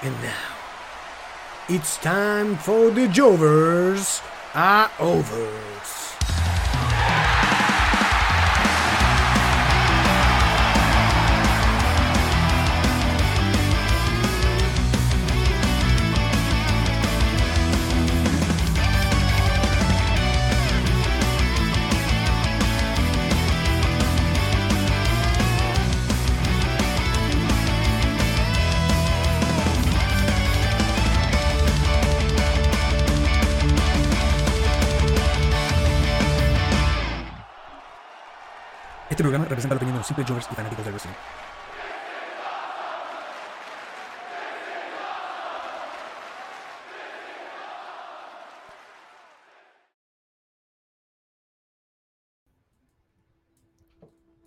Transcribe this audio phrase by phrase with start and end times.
[0.00, 0.54] And now,
[1.68, 4.22] it's time for the Jovers
[4.54, 5.97] are overs.
[40.18, 41.14] Representa la opinión de los simples Jovers y fanáticos del wrestling.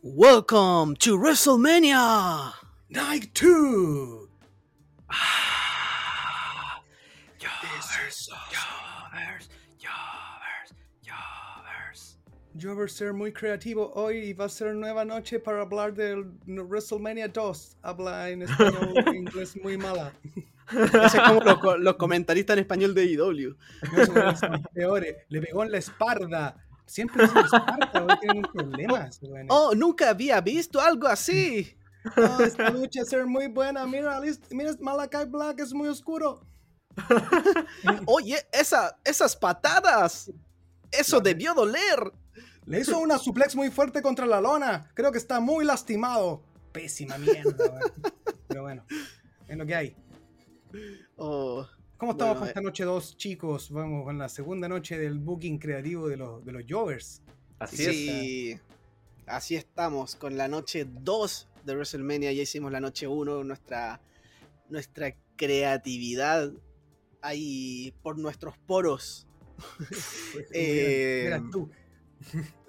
[0.04, 2.54] Welcome to WrestleMania.
[2.90, 4.28] Night 2!
[12.62, 15.96] Yo voy a ser muy creativo hoy y va a ser nueva noche para hablar
[15.96, 17.78] del WrestleMania 2.
[17.82, 20.14] Habla en español, inglés muy mala.
[20.72, 23.56] Ese es como los, co- los comentaristas en español de IW.
[23.98, 24.40] No son los
[24.74, 25.16] peores.
[25.30, 26.56] Le pegó en la espalda.
[26.86, 29.20] Siempre dicen espalda, hoy tienen problemas.
[29.22, 29.46] güey.
[29.50, 31.76] Oh, nunca había visto algo así.
[32.16, 33.88] No, esta lucha va a ser muy buena.
[33.88, 36.46] Mira, mira, Malakai Black es muy oscuro.
[38.06, 40.32] Oye, esa, esas patadas.
[40.92, 42.12] Eso debió doler.
[42.66, 44.90] Le hizo una suplex muy fuerte contra la lona.
[44.94, 46.44] Creo que está muy lastimado.
[46.72, 48.12] Pésima mierda, güey.
[48.48, 48.86] Pero bueno,
[49.48, 49.96] es lo que hay.
[51.18, 51.66] Oh,
[51.98, 52.52] ¿Cómo estamos Bueno, con eh.
[52.52, 53.70] esta noche dos, chicos?
[53.72, 57.22] Vamos con la segunda noche del booking creativo de los, de los Jovers.
[57.60, 57.96] Así es.
[57.96, 58.60] sí.
[59.26, 62.32] Así estamos con la noche 2 de WrestleMania.
[62.34, 63.44] Ya hicimos la noche 1.
[63.44, 64.02] Nuestra,
[64.70, 66.52] nuestra creatividad
[67.22, 69.28] ahí por nuestros poros.
[70.54, 71.70] Eh, Mira tú.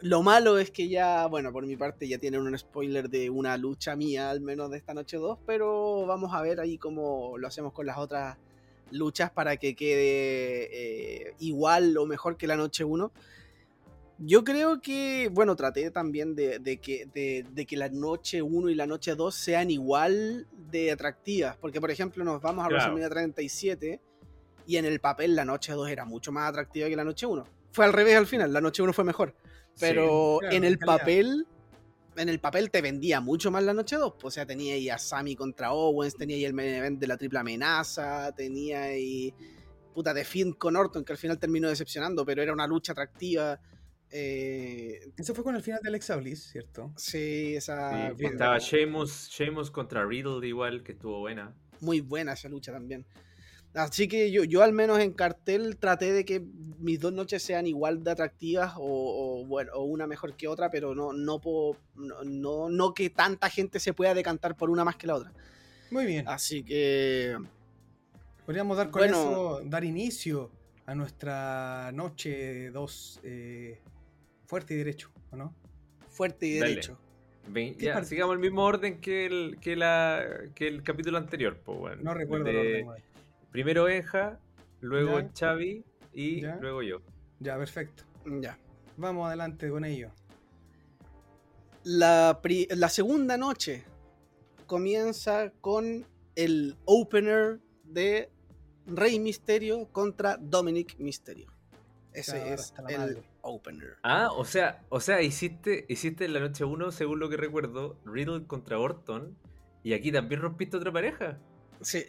[0.01, 3.57] Lo malo es que ya, bueno, por mi parte ya tienen un spoiler de una
[3.57, 7.47] lucha mía, al menos de esta noche 2, pero vamos a ver ahí cómo lo
[7.47, 8.39] hacemos con las otras
[8.91, 13.13] luchas para que quede eh, igual o mejor que la noche 1.
[14.19, 18.71] Yo creo que, bueno, traté también de, de que, de, de que la noche 1
[18.71, 22.85] y la noche 2 sean igual de atractivas, porque por ejemplo nos vamos a Claro.
[22.85, 24.01] WrestleMania 37
[24.67, 27.45] y en el papel la noche 2 era mucho más atractiva que la noche 1.
[27.73, 29.35] Fue al revés al final, la noche 1 fue mejor.
[29.81, 30.99] Pero claro, en el calidad.
[30.99, 31.47] papel,
[32.17, 34.13] en el papel te vendía mucho más la noche 2.
[34.19, 37.07] pues, O sea, tenía ahí a Sammy contra Owens, tenía ahí el main event de
[37.07, 39.33] la triple amenaza, tenía ahí
[39.95, 43.59] puta de Finn con Orton, que al final terminó decepcionando, pero era una lucha atractiva.
[44.11, 46.93] Eh, Eso fue con el final de Alexa Bliss, ¿cierto?
[46.97, 51.55] sí, esa Sí, fue estaba Sheamus, Sheamus contra Riddle igual, que estuvo buena.
[51.81, 53.07] muy buena esa lucha también.
[53.75, 56.43] Así que yo, yo al menos en cartel traté de que
[56.79, 58.83] mis dos noches sean igual de atractivas o,
[59.41, 63.09] o, bueno, o una mejor que otra, pero no, no, po- no, no, no que
[63.09, 65.33] tanta gente se pueda decantar por una más que la otra.
[65.91, 66.29] Muy bien.
[66.29, 67.37] Así que
[68.45, 69.17] Podríamos dar con bueno.
[69.21, 70.51] eso, dar inicio
[70.85, 73.21] a nuestra noche 2
[74.47, 75.55] fuerte y derecho, ¿o no?
[76.11, 76.71] fuerte y Dale.
[76.73, 76.99] derecho.
[78.05, 81.57] Sigamos el mismo orden que el, que la, que el capítulo anterior.
[81.65, 82.03] Pues, bueno.
[82.03, 83.03] No recuerdo el De- orden.
[83.53, 84.41] Primero Benja,
[84.81, 85.31] luego Ya.
[85.39, 86.57] Xavi y Ya.
[86.57, 86.99] luego yo.
[87.39, 88.05] Ya, perfecto.
[88.41, 88.59] Ya.
[88.97, 90.11] Vamos adelante con ello.
[91.85, 93.85] La, pri- la segunda noche
[94.67, 98.31] comienza con el opener de
[98.87, 101.51] Rey Misterio contra Dominic Misterio.
[102.13, 103.23] Ese Claro, es el madre.
[103.41, 103.97] opener.
[104.03, 107.97] Ah, o sea, o sea, hiciste, hiciste en la noche 1, según lo que recuerdo,
[108.05, 109.37] Riddle contra Orton.
[109.83, 111.39] Y aquí también rompiste otra pareja.
[111.81, 112.05] Sí,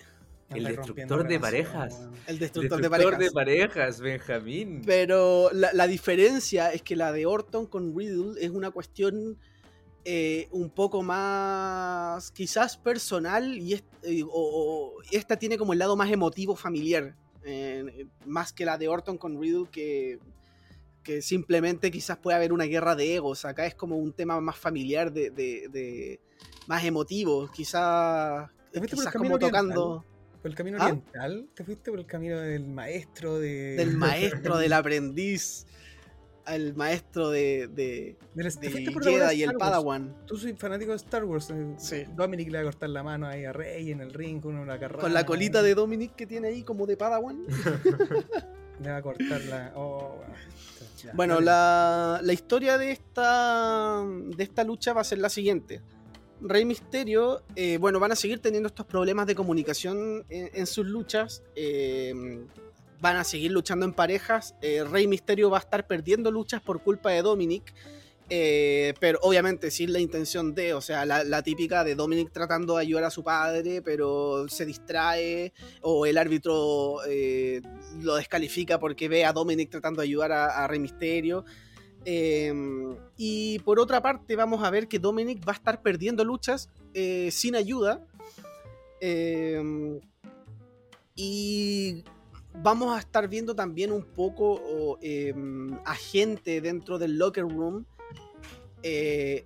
[0.56, 2.00] El destructor de parejas.
[2.28, 3.34] el El destructor, destructor de parejas.
[3.34, 4.82] parejas, Benjamín.
[4.86, 9.38] Pero la, la diferencia es que la de Orton con Riddle es una cuestión
[10.06, 15.80] eh, un poco más quizás personal y est- eh, o- o esta tiene como el
[15.80, 17.16] lado más emotivo familiar,
[17.46, 20.20] eh, más que la de Orton con Riddle que,
[21.04, 23.46] que simplemente quizás puede haber una guerra de egos.
[23.46, 26.20] Acá es como un tema más familiar, de, de- de-
[26.68, 29.52] más emotivo, quizás, ¿Te fuiste por el quizás como oriental?
[29.52, 30.06] tocando
[30.44, 30.86] ¿Por el camino ¿Ah?
[30.88, 31.48] oriental?
[31.56, 33.76] ¿Te fuiste por el camino del maestro de...
[33.78, 35.66] del maestro, del aprendiz,
[36.46, 39.58] al maestro de, de, de de Jedi y el Wars.
[39.60, 40.14] Padawan.
[40.28, 41.50] Tú soy fanático de Star Wars.
[41.50, 42.04] eh, Sí.
[42.14, 44.78] Dominic le va a cortar la mano ahí a Rey en el ring con una
[44.78, 45.02] carrera.
[45.02, 47.46] Con la colita de Dominic que tiene ahí como de Padawan.
[48.82, 49.72] Le va a cortar la...
[49.76, 50.20] Oh,
[51.14, 51.40] bueno.
[51.40, 55.80] La, la historia de esta, de esta lucha va a ser la siguiente.
[56.46, 61.42] Rey Misterio, eh, bueno, van a seguir teniendo estos problemas de comunicación en, sus luchas.
[61.56, 62.14] eh,
[63.00, 64.56] van a seguir luchando en parejas.
[64.62, 67.74] eh, Rey Misterio va a estar perdiendo luchas por culpa de Dominic.
[69.00, 73.06] pero obviamente sin la intención de, o sea, la, típica de Dominic tratando de ayudar
[73.06, 76.98] a su padre, pero se distrae, o el árbitro
[78.02, 81.46] lo descalifica porque ve a Dominic tratando de ayudar a, a Rey Misterio.
[82.06, 82.54] Eh,
[83.18, 87.30] y por otra parte, vamos a ver que Dominic va a estar perdiendo luchas eh,
[87.32, 88.06] sin ayuda.
[89.00, 90.00] Eh,
[91.16, 92.04] y
[92.62, 95.34] vamos a estar viendo también un poco eh,
[95.86, 97.86] a gente dentro del locker room.
[98.82, 99.46] eh,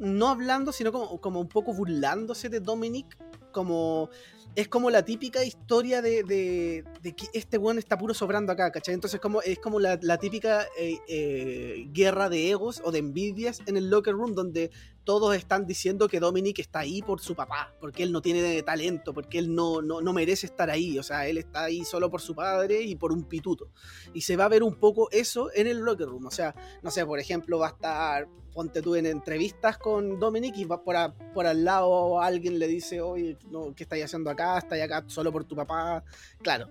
[0.00, 3.16] no hablando, sino como, como un poco burlándose de Dominic.
[3.52, 4.10] Como
[4.56, 6.84] es como la típica historia de, de-
[7.14, 8.94] que este weón está puro sobrando acá, ¿cachai?
[8.94, 13.60] Entonces como, es como la, la típica eh, eh, guerra de egos o de envidias
[13.66, 14.70] en el locker room donde
[15.04, 19.12] todos están diciendo que Dominic está ahí por su papá, porque él no tiene talento,
[19.12, 22.20] porque él no, no, no merece estar ahí, o sea, él está ahí solo por
[22.20, 23.68] su padre y por un pituto.
[24.12, 26.90] Y se va a ver un poco eso en el locker room, o sea, no
[26.90, 30.96] sé, por ejemplo, va a estar, ponte tú en entrevistas con Dominic y va por,
[30.96, 34.58] a- por al lado alguien le dice, oye, no, ¿qué estáis haciendo acá?
[34.58, 36.02] ¿Estáis acá solo por tu papá?
[36.42, 36.68] Claro.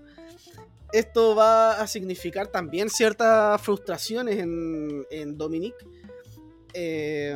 [0.91, 5.73] Esto va a significar también ciertas frustraciones en, en Dominic.
[6.73, 7.33] Eh,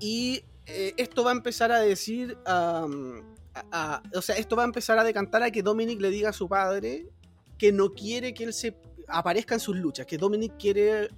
[0.00, 3.20] y eh, esto va a empezar a decir, um,
[3.54, 6.30] a- a- o sea, esto va a empezar a decantar a que Dominic le diga
[6.30, 7.06] a su padre
[7.56, 8.76] que no quiere que él se
[9.08, 11.08] aparezca en sus luchas, que Dominic quiere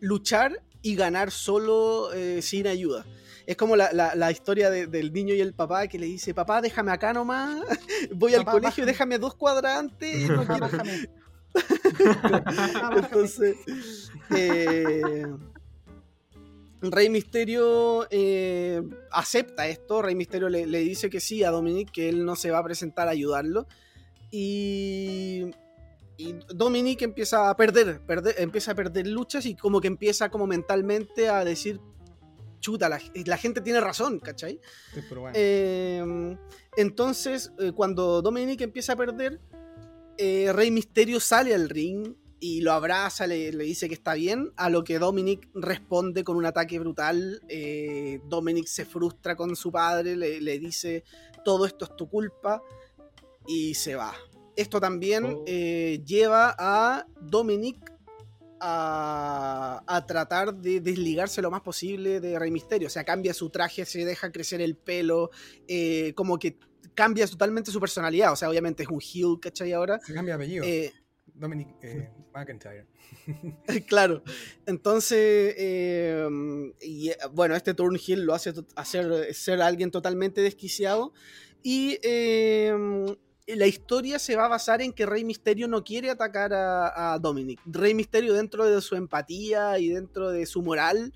[0.00, 3.06] luchar y ganar solo eh, sin ayuda.
[3.46, 6.34] Es como la, la- la historia de- del niño y el papá que le dice,
[6.34, 7.62] papá, déjame acá nomás,
[8.14, 8.86] voy al colegio, bájame.
[8.86, 10.68] déjame dos cuadras antes, no quiero-
[12.96, 13.56] entonces,
[14.36, 15.22] eh,
[16.82, 18.82] Rey Misterio eh,
[19.12, 20.02] acepta esto.
[20.02, 22.64] Rey Misterio le, le dice que sí a Dominic, que él no se va a
[22.64, 23.66] presentar a ayudarlo.
[24.30, 25.50] Y,
[26.16, 30.46] y Dominic empieza a perder, perder- empieza a perder luchas y como que empieza como
[30.46, 31.80] mentalmente a decir,
[32.60, 34.60] chuta, la, la gente tiene razón, ¿cachai?
[34.94, 35.34] Sí, pero bueno.
[35.36, 36.36] Eh,
[36.76, 39.40] entonces, eh, cuando Dominic empieza a perder,
[40.18, 44.70] Rey Misterio sale al ring y lo abraza, le, le dice que está bien, a
[44.70, 47.42] lo que Dominic responde con un ataque brutal.
[47.48, 51.04] Eh, Dominic se frustra con su padre, le, le dice,
[51.44, 52.62] todo esto es tu culpa,
[53.46, 54.14] y se va.
[54.56, 55.44] Esto también Oh.
[55.46, 57.92] eh, lleva a Dominic
[58.60, 62.88] a, a tratar de desligarse lo más posible de Rey Misterio.
[62.88, 65.30] O sea, cambia su traje, se deja crecer el pelo,
[65.66, 66.58] eh, como que
[66.94, 68.32] cambia totalmente su personalidad.
[68.32, 69.72] O sea, obviamente es un heel, ¿cachai?
[69.72, 69.98] Ahora.
[70.04, 70.64] Se cambia apellido.
[70.64, 70.92] Eh,
[71.40, 72.86] Dominic eh, McIntyre.
[73.88, 74.22] claro.
[74.66, 76.28] Entonces, eh,
[76.80, 81.12] y, eh, bueno, este turn heel lo hace hacer ser alguien totalmente desquiciado.
[81.62, 82.72] Y eh,
[83.46, 87.18] la historia se va a basar en que Rey Misterio no quiere atacar a, a
[87.18, 87.60] Dominic.
[87.66, 91.12] Rey Misterio, dentro de su empatía y dentro de su moral,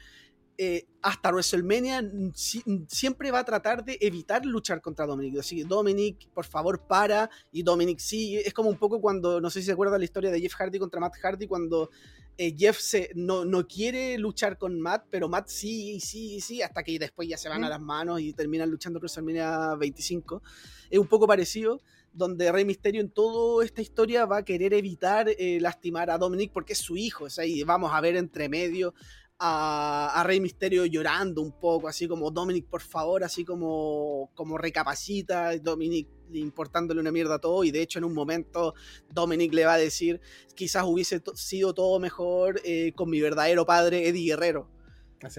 [0.56, 5.38] eh, hasta WrestleMania mm, si- mm, siempre va a tratar de evitar luchar contra Dominic.
[5.40, 7.28] Así que Dominic, por favor, para.
[7.52, 8.46] Y Dominic sigue.
[8.46, 10.78] Es como un poco cuando, no sé si se acuerdan la historia de Jeff Hardy
[10.78, 11.90] contra Matt Hardy, cuando
[12.36, 16.82] eh, Jeff se, no, no quiere luchar con Matt, pero Matt sí, sí, sí, hasta
[16.82, 20.42] que después ya se van a las manos y terminan luchando WrestleMania 25.
[20.90, 21.80] Es un poco parecido
[22.12, 26.52] donde Rey Misterio en toda esta historia va a querer evitar eh, lastimar a Dominic
[26.52, 28.94] porque es su hijo, o sea, y vamos a ver entre medio
[29.38, 34.58] a, a Rey Misterio llorando un poco, así como Dominic, por favor, así como, como
[34.58, 38.74] recapacita, Dominic importándole una mierda a todo, y de hecho en un momento
[39.10, 40.20] Dominic le va a decir,
[40.54, 44.68] quizás hubiese sido todo mejor eh, con mi verdadero padre Eddie Guerrero.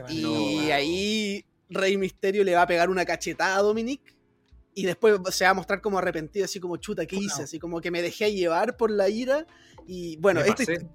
[0.09, 4.15] Y No, ahí Rey Misterio le va a pegar una cachetada a Dominic.
[4.77, 7.43] Y después se va a mostrar como arrepentido, así como chuta, ¿qué hice?
[7.43, 9.47] Así como que me dejé llevar por la ira.
[9.87, 10.85] Y bueno, este.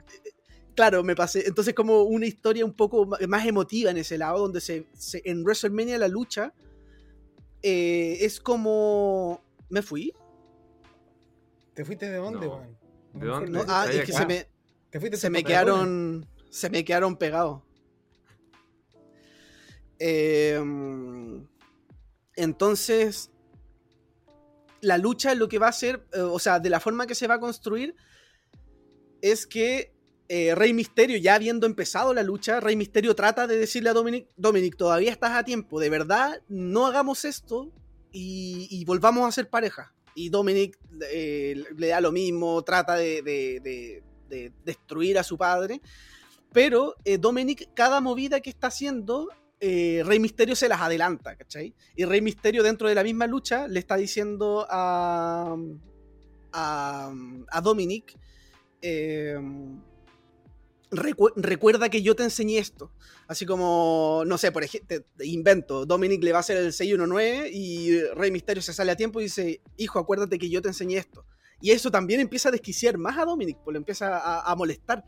[0.81, 1.47] Claro, me pasé.
[1.47, 5.43] Entonces, como una historia un poco más emotiva en ese lado, donde se, se- en
[5.45, 6.55] WrestleMania la lucha
[7.63, 9.43] eh, es como.
[9.69, 10.15] ¿Me fui?
[11.75, 12.63] ¿Te fuiste de dónde, No.
[13.13, 13.51] ¿De dónde?
[13.51, 14.47] No, ah, es que se me,
[14.89, 16.27] ¿Te fuiste se me quedaron.
[16.49, 17.63] Se me quedaron pegados.
[19.99, 20.59] Eh,
[22.37, 23.31] entonces,
[24.81, 27.27] la lucha lo que va a ser, eh, o sea, de la forma que se
[27.27, 27.95] va a construir,
[29.21, 29.93] es que
[30.33, 34.29] eh, Rey Misterio, ya habiendo empezado la lucha, Rey Misterio trata de decirle a Dominic,
[34.37, 37.73] Dominic, todavía estás a tiempo, de verdad, no hagamos esto
[38.13, 39.93] y, volvamos a ser pareja.
[40.15, 40.79] Y Dominic
[41.11, 45.81] eh, le da lo mismo, trata de, de- de- de destruir a su padre.
[46.53, 49.29] Pero eh, Dominic, cada movida que está haciendo,
[49.61, 51.75] Rey Misterio se las adelanta, ¿cachai?
[51.97, 55.57] Y Rey Misterio dentro de la misma lucha le está diciendo a,
[56.53, 57.13] a,
[57.51, 58.15] a Dominic,
[60.91, 62.93] "Recu- recuerda que yo te enseñé esto.
[63.29, 68.03] Así como, no sé, por ejemplo, invento, Dominic le va a hacer el 619 y
[68.15, 71.25] Rey Misterio se sale a tiempo y dice, hijo, acuérdate que yo te enseñé esto.
[71.61, 75.05] Y eso también empieza a desquiciar más a Dominic, pues lo empieza a, molestar.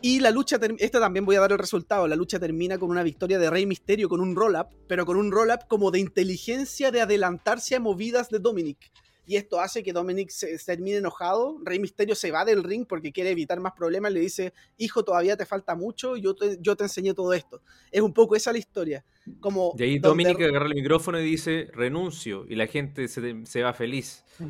[0.00, 3.02] Y la lucha, esta también voy a dar el resultado, la lucha termina con una
[3.02, 7.02] victoria de Rey Misterio con un roll-up, pero con un roll-up como de inteligencia de
[7.02, 8.90] adelantarse a movidas de Dominic.
[9.26, 12.86] Y esto hace que Dominic se, se termine enojado, Rey Misterio se va del ring
[12.86, 16.76] porque quiere evitar más problemas, le dice, hijo, todavía te falta mucho, yo te, yo
[16.76, 17.62] te enseñé todo esto.
[17.90, 19.04] Es un poco esa la historia.
[19.40, 23.46] Como Y ahí donde- Dominic agarra el micrófono y dice renuncio y la gente se,
[23.46, 24.22] se va feliz.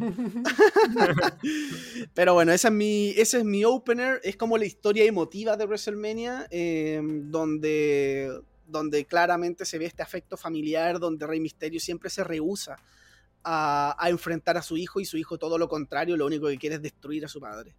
[2.14, 4.21] Pero bueno, esa es mi, ese es mi opener.
[4.25, 8.31] Es como la historia emotiva de WrestleMania, eh, donde,
[8.66, 12.76] donde claramente se ve este afecto familiar, donde Rey Mysterio siempre se rehúsa
[13.44, 16.58] a, a enfrentar a su hijo y su hijo todo lo contrario, lo único que
[16.58, 17.74] quiere es destruir a su padre.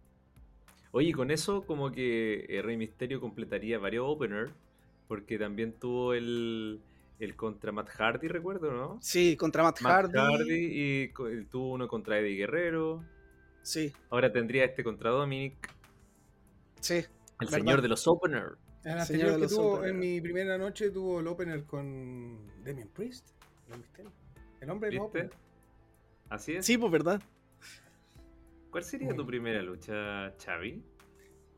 [0.92, 4.52] Oye, con eso como que eh, Rey Misterio completaría varios openers,
[5.08, 6.80] porque también tuvo el,
[7.18, 8.98] el contra Matt Hardy, recuerdo, ¿no?
[9.02, 10.18] Sí, contra Matt, Matt Hardy.
[10.18, 13.04] Hardy y tuvo uno contra Eddie Guerrero.
[13.62, 15.74] Sí, Ahora tendría este contra Dominic,
[16.80, 16.94] sí.
[16.94, 17.06] el
[17.40, 17.58] ¿Verdad?
[17.58, 18.56] señor de los openers.
[18.84, 19.90] El Señor que los tuvo Openers.
[19.94, 23.30] en mi primera noche tuvo el opener con Damian Priest.
[23.68, 24.12] Rey Mysterio.
[24.60, 25.30] El hombre del.
[26.28, 26.66] Así es.
[26.66, 27.22] Sí, pues verdad.
[28.70, 30.82] ¿Cuál sería tu primera lucha, Xavi?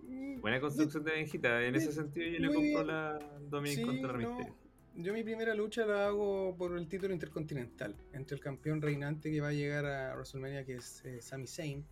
[0.02, 1.62] Mm, Buena construcción de Benjita.
[1.64, 3.18] En ese sentido yo le compro la
[3.50, 4.54] Dominic Sí, contra Rey no, Misterio.
[4.94, 9.40] Yo mi primera lucha la hago por el título intercontinental entre el campeón reinante que
[9.40, 11.84] va a llegar a WrestleMania que es eh, Sami Zayn.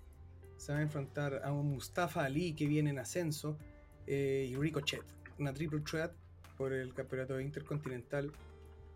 [0.57, 3.59] Se va a enfrentar a un Mustafa Ali que viene en ascenso
[4.07, 5.03] eh, y Ricochet.
[5.39, 6.13] Una triple threat
[6.57, 8.33] por el campeonato intercontinental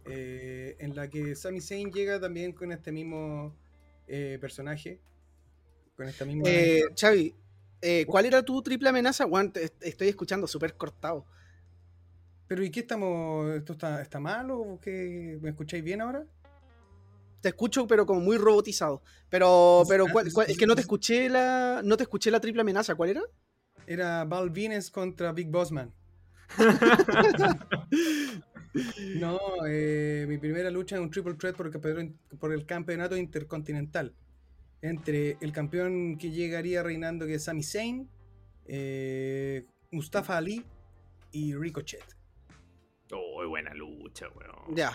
[0.07, 3.55] eh, en la que Sami Zayn llega también con este mismo
[4.11, 5.01] eh, personaje.
[5.97, 6.43] Con esta misma...
[6.47, 7.35] Eh, Xavi,
[7.81, 9.27] eh, ¿cuál era tu triple amenaza?
[9.27, 11.25] Juan, te- estoy escuchando súper cortado.
[12.49, 13.55] Pero ¿y qué estamos?
[13.55, 15.39] ¿Esto está, está mal o qué?
[15.41, 16.27] ¿Me escucháis bien ahora?
[17.41, 19.03] Te escucho, pero como muy robotizado.
[19.29, 22.63] Pero, pero ¿cuál- cuál- es que no te escuché la, no te escuché la triple
[22.63, 22.95] amenaza.
[22.97, 23.23] ¿Cuál era?
[23.87, 25.93] Era Val Venus contra Big Bossman.
[29.19, 33.17] No, eh, mi primera lucha es un triple threat por el campeonato, por el campeonato
[33.17, 34.15] intercontinental.
[34.83, 38.09] Entre el campeón que llegaría reinando, que es Sami Zayn,
[38.67, 40.65] eh, Mustafa Ali
[41.33, 42.05] y Ricochet.
[43.13, 44.75] Oh, buena lucha, weón.
[44.75, 44.93] Ya.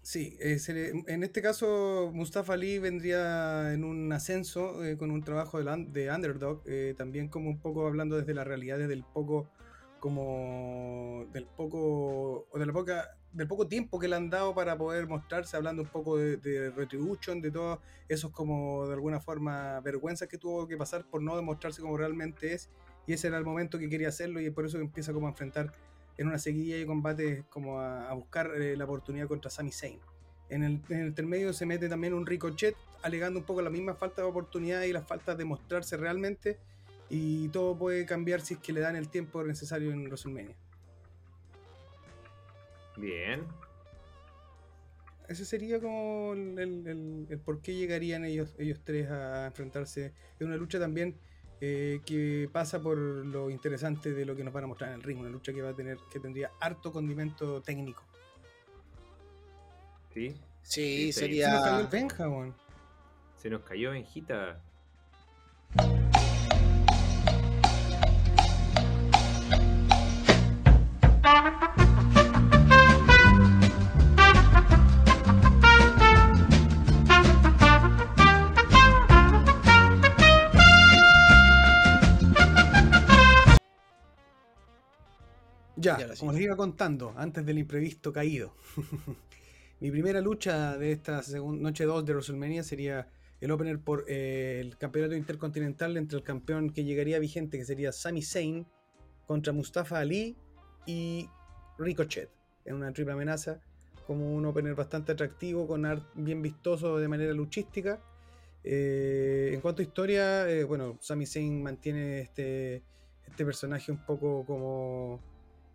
[0.00, 5.10] Sí, eh, se le- en este caso Mustafa Ali vendría en un ascenso eh, con
[5.10, 8.78] un trabajo de, la- de underdog, eh, también como un poco hablando desde la realidad,
[8.78, 9.50] desde el poco,
[10.00, 14.76] como del poco, o de la poca, del poco tiempo que le han dado para
[14.76, 19.80] poder mostrarse, hablando un poco de, de Retribution, de todos esos como de alguna forma
[19.80, 22.70] vergüenzas que tuvo que pasar por no demostrarse como realmente es,
[23.06, 25.72] y ese era el momento que quería hacerlo y por eso empieza como a enfrentar
[26.16, 30.00] en una seguidilla de combates como a, buscar eh, la oportunidad contra Sami Zayn.
[30.50, 33.94] En el, en el intermedio se mete también un Ricochet alegando un poco la misma
[33.94, 36.58] falta de oportunidad y la falta de mostrarse realmente
[37.08, 40.56] y todo puede cambiar si es que le dan el tiempo necesario en WrestleMania.
[42.98, 43.44] Bien.
[45.28, 50.12] Ese sería como el, el- el- el por qué llegarían ellos, ellos tres a enfrentarse.
[50.38, 51.16] Es una lucha también
[51.60, 55.02] eh, que pasa por lo interesante de lo que nos van a mostrar en el
[55.02, 55.18] ring.
[55.18, 58.02] Una lucha que va a tener, que tendría harto condimento técnico.
[60.14, 60.34] Sí.
[60.62, 61.88] Sí, Sí, Se nos cayó el sería.
[61.90, 62.52] Benja.
[63.36, 64.60] Se nos cayó Benjita.
[85.96, 88.54] Ya, como les iba contando, antes del imprevisto caído.
[89.80, 93.08] Mi primera lucha de esta noche 2 de WrestleMania sería
[93.40, 97.92] el opener por eh, el campeonato intercontinental entre el campeón que llegaría vigente, que sería
[97.92, 98.66] Sami Zayn,
[99.26, 100.36] contra Mustafa Ali
[100.86, 101.28] y
[101.78, 102.30] Ricochet,
[102.64, 103.60] en una triple amenaza,
[104.06, 108.00] como un opener bastante atractivo, con art bien vistoso de manera luchística.
[108.64, 112.82] Eh, en cuanto a historia, eh, bueno, Sami Zayn mantiene este,
[113.26, 115.20] este personaje un poco como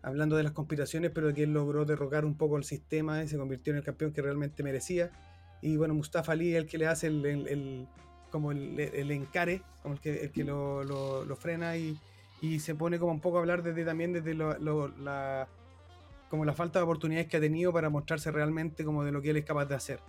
[0.04, 3.36] hablando de las conspiraciones, pero que él logró derrocar un poco el sistema y se
[3.38, 5.10] convirtió en el campeón que realmente merecía.
[5.62, 7.88] Y bueno, Mustafa Ali es el que le hace el, el-
[8.30, 11.96] como el, el encare, como el que, el que lo, lo- lo frena y,
[12.40, 15.48] y se pone como un poco a hablar desde también desde lo- la
[16.28, 19.30] como la falta de oportunidades que ha tenido para mostrarse realmente como de lo que
[19.30, 20.00] él es capaz de hacer.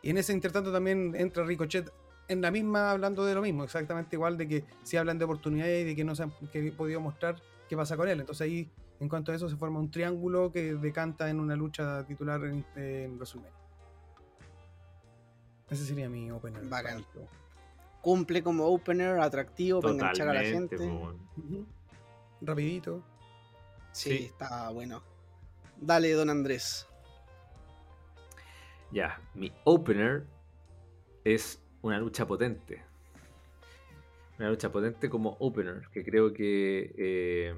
[0.00, 1.90] Y en ese intertanto también entra Ricochet
[2.28, 5.82] en la misma hablando de lo mismo, exactamente igual de que si hablan de oportunidades
[5.82, 8.20] y de que no se han que podido mostrar qué pasa con él.
[8.20, 12.04] Entonces ahí, en cuanto a eso, se forma un triángulo que decanta en una lucha
[12.06, 13.52] titular en, en WrestleMania.
[15.68, 16.64] Ese sería mi opener.
[16.64, 17.04] Bacán.
[18.00, 20.76] Cumple como opener, atractivo para enganchar a la gente.
[20.76, 21.66] Ujú.
[22.40, 23.02] Rapidito.
[23.92, 24.24] Sí, Sí.
[24.26, 25.02] está bueno.
[25.80, 26.86] Dale, don Andrés.
[28.92, 30.24] Ya, mi opener
[31.24, 32.84] es una lucha potente.
[34.38, 37.54] Una lucha potente como opener, que creo que, eh,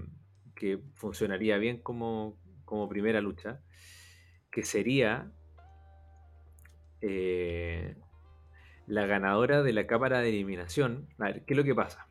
[0.59, 3.61] que funcionaría bien como, como primera lucha,
[4.51, 5.31] que sería
[7.01, 7.97] eh,
[8.89, 11.09] la ganadora de la cámara de eliminación.
[11.19, 12.09] A ver, ¿qué es lo que pasa?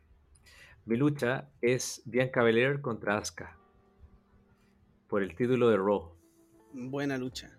[0.86, 3.58] Mi lucha es Bianca Belair contra Asuka
[5.08, 6.14] por el título de Raw.
[6.72, 7.50] Buena lucha.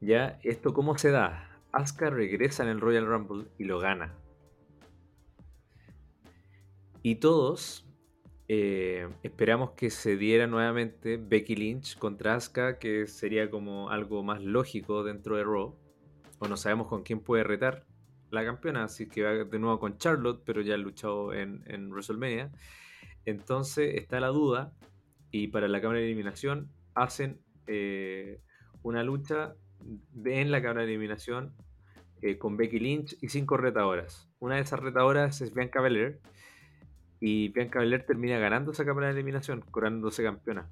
[0.00, 1.60] Ya, ¿esto cómo se da?
[1.72, 4.14] Asuka regresa en el Royal Rumble y lo gana.
[7.02, 7.89] Y todos
[8.52, 14.42] eh, esperamos que se diera nuevamente Becky Lynch contra Asuka, que sería como algo más
[14.42, 15.76] lógico dentro de Raw.
[16.40, 17.86] O no sabemos con quién puede retar
[18.32, 22.50] la campeona, así que va de nuevo con Charlotte, pero ya ha luchado en, WrestleMania.
[23.24, 24.72] Entonces está la duda,
[25.30, 28.40] y para la cámara de eliminación hacen eh,
[28.82, 29.54] una lucha
[30.24, 31.54] en la cámara de eliminación
[32.20, 34.28] eh, con Becky Lynch y cinco retadoras.
[34.40, 36.18] Una de esas retadoras es Bianca Belair.
[37.20, 40.68] Y Bianca Belair termina ganando esa cámara de eliminación, coronándose campeona.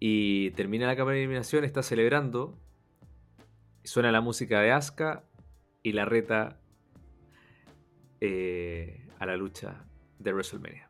[0.00, 2.58] Y termina la cámara de eliminación, está celebrando.
[3.84, 5.22] Suena la música de Asuka
[5.82, 6.58] y la reta
[8.20, 9.84] eh, a la lucha
[10.18, 10.88] de WrestleMania.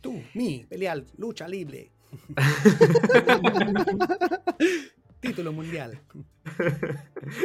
[0.00, 1.90] Tú, mi, pelear, lucha libre.
[5.20, 5.98] Título mundial.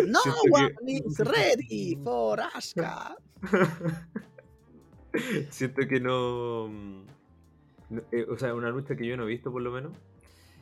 [0.07, 3.15] No Siento que- one is ready for Asuka.
[5.49, 6.67] Siento que no.
[6.69, 7.05] mm,
[7.89, 9.93] no- eh, o sea, una lucha que yo no he visto por lo menos.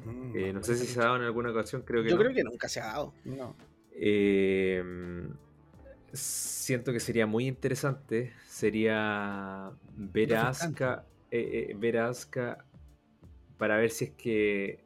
[0.05, 2.21] Mm, Eh, no sé si se ha dado en alguna ocasión, creo que Yo no.
[2.21, 3.13] creo que nunca se ha dado.
[3.23, 3.55] No.
[3.91, 4.84] Eh,
[6.13, 8.34] siento que sería muy interesante.
[8.45, 10.49] Sería ver a.
[10.49, 12.65] Asuka, ver a Asuka
[13.58, 14.79] para ver si es que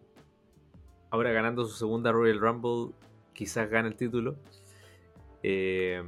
[1.09, 2.93] ahora ganando su segunda Royal Rumble
[3.33, 4.35] quizás gana el título.
[5.41, 6.03] Eh,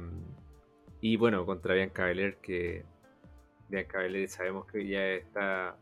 [1.00, 2.84] y bueno, contra Bianca Belair que
[3.72, 5.76] Bianca Belair sabemos que ya está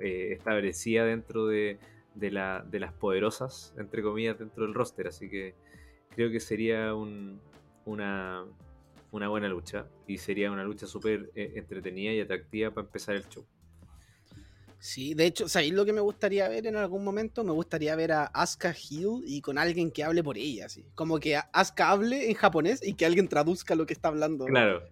[0.00, 1.78] eh, establecida dentro de,
[2.14, 5.08] de la- de las poderosas, entre comillas, dentro del roster.
[5.08, 5.54] Así que
[6.14, 7.40] creo que sería un-
[7.86, 8.44] una,
[9.12, 13.26] una buena lucha y sería una lucha súper eh, entretenida y atractiva para empezar el
[13.28, 13.46] show.
[14.78, 17.42] Sí, de hecho, ¿sabéis lo que me gustaría ver en algún momento?
[17.42, 20.84] Me gustaría ver a Asuka Hill y con alguien que hable por ella, así.
[20.94, 24.44] Como que Asuka hable en japonés y que alguien traduzca lo que está hablando.
[24.44, 24.82] Claro,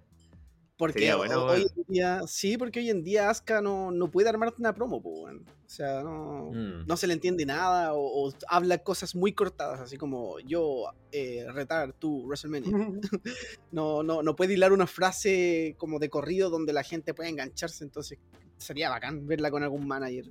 [0.76, 1.74] Porque sería bueno, ho- hoy bueno.
[1.86, 5.14] en día, sí, porque hoy en día Asuka no, no puede armarte una promo, pues,
[5.20, 5.44] weón.
[5.48, 6.86] O sea, no, Mm.
[6.86, 11.46] no se le entiende nada o, o habla cosas muy cortadas, así como yo eh,
[11.52, 12.70] retar tu WrestleMania.
[13.72, 17.84] No, no, no puede hilar una frase como de corrido donde la gente pueda engancharse,
[17.84, 18.18] entonces
[18.56, 20.30] sería bacán verla con algún manager.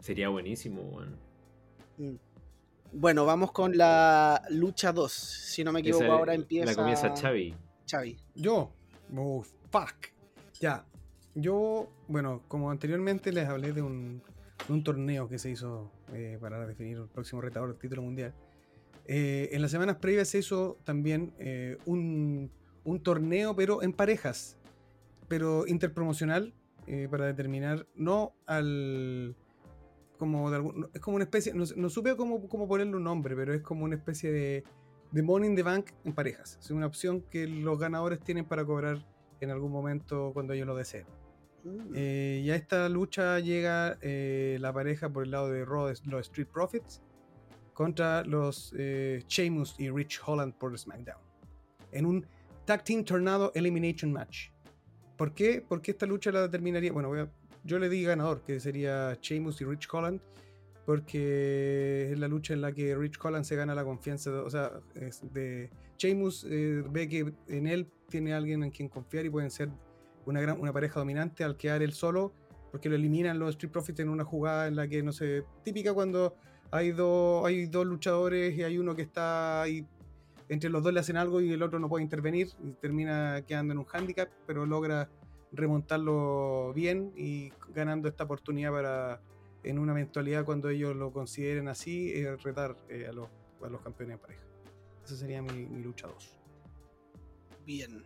[0.00, 0.82] sería buenísimo.
[0.82, 1.12] bueno.
[1.98, 2.14] Mm.
[2.94, 5.10] Bueno, vamos con la lucha 2.
[5.12, 6.66] Si no me equivoco, Esa- ahora empieza.
[6.66, 7.54] La comienza Xavi.
[7.90, 8.16] Xavi.
[8.34, 8.70] Yo.
[9.16, 10.12] Oh, fuck.
[10.60, 10.84] Ya.
[11.34, 14.22] Yo, bueno, como anteriormente les hablé de un,
[14.68, 18.34] de un torneo que se hizo eh, para definir el próximo retador del título mundial.
[19.06, 22.50] eh, en las semanas previas se hizo también eh, un,
[22.84, 24.56] un torneo, pero en parejas,
[25.26, 26.52] pero interpromocional,
[26.86, 29.34] eh, para determinar, no al.
[30.18, 33.34] Como de algún- es como una especie, no, no supe cómo, cómo ponerle un nombre,
[33.34, 34.62] pero es como una especie de,
[35.10, 36.58] de Money in the Bank en parejas.
[36.60, 39.04] Es una opción que los ganadores tienen para cobrar
[39.44, 41.06] en algún momento cuando ellos lo deseen.
[41.64, 41.92] Mm.
[41.94, 46.20] Eh, y a esta lucha llega eh, la pareja por el lado de Raw, los
[46.28, 47.02] Street Profits,
[47.72, 51.20] contra los eh, Sheamus y Rich Holland por SmackDown.
[51.92, 52.26] En un
[52.64, 54.50] Tag Team Tornado Elimination Match.
[55.16, 55.64] ¿Por qué?
[55.66, 56.92] Porque esta lucha la determinaría.
[56.92, 57.28] Bueno, a-
[57.64, 60.20] yo le di ganador, que sería Sheamus y Rich Holland,
[60.86, 64.30] porque es la lucha en la que Rich Holland se gana la confianza.
[64.30, 64.72] de- o sea,
[65.32, 69.68] de Sheamus eh, ve que en él tiene alguien en quien confiar y pueden ser
[70.26, 72.32] una, gran, una pareja dominante al quedar él solo,
[72.70, 75.92] porque lo eliminan los Street Profits en una jugada en la que, no sé, típica
[75.94, 76.34] cuando
[76.70, 79.86] hay, dos hay dos luchadores y hay uno que está ahí,
[80.48, 83.72] entre los dos le hacen algo y el otro no puede intervenir y termina quedando
[83.72, 85.08] en un handicap, pero logra
[85.52, 89.20] remontarlo bien y ganando esta oportunidad para
[89.64, 93.28] en una eventualidad cuando ellos lo consideren así, eh, retar eh, a, los,
[93.62, 94.44] a los campeones de pareja.
[95.04, 96.38] Esa sería mi, mi lucha 2.
[97.64, 98.02] Bien.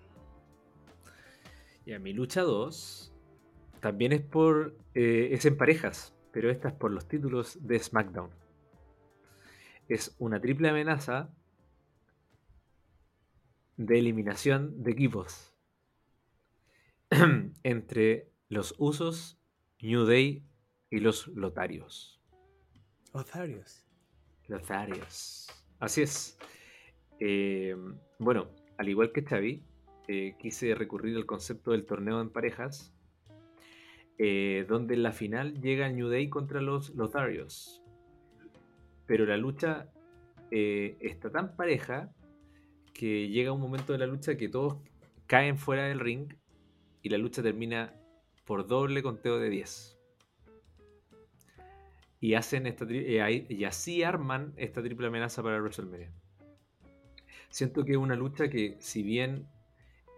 [1.87, 3.15] Ya, mi lucha 2
[3.81, 4.77] también es por.
[4.95, 8.31] eh, es en parejas, pero esta es por los títulos de SmackDown.
[9.89, 11.31] Es una triple amenaza
[13.77, 15.55] de eliminación de equipos
[17.63, 19.39] entre los Usos,
[19.81, 20.43] New Day
[20.91, 22.21] y los Lotarios.
[23.13, 23.85] Otharios.
[24.49, 25.49] Lotarios.
[25.79, 26.39] Así es.
[27.19, 27.77] Eh,
[28.19, 29.65] bueno, al igual que Xavi,
[30.09, 32.95] eh, quise recurrir al concepto del torneo en parejas,
[34.19, 37.83] eh, donde en la final llega New Day contra los Lotharios.
[39.07, 39.91] Pero la lucha
[40.51, 42.13] eh, está tan pareja
[42.95, 44.79] que llega un momento de la lucha que todos
[45.27, 46.33] caen fuera del ring
[47.03, 47.93] y la lucha termina
[48.45, 49.96] por doble conteo de 10.
[52.21, 56.11] Y hacen esta eh, y así arman esta triple amenaza para WrestleMania.
[57.51, 59.47] Siento que es una lucha que, si bien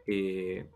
[0.06, 0.70] eh,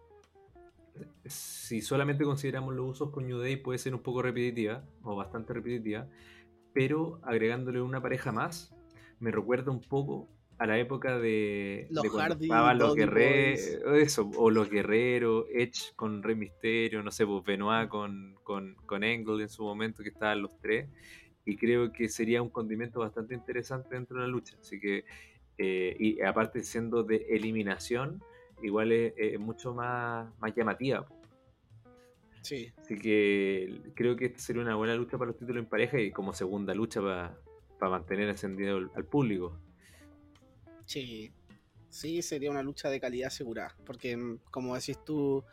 [1.24, 5.54] si solamente consideramos los usos con New Day, puede ser un poco repetitiva o bastante
[5.54, 6.06] repetitiva,
[6.72, 8.74] pero agregándole una pareja más,
[9.18, 10.28] me recuerda un poco
[10.62, 13.60] a la época de, Los de cuando Hardy, estaban los guerreros,
[13.96, 19.02] eso, o los guerreros, Edge con Rey Mysterio, no sé, pues Benoit con, con, con
[19.02, 20.88] Angle en su momento, que estaban los tres,
[21.44, 25.04] y creo que sería un condimento bastante interesante dentro de la lucha, así que,
[25.58, 28.22] eh, y aparte siendo de eliminación,
[28.62, 31.08] igual es, es mucho más, más llamativa.
[32.42, 32.72] Sí.
[32.78, 36.12] Así que creo que esta sería una buena lucha para los títulos en pareja y
[36.12, 39.58] como segunda lucha para mantener encendido al público.
[40.92, 41.32] Sí.
[41.88, 43.74] Sí, sería una lucha de calidad asegurada.
[43.84, 45.44] Porque, mm, como decís tú,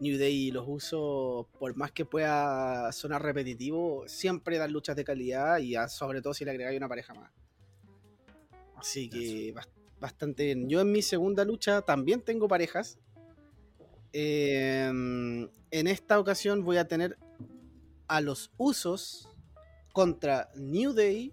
[0.00, 5.04] New Day y los usos, por más que pueda sonar repetitivo, siempre dan luchas de
[5.04, 7.32] calidad y a- sobre todo si le agregáis una pareja más.
[8.76, 9.68] Así que bas-
[10.00, 10.68] bastante bien.
[10.68, 12.98] Yo en mi segunda lucha también tengo parejas.
[14.12, 17.18] Eh, en esta ocasión voy a tener
[18.06, 19.28] a los usos
[19.92, 21.32] contra New Day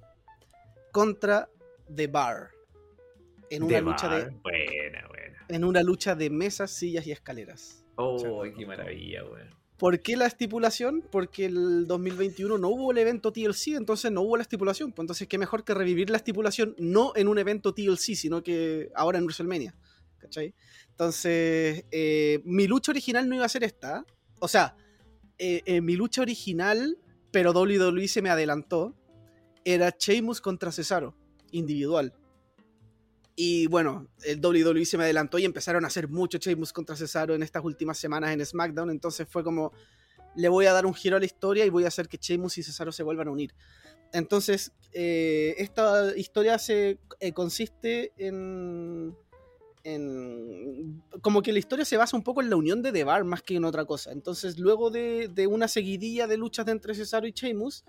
[0.91, 1.49] contra
[1.93, 2.54] The Bar.
[3.49, 5.45] En una lucha Bar, de Buena, buena.
[5.47, 7.85] en una lucha de mesas, sillas y escaleras.
[7.95, 9.65] Oh, qué maravilla, weón.
[9.77, 11.03] ¿Por qué la estipulación?
[11.11, 14.93] Porque el 2021 no hubo el evento TLC, entonces no hubo la estipulación.
[14.93, 18.89] Pues entonces, qué mejor que revivir la estipulación no en un evento TLC, sino que
[18.95, 19.75] ahora en WrestleMania.
[20.17, 20.55] ¿Cachai?
[20.91, 24.05] Entonces, eh, mi lucha original no iba a ser esta.
[24.39, 24.77] O sea,
[25.37, 26.97] eh, eh, mi lucha original,
[27.31, 28.95] pero WWE se me adelantó,
[29.65, 31.17] era Sheamus contra Cesaro,
[31.51, 32.13] individual.
[33.35, 37.35] Y bueno, el WWE se me adelantó y empezaron a hacer mucho Sheamus contra Cesaro
[37.35, 38.89] en estas últimas semanas en SmackDown.
[38.89, 39.73] Entonces fue como,
[40.35, 42.57] le voy a dar un giro a la historia y voy a hacer que Sheamus
[42.57, 43.53] y Cesaro se vuelvan a unir.
[44.13, 49.13] Entonces, eh, esta historia se eh, consiste en,
[49.83, 51.03] en...
[51.21, 53.41] Como que la historia se basa un poco en la unión de The Bar más
[53.41, 54.13] que en otra cosa.
[54.13, 57.83] Entonces, luego de, una seguidilla de luchas entre Cesaro y Sheamus,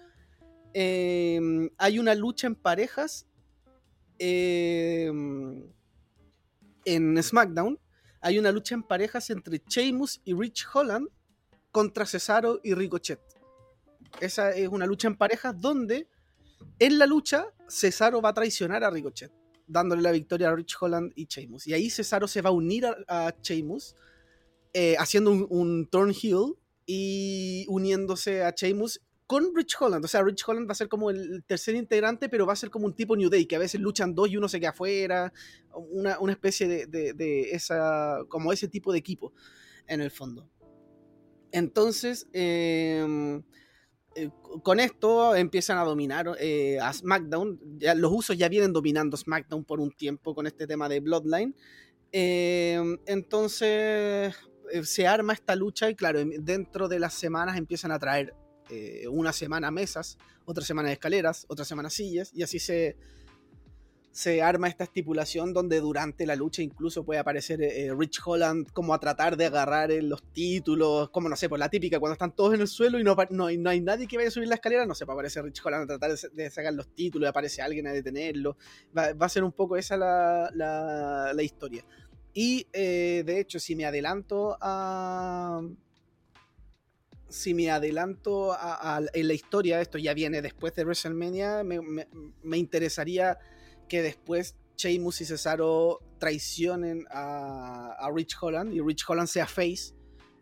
[0.74, 3.28] eh, hay una lucha en parejas
[4.18, 5.11] eh,
[6.85, 7.79] en SmackDown
[8.20, 11.09] hay una lucha en parejas entre Sheamus y Rich Holland
[11.70, 13.20] contra Cesaro y Ricochet.
[14.20, 16.09] Esa es una lucha en parejas donde
[16.79, 19.33] en la lucha Cesaro va a traicionar a Ricochet,
[19.66, 21.66] dándole la victoria a Rich Holland y Sheamus.
[21.66, 23.94] Y ahí Cesaro se va a unir a, a Sheamus,
[24.72, 26.55] eh, haciendo un, un turn heel
[26.87, 30.04] y uniéndose a Sheamus con Rich Holland.
[30.04, 32.70] O sea, Rich Holland va a ser como el tercer integrante, pero va a ser
[32.70, 35.32] como un tipo New Day, que a veces luchan dos y uno se queda afuera.
[35.72, 38.18] Una, especie de, esa.
[38.28, 39.32] como ese tipo de equipo,
[39.86, 40.48] en el fondo.
[41.52, 43.40] Entonces, eh,
[44.16, 44.30] eh,
[44.62, 47.60] con esto empiezan a dominar eh, a SmackDown.
[47.78, 51.54] Ya, los usos ya vienen dominando SmackDown por un tiempo con este tema de Bloodline.
[52.12, 54.34] Eh, entonces
[54.72, 58.32] eh, se arma esta lucha y claro, dentro de las semanas empiezan a traer
[58.70, 62.96] eh, una semana mesas, otra semana escaleras, otra semana sillas, y así se,
[64.12, 68.94] se arma esta estipulación donde durante la lucha incluso puede aparecer eh, Rich Holland como
[68.94, 72.35] a tratar de agarrar eh, los títulos, como no sé, por la típica, cuando están
[72.35, 74.55] todos en el suelo y no, no, no hay nadie que vaya a subir la
[74.55, 77.87] escalera, no sé, puede aparecer Rich Holland a tratar de, sacar los títulos aparece alguien
[77.87, 78.57] a detenerlo.
[78.96, 81.85] Va, va a ser un poco esa la, la, la historia.
[82.38, 85.62] Y eh, de hecho, si me adelanto a,
[87.28, 92.08] si me adelanto a, en la historia, esto ya viene después de WrestleMania, me, me,
[92.42, 93.38] me interesaría
[93.88, 99.94] que después Sheamus y Cesaro traicionen a, a, Rich Holland y Rich Holland sea face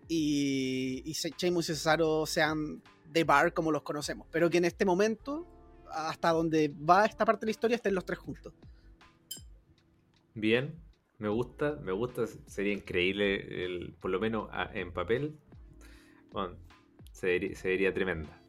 [0.09, 4.85] y, y Sheamus y Cesaro sean de bar como los conocemos, pero que en este
[4.85, 5.47] momento,
[5.91, 8.53] hasta donde va esta parte de la historia, estén los tres juntos.
[10.35, 10.75] Bien,
[11.19, 15.39] me gusta, me gusta, sería increíble, el, por lo menos en papel,
[16.33, 16.57] bueno,
[17.25, 18.41] se, vería, tremenda.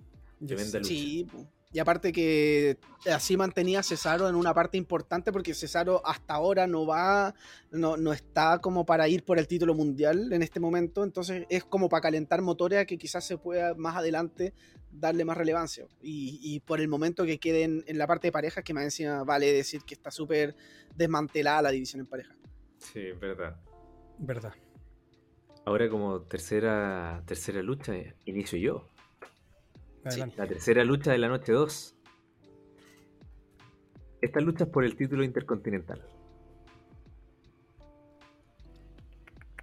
[0.46, 0.90] Tremenda lucha.
[0.90, 1.28] Sí,
[1.72, 2.78] y aparte que
[3.12, 7.36] así mantenía a Cesaro en una parte importante porque Cesaro hasta ahora no va,
[7.72, 11.66] no, no, está como para ir por el título mundial en este momento, entonces es
[11.66, 14.54] como para calentar motores a que quizás se pueda más adelante
[15.00, 15.86] darle más relevancia.
[16.02, 19.52] Y, por el momento que queden en la parte de parejas, que más encima vale
[19.52, 20.56] decir que está súper
[20.96, 22.36] desmantelada la división en pareja.
[22.78, 23.58] Sí, verdad.
[24.18, 24.54] Verdad.
[25.65, 27.93] Ahora como tercera, tercera lucha,
[28.25, 28.89] inicio yo.
[30.04, 31.95] La tercera lucha de la noche 2.
[34.21, 36.08] Esta lucha es por el título intercontinental.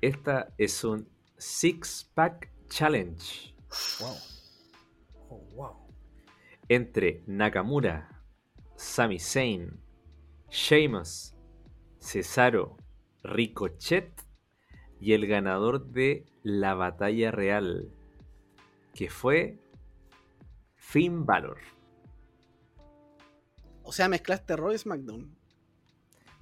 [0.00, 3.54] Esta es un Six Pack Challenge.
[4.00, 4.16] Wow.
[5.28, 5.76] Oh, wow.
[6.68, 8.24] Entre Nakamura,
[8.74, 9.80] Sami Zayn,
[10.50, 11.36] Sheamus,
[12.00, 12.76] Cesaro,
[13.22, 14.21] Ricochet
[15.02, 17.90] y el ganador de la batalla real,
[18.94, 19.58] que fue
[20.76, 21.58] Finn Balor.
[23.82, 25.36] O sea, mezclaste Roy SmackDown.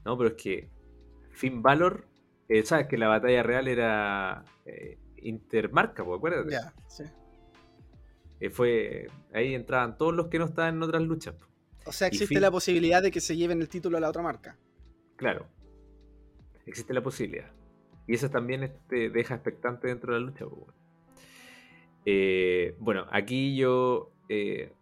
[0.05, 0.69] No, pero es que
[1.31, 2.05] Finn Balor,
[2.51, 6.53] eh, sabes que la batalla real era eh, intermarca, acuérdate.
[6.53, 7.05] Ya, sí.
[8.41, 11.35] Eh, fue, ahí entraban todos los que no estaban en otras luchas.
[11.87, 14.59] O sea, existe la posibilidad de que se lleven el título a la otra marca.
[15.17, 15.47] Claro,
[16.67, 17.51] existe la posibilidad.
[18.11, 20.45] Y eso también te deja expectante dentro de la lucha.
[22.81, 24.73] bueno, aquí yo eh,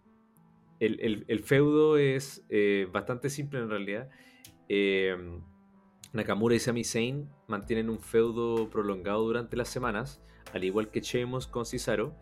[0.80, 4.08] el, feudo es eh, bastante simple en realidad.
[4.70, 5.14] Eh,
[6.14, 10.22] Nakamura y Sami Zayn mantienen un feudo prolongado durante las semanas,
[10.54, 12.14] al igual que Sheamus con Cesaro,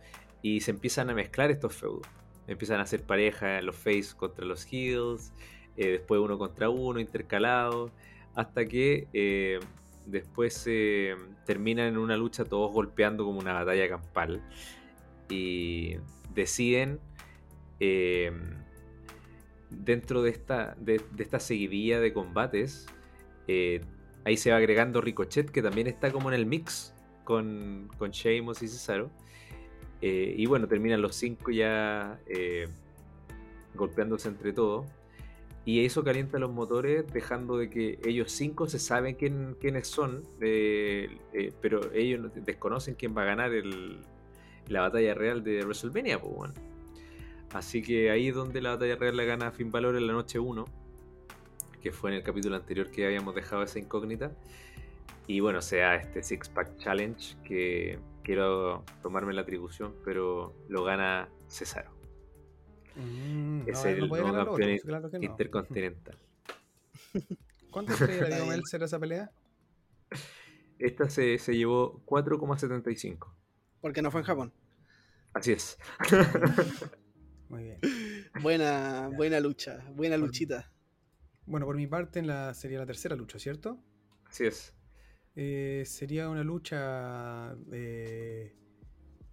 [0.42, 2.08] y se empiezan a mezclar estos feudos.
[2.48, 5.32] Empiezan a hacer pareja los face contra los heels,
[5.76, 7.92] después uno contra uno, intercalado,
[8.34, 9.60] hasta que
[10.06, 11.14] después se
[11.44, 14.42] terminan en una lucha todos golpeando como una batalla campal
[15.28, 15.96] y
[16.34, 17.00] deciden
[17.80, 18.32] eh,
[19.70, 22.86] dentro de esta, de, esta seguidilla de combates,
[23.48, 23.80] eh,
[24.24, 28.54] ahí se va agregando Ricochet, que también está como en el mix con, con y
[28.54, 29.10] Cesaro.
[30.02, 32.20] Eh, y bueno, terminan los cinco ya
[33.74, 34.86] golpeándose entre todos.
[35.66, 40.22] Y eso calienta los motores, dejando de que ellos cinco se saben quién, quiénes son,
[40.38, 43.50] pero ellos desconocen quién va a ganar
[44.68, 46.20] la batalla real de WrestleMania.
[46.20, 46.54] Pues, bueno.
[47.52, 50.38] Así que ahí es donde la batalla real la gana Finn Balor en la noche
[50.38, 50.64] 1,
[51.82, 54.30] que fue en el capítulo anterior que habíamos dejado esa incógnita.
[55.26, 61.28] Y bueno, sea este Six Pack Challenge que quiero tomarme la atribución, pero lo gana
[61.48, 61.95] Cesaro.
[62.96, 66.16] Mm, es el nuevo campeón intercontinental.
[67.70, 69.30] ¿Cuánto estrellas le dio Meltzer esa pelea?
[70.78, 73.32] Esta se, se llevó 4,75.
[73.80, 74.52] Porque no fue en Japón.
[75.34, 75.78] Así es.
[77.48, 77.80] Muy bien.
[78.42, 80.72] Buena, buena lucha, buena luchita.
[81.44, 83.78] Bueno, por mi parte en la, sería la tercera lucha, ¿cierto?
[84.24, 84.74] Así es.
[85.36, 88.56] Eh, sería una lucha eh,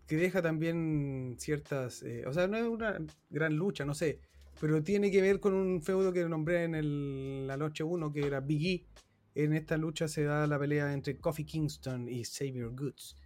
[0.07, 2.03] que deja también ciertas...
[2.03, 2.97] Eh, o sea, no es una
[3.29, 4.19] gran lucha, no sé,
[4.59, 8.25] pero tiene que ver con un feudo que nombré en el, la noche 1, que
[8.25, 8.85] era Big.
[9.35, 13.17] En esta lucha se da la pelea entre Kofi Kingston y Xavier Goods,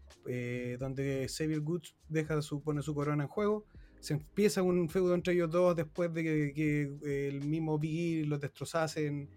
[0.79, 3.65] donde Xavier Goods deja su, pone su corona en juego
[3.99, 8.25] se empieza un feudo entre ellos dos después de que, eh, el mismo Big E
[8.25, 9.29] los destrozase en,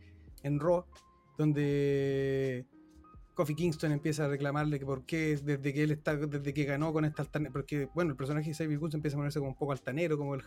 [0.43, 0.85] en Raw,
[1.37, 2.67] donde
[3.41, 6.93] Kofi Kingston empieza a reclamarle que por qué desde que él está, desde que ganó
[6.93, 9.57] con esta altanera, porque bueno, el personaje de Xavier Goods empieza a ponerse como un
[9.57, 10.43] poco altanero, como el,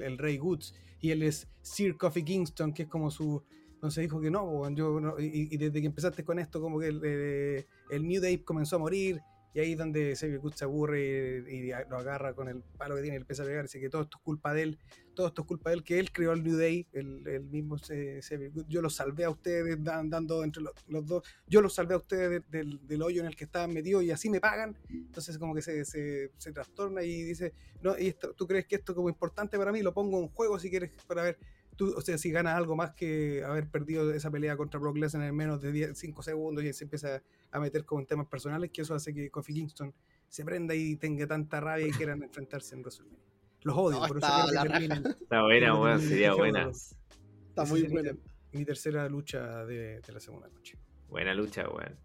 [0.00, 3.42] el, Rey Goods, y él es Sir Kofi Kingston, que es como su
[3.74, 7.66] entonces dijo que no, yo y, desde que empezaste con esto, como que el, el,
[7.90, 9.20] el New Day comenzó a morir,
[9.56, 13.00] y ahí es donde Xavier Good se aburre y, lo agarra con el palo que
[13.00, 13.62] tiene le empieza a pegar.
[13.62, 14.78] Dice que todo esto es culpa de él,
[15.14, 18.50] todo esto es culpa de él, que él creó el New Day, el, mismo Xavier
[18.50, 18.66] Good.
[18.68, 23.02] Yo los salvé a ustedes dando entre los, dos, yo los salvé a ustedes del,
[23.02, 24.76] hoyo en el que estaban metidos y así me pagan.
[24.90, 28.96] Entonces como que se, se, trastorna y dice, no, y ¿tú crees que esto es
[28.96, 29.80] como importante para mí?
[29.80, 31.38] Lo pongo en juego si quieres para ver
[31.78, 35.34] o sea, si ganas algo más que haber perdido esa pelea contra Brock Lesnar en
[35.34, 38.94] menos de 5 segundos y se empieza a meter como en temas personales, que eso
[38.94, 39.94] hace que Kofi Kingston
[40.28, 43.26] se prenda y tenga tanta rabia y quieran enfrentarse en WrestleMania.
[43.62, 44.26] Los odio, por eso
[45.20, 46.70] Está buena, sería buena.
[46.70, 48.12] Está muy buena.
[48.52, 50.78] Mi tercera lucha de, la segunda noche.
[51.08, 51.98] Buena lucha, weón.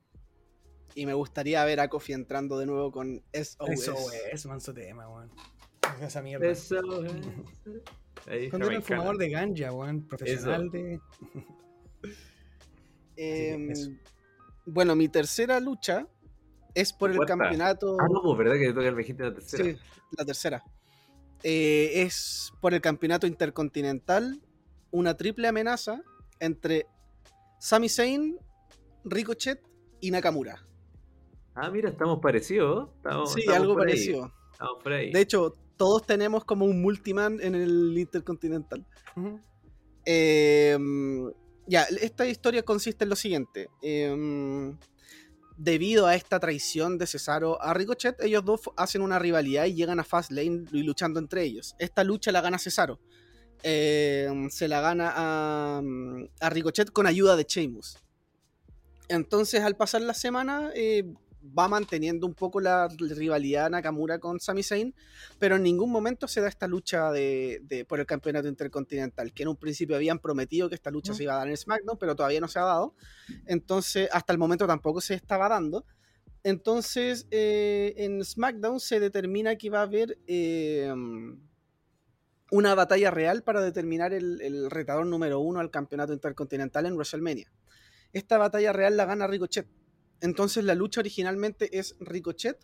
[0.96, 3.86] Y me gustaría ver a Kofi entrando de nuevo con SOS.
[3.86, 5.32] SOS, manso tema, weón.
[6.02, 6.48] esa mierda.
[6.48, 7.22] Eso, Ahí,
[8.50, 11.00] Cuando era el fumador de ganja, weón, profesional de.
[13.18, 13.72] Em,
[14.66, 16.08] bueno, mi tercera lucha
[16.74, 17.98] es por el campeonato.
[18.00, 19.64] Ah, no, pues, ¿verdad que toca el viejito la tercera?
[19.64, 19.78] Sí,
[20.18, 20.64] la tercera.
[21.44, 24.42] Eh, es por el campeonato intercontinental
[24.92, 26.02] una triple amenaza
[26.40, 26.88] entre
[27.60, 28.40] Sami Zayn,
[29.04, 29.62] Ricochet
[30.00, 30.66] y Nakamura.
[31.54, 32.90] Ah, mira, estamos parecidos.
[33.34, 34.32] sí, algo parecido.
[34.88, 38.86] De hecho, todos tenemos como un multiman en el Intercontinental.
[40.06, 41.32] Em,
[41.66, 43.68] ya, esta historia consiste en lo siguiente.
[43.82, 44.78] Em,
[45.58, 50.00] debido a esta traición de Cesaro a Ricochet, ellos dos hacen una rivalidad y llegan
[50.00, 51.76] a Fastlane luchando entre ellos.
[51.80, 53.00] Esta lucha la gana Cesaro.
[53.64, 55.82] Em, se la gana a,
[56.42, 57.98] a, Ricochet con ayuda de Sheamus.
[59.08, 61.12] Entonces, al pasar la semana, eh,
[61.44, 64.94] va manteniendo un poco la rivalidad Nakamura con Sami Zayn,
[65.40, 69.50] pero en ningún momento se da esta lucha de, por el campeonato intercontinental, que en
[69.50, 72.40] un principio habían prometido que esta lucha se iba a dar en SmackDown, pero todavía
[72.40, 72.96] no se ha dado.
[73.46, 75.86] Entonces, hasta el momento tampoco se estaba dando.
[76.44, 80.94] Entonces, eh, en SmackDown se determina que va a haber eh,
[82.52, 87.52] una batalla real para determinar el, el retador número uno al campeonato intercontinental en WrestleMania.
[88.14, 89.68] Esta batalla real la gana Ricochet
[90.22, 92.58] entonces la lucha originalmente es Ricochet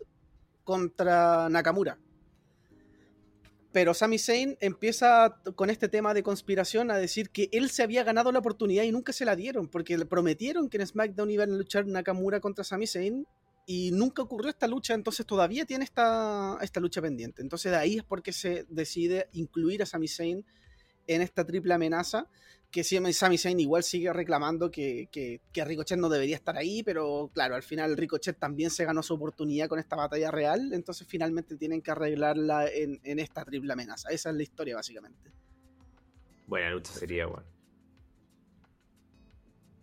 [0.64, 1.98] contra Nakamura.
[3.72, 8.02] Pero Sami Zayn empieza con este tema de conspiración a decir que él se había
[8.02, 11.52] ganado la oportunidad y nunca se la dieron, porque le prometieron que en SmackDown iban
[11.52, 13.26] a luchar Nakamura contra Sami Zayn
[13.66, 17.42] y nunca ocurrió esta lucha, entonces todavía tiene esta, esta lucha pendiente.
[17.42, 20.46] Entonces de ahí es porque se decide incluir a Sami Zayn
[21.08, 22.28] en esta triple amenaza
[22.70, 27.54] que Sami Zayn igual sigue reclamando que, que, Ricochet no debería estar ahí, pero claro,
[27.54, 31.80] al final Ricochet también se ganó su oportunidad con esta batalla real, entonces finalmente tienen
[31.80, 34.10] que arreglarla en, en esta triple amenaza.
[34.10, 35.32] Esa es la historia, básicamente.
[36.46, 37.57] Buena lucha sería, bueno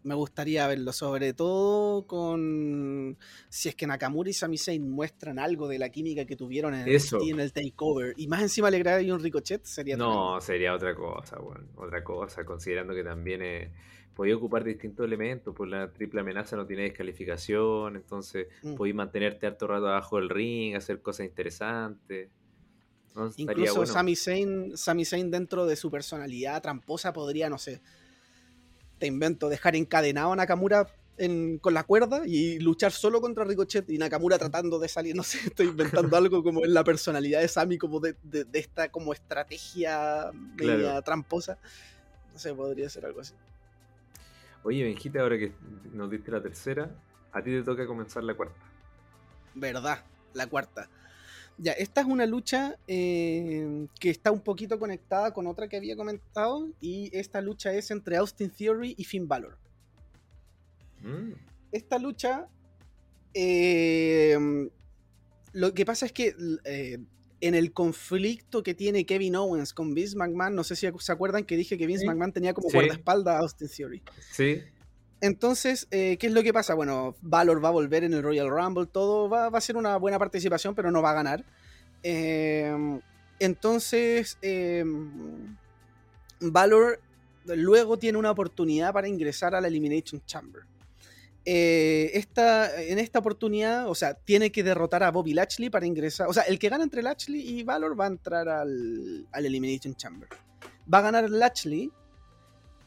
[0.05, 3.17] me gustaría verlo, sobre todo con
[3.49, 6.87] si es que Nakamura y Sami Zayn muestran algo de la química que tuvieron en,
[6.87, 10.93] El, en el takeover y más encima le ahí un ricochet sería no sería otra
[10.93, 13.71] cosa bueno, otra cosa considerando que también eh,
[14.13, 18.75] podía ocupar distintos elementos pues la triple amenaza no tiene descalificación entonces mm.
[18.75, 22.29] podéis mantenerte harto rato abajo del ring hacer cosas interesantes.
[23.37, 24.15] Incluso Sami
[25.05, 27.81] Zayn dentro de su personalidad tramposa podría, no sé,
[29.05, 30.87] te invento, dejar encadenado a Nakamura
[31.61, 35.37] con la cuerda y luchar solo contra Ricochet y Nakamura tratando de salir, no sé,
[35.45, 38.15] estoy inventando algo como en la personalidad de Sami, como de,
[38.53, 41.59] esta como estrategia media tramposa.
[42.33, 43.35] No sé, podría ser algo así.
[44.63, 45.53] Oye, Benjita, ahora que
[45.93, 46.89] nos diste la tercera,
[47.31, 48.55] a ti te toca comenzar la cuarta.
[49.53, 49.99] Verdad,
[50.33, 50.89] la cuarta.
[51.57, 55.95] Ya, esta es una lucha eh, que está un poquito conectada con otra que había
[55.95, 59.57] comentado y esta lucha es entre Austin Theory y Finn Balor.
[61.01, 61.31] Mm.
[61.71, 62.47] Esta lucha,
[63.33, 64.37] eh,
[65.53, 66.97] lo que pasa es que eh,
[67.39, 71.45] en el conflicto que tiene Kevin Owens con Vince McMahon, no sé si se acuerdan
[71.45, 74.03] que dije que Vince McMahon tenía como guardaespaldas a Austin Theory.
[74.31, 74.61] Sí.
[75.25, 76.75] Entonces, eh, ¿qué es lo que pasa?
[76.75, 80.19] Bueno, Valor va a volver en el Royal Rumble, todo va, a ser una buena
[80.19, 81.43] participación, pero no va a ganar.
[82.03, 83.01] Em,
[83.39, 85.57] entonces, em,
[86.39, 86.99] Valor
[87.45, 90.61] luego tiene una oportunidad para ingresar a la Elimination Chamber.
[91.43, 96.27] Eh, en esta oportunidad, o sea, tiene que derrotar a Bobby Lashley para ingresar.
[96.27, 99.95] O sea, el que gana entre Lashley y Valor va a entrar al, al Elimination
[99.95, 100.29] Chamber.
[100.91, 101.91] Va a ganar Lashley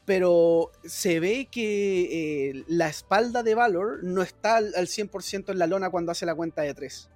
[0.09, 5.67] pero se ve que eh, la espalda de Valor no está al, 100% en la
[5.67, 7.11] lona cuando hace la cuenta de 3.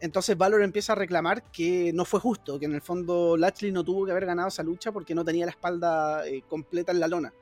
[0.00, 3.84] Entonces Valor empieza a reclamar que no fue justo, que en el fondo Lashley no
[3.84, 7.06] tuvo que haber ganado esa lucha porque no tenía la espalda eh, completa en la
[7.06, 7.32] lona.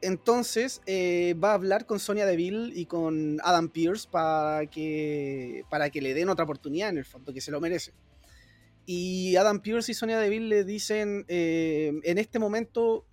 [0.00, 5.90] Entonces eh, va a hablar con Sonia Deville y con Adam Pierce para que, para
[5.90, 7.92] que le den otra oportunidad en el fondo, que se lo merece.
[8.86, 13.04] Y Adam Pierce y Sonia Deville le dicen, en este momento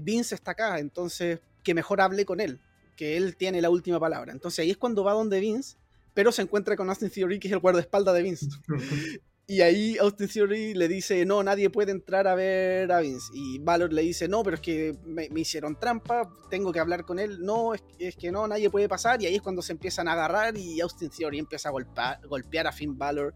[0.00, 2.60] Vince está acá, entonces que mejor hable con él,
[2.96, 4.32] que él tiene la última palabra.
[4.32, 5.76] Entonces ahí es cuando va donde Vince,
[6.14, 8.46] pero se encuentra con Austin Theory, que es el guardaespaldas de Vince.
[9.46, 13.26] y ahí Austin Theory le dice, no, nadie puede entrar a ver a Vince.
[13.34, 17.18] Y Valor le dice, no, pero es que me, hicieron trampa, tengo que hablar con
[17.18, 17.38] él.
[17.40, 19.22] No, es, que no, nadie puede pasar.
[19.22, 22.66] Y ahí es cuando se empiezan a agarrar y Austin Theory empieza a golpear, golpear
[22.66, 23.34] a Finn Balor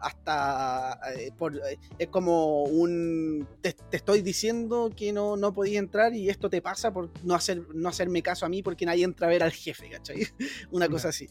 [0.00, 6.30] hasta eh, eh, es como un te, estoy diciendo que no, no podía entrar y
[6.30, 9.30] esto te pasa por no hacer no hacerme caso a mí porque nadie entra a
[9.30, 10.26] ver al jefe ¿cachai?
[10.70, 11.28] una cosa así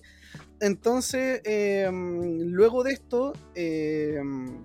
[0.60, 4.64] entonces em, luego de esto em,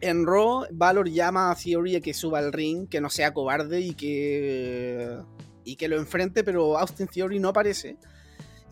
[0.00, 3.80] En Raw, Valor llama a Theory a que suba al ring, que no sea cobarde
[3.80, 5.16] y que,
[5.64, 7.96] y que lo enfrente, pero Austin Theory no aparece.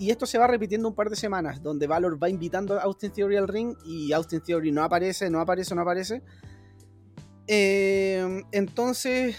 [0.02, 3.12] Y esto se va repitiendo un par de semanas, donde Valor va invitando a Austin
[3.12, 6.24] Theory al ring y Austin Theory no aparece, no aparece, no aparece.
[7.46, 9.36] Eh, entonces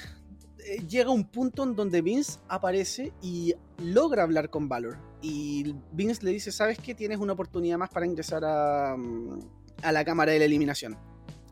[0.60, 4.98] eh, llega un punto en donde Vince aparece y logra hablar con Valor.
[5.22, 6.96] Y Vince le dice, ¿sabes qué?
[6.96, 9.40] Tienes una oportunidad más para ingresar a, mm,
[9.82, 10.98] a la cámara de la eliminación.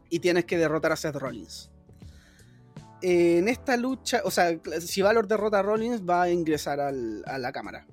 [0.10, 1.70] Y tienes que derrotar a Seth Rollins.
[3.02, 7.52] En esta lucha, o sea, si Valor derrota a Rollins, va a ingresar a la
[7.52, 7.86] cámara.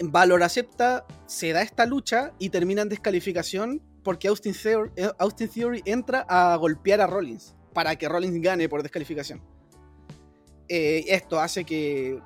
[0.00, 6.26] Valor acepta, se da esta lucha y termina en descalificación porque Austin Theory, eh, entra
[6.28, 9.40] a golpear a Rollins para que Rollins gane por descalificación.
[10.68, 12.18] Eh, esto hace que,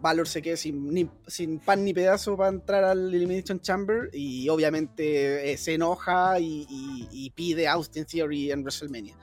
[0.00, 5.56] Valor se quede sin, pan ni pedazo para entrar al Elimination Chamber y obviamente eh,
[5.56, 9.16] se enoja y, y- y pide a Austin Theory en WrestleMania.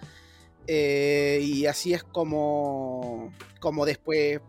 [0.67, 4.41] Y así es como, como después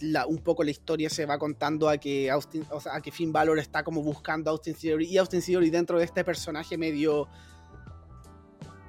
[0.00, 3.10] la- un poco la historia se va contando a que Austin, o sea, a que
[3.10, 6.76] Finn Balor está como buscando a Austin Theory y Austin Theory dentro de este personaje
[6.76, 7.28] medio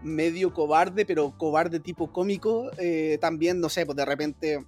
[0.03, 4.65] medio cobarde, pero cobarde tipo cómico, eh, también, no sé, pues de repente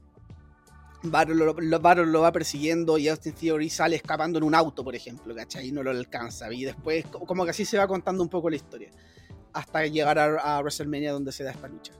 [1.03, 5.67] Balor lo, va persiguiendo y Austin Theory sale escapando en un auto, por ejemplo, ¿cachai?
[5.67, 6.51] Y no lo alcanza.
[6.51, 8.89] Y después, co- como que así se va contando un poco la historia.
[9.53, 11.93] Hasta llegar a, WrestleMania donde se da esta lucha.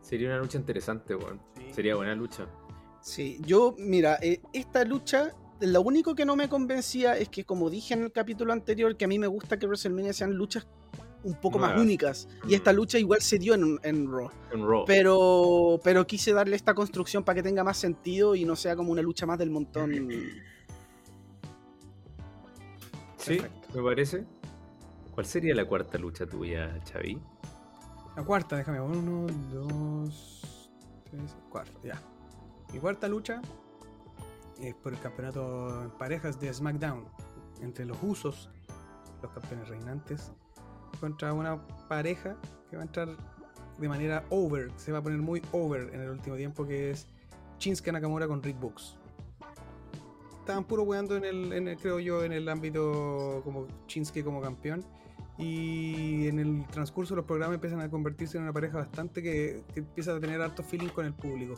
[0.00, 1.14] Sería una lucha interesante.
[1.56, 1.57] Sí.
[1.78, 2.44] Sería buena lucha.
[3.00, 7.70] Sí, yo, mira, eh, esta lucha, lo único que no me convencía es que, como
[7.70, 10.66] dije en el capítulo anterior, que a mí me gusta que WrestleMania sean luchas
[11.22, 12.26] un poco más únicas.
[12.48, 12.76] Y esta Mm.
[12.76, 14.28] lucha igual se dio en, en Raw.
[14.52, 14.84] En Raw.
[14.88, 18.90] Pero, pero quise darle esta construcción para que tenga más sentido y no sea como
[18.90, 19.92] una lucha más del montón.
[23.18, 23.68] sí, Perfecto.
[23.76, 24.24] me parece.
[25.14, 27.20] ¿Cuál sería la cuarta lucha tuya, Xavi?
[28.16, 28.80] La cuarta, déjame.
[28.80, 30.57] Uno, dos,
[31.10, 31.36] tres.
[31.82, 32.00] Ya.
[32.72, 33.40] Mi cuarta lucha
[34.60, 37.04] es por el campeonato en parejas de SmackDown.
[37.60, 38.50] Entre los usos,
[39.22, 40.32] los campeones reinantes,
[41.00, 42.36] contra una pareja
[42.70, 43.08] que va a entrar
[43.78, 44.70] de manera over.
[44.76, 47.08] Se va a poner muy over en el último tiempo, que es
[47.58, 48.96] Shinsuke Nakamura con Rick Books.
[50.40, 54.40] Estaban puro weando en el, en el, creo yo, en el ámbito como Shinsuke como
[54.40, 54.84] campeón.
[55.38, 59.62] Y en el transcurso de los programas empiezan a convertirse en una pareja bastante que,
[59.72, 61.54] que empieza a tener harto feeling con el público.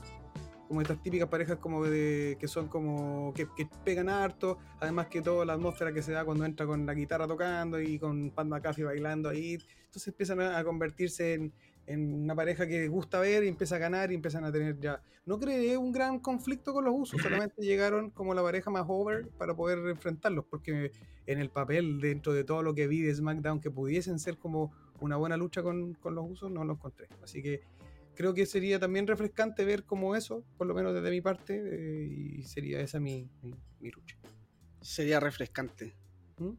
[0.70, 5.20] Como estas típicas parejas como de, que son como que, que pegan harto, además que
[5.20, 8.46] toda la atmósfera que se da cuando entra con la guitarra tocando y con Pat
[8.46, 11.52] McAfee bailando ahí, entonces empiezan a, a convertirse en,
[11.86, 15.02] en una pareja que gusta ver y empieza a ganar y empiezan a tener ya.
[15.26, 19.26] No creé un gran conflicto con los usos, solamente llegaron como la pareja más over
[19.38, 20.92] para poder enfrentarlos, porque
[21.26, 24.72] en el papel, dentro de todo lo que vi de SmackDown, que pudiesen ser como
[25.00, 27.08] una buena lucha con, con los usos, no lo encontré.
[27.24, 27.60] Así que
[28.20, 32.06] creo que sería también refrescante ver como eso, por lo menos desde mi parte, eh,
[32.38, 34.14] y sería esa mi, mi, mi lucha.
[34.82, 35.94] Sería refrescante.
[36.36, 36.50] ¿Mm?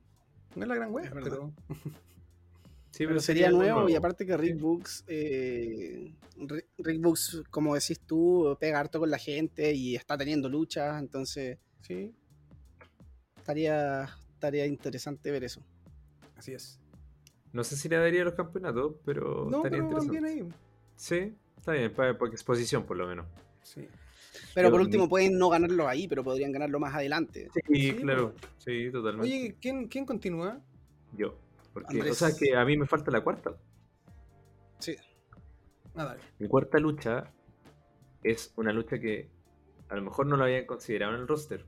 [0.55, 1.21] No es la gran Es verdad.
[1.23, 1.53] pero
[2.89, 4.59] Sí, Pero sería nuevo y aparte que Rick Sí.
[4.61, 10.17] Books, eh, Rick, Rick Books, como decís tú, pega harto con la gente y está
[10.17, 12.11] teniendo luchas, entonces sí,
[13.37, 15.61] estaría, estaría interesante ver eso.
[16.37, 16.79] así es.
[17.53, 20.11] No sé si le daría los campeonatos, pero No, estaría pero van interesante.
[20.11, 20.53] bien ahí.
[20.95, 23.27] Sí, está bien, para, para exposición por lo menos.
[23.61, 23.87] Sí.
[24.55, 27.49] Pero por último pueden no ganarlo ahí, pero podrían ganarlo más adelante.
[27.53, 28.33] Sí, Sí, claro.
[28.57, 29.27] Sí, totalmente.
[29.27, 30.59] Oye, ¿quién, ¿quién continúa?
[31.13, 31.37] Yo.
[31.71, 32.11] Porque, Andrés.
[32.11, 33.55] o sea, que a mí me falta la cuarta.
[34.79, 34.95] Sí.
[35.95, 36.21] Ah, dale.
[36.39, 37.31] Mi cuarta lucha
[38.23, 39.29] es una lucha que
[39.89, 41.65] a lo mejor no lo habían considerado en el roster.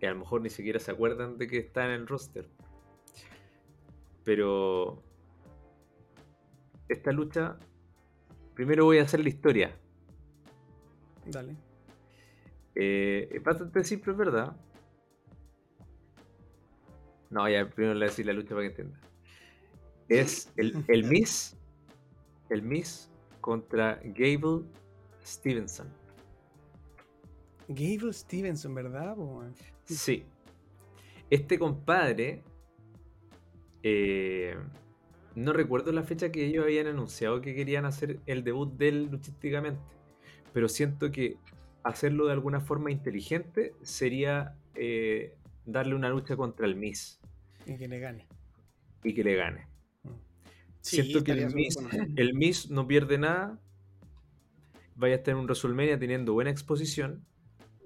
[0.00, 2.48] Y a lo mejor ni siquiera se acuerdan de que está en el roster.
[4.24, 5.02] Pero
[6.88, 7.58] esta lucha,
[8.60, 9.74] primero voy a hacer la historia.
[11.24, 11.56] Dale.
[12.74, 14.54] Eh, es bastante simple, verdad.
[17.30, 19.00] No, ya primero le voy a decir la lucha para que entienda.
[20.10, 21.56] Es el, el Miss.
[22.50, 24.66] El Miss contra Gable
[25.24, 25.88] Stevenson.
[27.68, 29.16] Gable Stevenson, ¿verdad?
[29.16, 29.54] man?
[29.86, 30.26] Sí.
[31.30, 32.42] Este compadre.
[33.82, 34.54] eh,
[35.34, 39.08] no recuerdo la fecha que ellos habían anunciado que querían hacer el debut de él
[39.10, 39.80] luchísticamente.
[40.52, 41.36] Pero siento que
[41.82, 47.20] hacerlo de alguna forma inteligente sería eh, darle una lucha contra el Miss
[47.66, 48.26] Y que le gane.
[49.04, 49.66] y que le gane.
[50.02, 50.08] Mm.
[50.80, 52.06] Sí, siento que el Miss, bueno.
[52.16, 53.58] el Miss no pierde nada.
[54.96, 57.24] Vaya a estar en un WrestleMania teniendo buena exposición.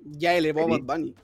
[0.05, 0.78] Ya elevó a.
[0.78, 1.14] Bad Bunny.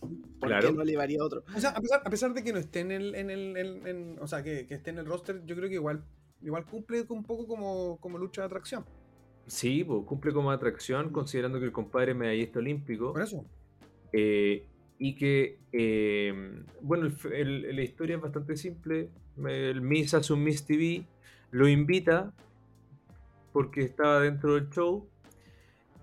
[0.00, 0.68] ¿Por Claro.
[0.68, 1.44] qué no le llevaría otro?
[1.54, 3.86] O sea, a pesar, a pesar de que no esté en el, en el, en-
[3.86, 6.02] en- o sea, que, que esté en el roster, yo creo que igual,
[6.42, 8.84] igual cumple un poco como, como lucha de atracción.
[9.46, 13.12] Sí, pues, cumple como atracción, considerando que el compadre es medallista olímpico.
[13.12, 13.44] Por eso.
[14.12, 14.64] Eh,
[14.98, 19.10] y que, eh, bueno, el f- el- la historia es bastante simple.
[19.46, 21.04] El Miss hace un Miss TV,
[21.50, 22.32] lo invita
[23.52, 25.08] porque estaba dentro del show.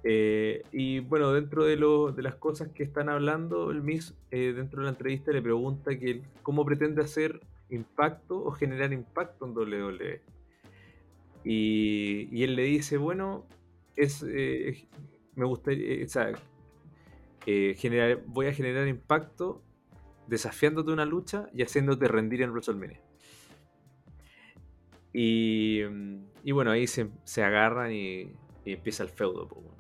[0.10, 4.54] Eh, y bueno, dentro de, lo- de las cosas que están hablando, el Miss eh,
[4.56, 9.52] dentro de la entrevista le pregunta que cómo pretende hacer impacto o generar impacto en
[9.52, 10.22] WWE.
[11.44, 13.46] Y, él le dice, bueno,
[13.98, 14.88] es, eh,
[15.36, 16.06] me gustaría,
[17.46, 19.62] eh, generar, voy a generar impacto
[20.28, 23.02] desafiándote una lucha y haciéndote rendir en WrestleMania.
[25.12, 25.82] Y,
[26.46, 28.32] y bueno, ahí se, se agarran y,
[28.64, 29.77] empieza el feudo.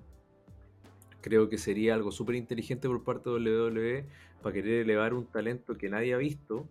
[1.28, 4.06] Creo que sería algo súper inteligente por parte de WWE
[4.42, 6.70] para querer elevar un talento que nadie ha visto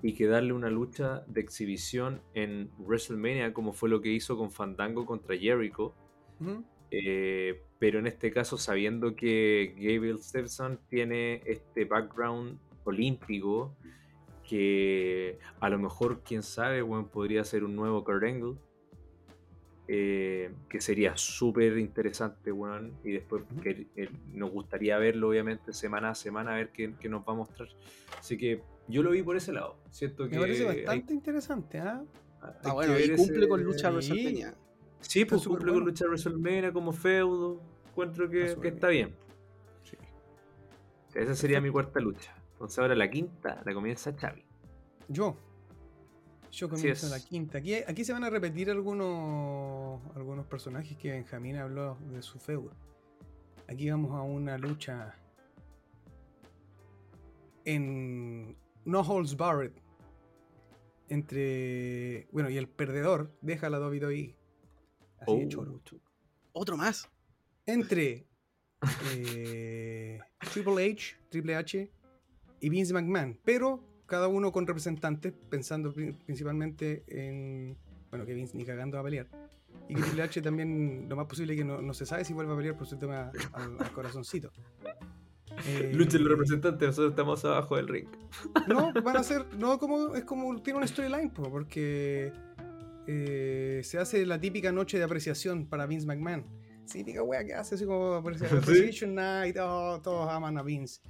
[0.00, 4.50] y que darle una lucha de exhibición en WrestleMania como fue lo que hizo con
[4.50, 5.94] Fandango contra Jericho.
[6.90, 13.76] Eh, pero en este caso sabiendo que Gabriel Stephenson tiene este background olímpico
[14.48, 18.56] que a lo mejor, quién sabe, weón, podría ser un nuevo Kurt Angle
[19.92, 26.10] eh, que sería súper interesante, weón, y después que, eh, nos gustaría verlo obviamente semana
[26.10, 27.68] a semana, a ver qué, qué nos va a mostrar.
[28.16, 29.78] Así que yo lo vi por ese lado.
[29.90, 32.04] Siento que Me parece hay- bastante interesante, ¿ah?
[32.40, 34.10] hay Ah, que bueno, y cumple ese- con lucha de sí.
[34.12, 34.54] WrestleMania.
[35.00, 35.78] Sí, pues cumple bueno.
[35.80, 37.60] con lucha de WrestleMania como feudo.
[37.88, 39.14] Encuentro que, Está que súper está bien.
[39.82, 39.96] Sí.
[41.14, 42.32] Esa sería mi cuarta lucha.
[42.52, 44.44] Entonces ahora la quinta la comienza Xavi.
[45.08, 45.36] Yo.
[46.50, 47.58] Yo comienzo la quinta.
[47.58, 52.72] Aquí, aquí se van a repetir algunos, algunos personajes que Benjamín habló de su feudo.
[53.68, 55.14] Aquí vamos a una lucha
[57.64, 59.72] en No Holds Barred
[61.08, 62.26] entre.
[62.32, 64.36] Bueno, y el perdedor deja la WWE.
[65.20, 65.80] Así de Oh, choro.
[66.52, 67.08] Otro más.
[67.66, 68.26] Entre
[69.14, 70.18] eh,
[70.52, 71.90] Triple H, Triple H
[72.60, 77.76] y Vince McMahon, pero cada uno con representantes, pensando pri- principalmente en.
[78.10, 79.28] Bueno, que Vince ni cagando va a pelear.
[79.88, 82.52] Y que Triple H también, lo más posible que no, no se sabe si vuelve
[82.52, 84.50] a pelear por su tema al, al corazoncito.
[85.66, 88.06] Eh, Luchen los representantes, nosotros estamos abajo del ring.
[88.68, 89.46] no, van a ser.
[89.58, 90.14] No, como.
[90.14, 90.60] Es como.
[90.60, 92.32] Tiene una storyline, po, porque.
[93.06, 96.44] eh, se hace la típica noche de apreciación para Vince McMahon.
[96.90, 98.56] Típica wea que hace, así como aprecia- ¿Sí?
[98.56, 101.00] Appreciation Night, oh, todos aman a Vince.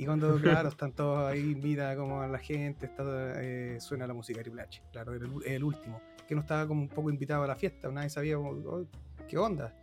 [0.00, 3.04] Y cuando, claro, están todos ahí, invita como a la gente, está,
[3.36, 4.82] eh, suena la música de Triple H.
[4.92, 6.00] Claro, era el, el último.
[6.26, 8.86] Que no estaba como un poco invitado a la fiesta, nadie sabía oh,
[9.28, 9.74] qué onda.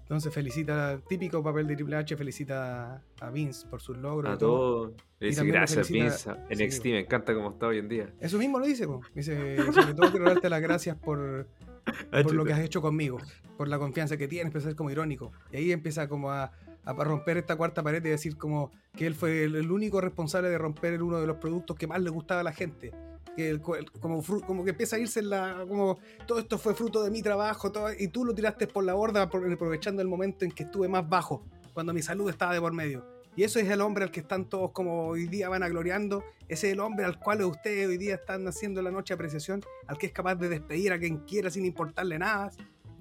[0.00, 4.34] Entonces felicita, típico papel de Triple H, felicita a Vince por sus logros.
[4.34, 4.92] A todos.
[5.18, 6.30] Le dice gracias, Vince.
[6.50, 6.88] sí, NXT po.
[6.90, 8.12] me encanta como está hoy en día.
[8.20, 9.00] Eso mismo lo dice, po.
[9.14, 11.48] dice, sobre todo quiero darte las gracias por,
[12.10, 13.16] por lo que has hecho conmigo,
[13.56, 15.32] por la confianza que tienes, empieza a ser como irónico.
[15.50, 16.52] Y ahí empieza como a,
[16.84, 20.48] a romper esta cuarta pared y decir como que él fue el, el único responsable
[20.50, 22.92] de romper uno de los productos que más le gustaba a la gente.
[23.36, 25.64] Que el- como, como que empieza a irse en la.
[25.68, 28.94] como todo esto fue fruto de mi trabajo, todo, y tú lo tiraste por la
[28.94, 32.72] borda aprovechando el momento en que estuve más bajo, cuando mi salud estaba de por
[32.72, 33.04] medio.
[33.36, 36.22] Y eso es el hombre al que están todos como hoy día van agloriando.
[36.46, 39.60] Ese es el hombre al cual ustedes hoy día están haciendo la noche de apreciación,
[39.88, 42.52] al que es capaz de despedir a quien quiera sin importarle nada.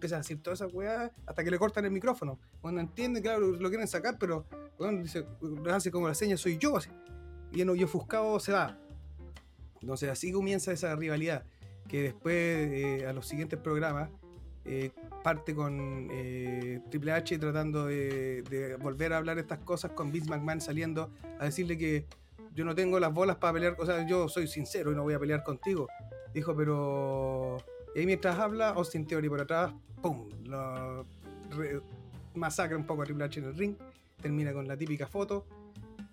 [0.04, 2.38] Empieza a decir toda esa weá hasta que le cortan el micrófono.
[2.60, 4.46] Cuando entiende, claro, lo quieren sacar, pero
[4.78, 5.26] weón, dice,
[5.72, 6.76] hace como la seña, soy yo.
[6.76, 6.90] así.
[7.54, 8.78] Y, en- y ofuscado se va.
[9.80, 11.46] Entonces así comienza esa rivalidad.
[11.88, 14.10] Que después, eh, a los siguientes programas,
[14.66, 14.92] eh,
[15.24, 20.30] parte con eh, Triple H tratando de, de volver a hablar estas cosas con Vince
[20.30, 22.08] McMahon saliendo a decirle que
[22.54, 25.14] yo no tengo las bolas para pelear, o sea, yo soy sincero y no voy
[25.14, 25.88] a pelear contigo.
[26.34, 27.56] Dijo, pero...
[27.96, 30.30] Y ahí mientras habla, Austin Theory por atrás, ¡pum!
[30.46, 31.06] Lo
[31.52, 31.82] re-
[32.34, 33.76] masacra un poco a Triple H en el ring,
[34.22, 35.46] termina con la típica foto.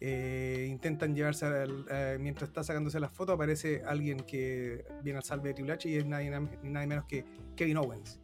[0.03, 5.24] eh, intentan llevarse al- eh, mientras está sacándose las fotos aparece alguien que viene al
[5.24, 6.31] salve de Triple H y es nadie,
[6.62, 7.22] nadie menos que
[7.55, 8.18] Kevin Owens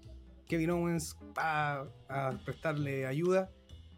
[0.49, 3.51] Kevin Owens va a prestarle ayuda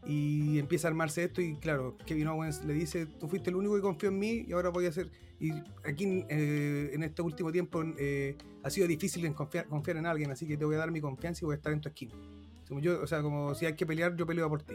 [0.04, 3.76] y empieza a armarse esto y claro, Kevin Owens le dice, tú fuiste el único
[3.76, 5.08] que confió en mí y ahora voy a hacer...
[5.40, 5.52] Y
[5.84, 10.30] aquí eh, en este último tiempo eh, ha sido difícil en confiar, confiar en alguien,
[10.30, 12.14] así que te voy a dar mi confianza y voy a estar en tu esquina.
[12.80, 14.74] Yo, o sea, como si hay que pelear, yo peleo por ti.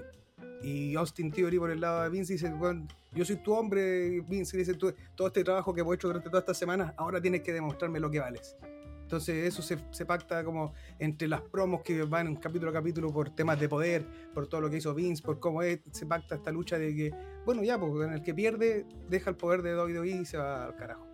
[0.63, 4.57] Y Austin Theory por el lado de Vince dice, bueno, yo soy tu hombre, Vince,
[4.57, 7.51] dice, "Tú- todo este trabajo que hemos hecho durante todas estas semanas, ahora tienes que
[7.51, 8.55] demostrarme lo que vales.
[9.03, 13.29] Entonces eso se, se, pacta como entre las promos que van capítulo a capítulo por
[13.29, 16.51] temas de poder, por todo lo que hizo Vince, por cómo es, se pacta esta
[16.51, 17.13] lucha de que,
[17.45, 20.65] bueno, ya, porque en el que pierde deja el poder de WWE y se va
[20.65, 21.05] al carajo.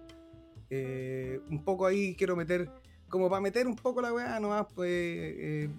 [0.69, 2.69] Eh, un poco ahí quiero meter,
[3.09, 4.89] como para meter un poco la weá nomás, pues...
[4.89, 5.69] Eh,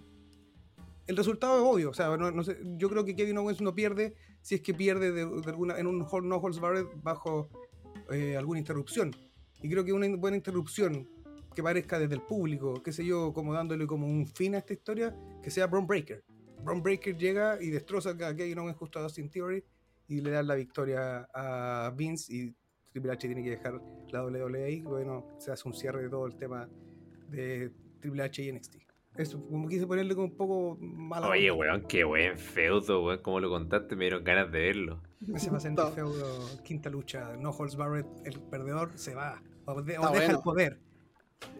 [1.06, 4.14] el resultado es obvio, o sea, no, sé, yo creo que Kevin Owens no pierde
[4.42, 7.48] si es que pierde de, alguna, en un no holds barred bajo
[8.12, 9.10] eh, alguna interrupción.
[9.60, 11.08] Y creo que una buena interrupción
[11.54, 14.72] que parezca desde el público, qué sé yo, como dándole como un fin a esta
[14.72, 16.22] historia, que sea Braun Breaker.
[16.62, 19.64] Braun Breaker llega y destroza a Kevin Owens justo a Austin Theory
[20.08, 22.54] y le da la victoria a Vince y
[22.92, 23.80] Triple H tiene que dejar
[24.10, 26.68] la WWE y bueno, se hace un cierre de todo el tema
[27.28, 27.70] de
[28.00, 28.76] Triple H y NXT.
[29.16, 31.28] Eso, como quise ponerle como un poco malo.
[31.28, 33.18] Oye, weón, qué buen feudo, weón.
[33.22, 35.02] Como lo contaste, me dieron ganas de verlo.
[35.36, 37.36] Se va a sentir feudo, quinta lucha.
[37.36, 39.42] No Holds Barrett, el perdedor, se va.
[39.66, 40.78] O, deja el poder.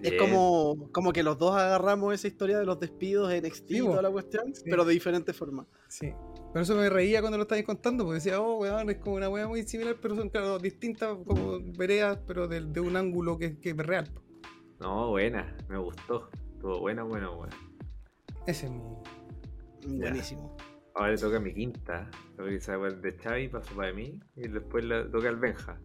[0.02, 3.78] Es como, como que los dos agarramos esa historia de los despidos en NXT y
[3.80, 5.66] toda la cuestión, pero de diferente forma.
[5.88, 6.12] Sí.
[6.52, 9.28] Pero eso me reía cuando lo estabais contando, porque decía, oh, weón, es como una
[9.28, 13.58] weá muy similar, pero son, claro, distintas como veredas, pero de, de un ángulo que,
[13.58, 14.10] que es real.
[14.80, 16.30] No, buena, me gustó.
[16.54, 17.56] Estuvo buena, buena, buena.
[18.46, 18.82] Ese es mi.
[19.98, 20.56] Buenísimo.
[20.94, 22.10] Ahora le toca mi quinta.
[22.36, 24.18] Lo que dice de Xavi pasó para mí.
[24.36, 25.80] Y después le toca al Benja.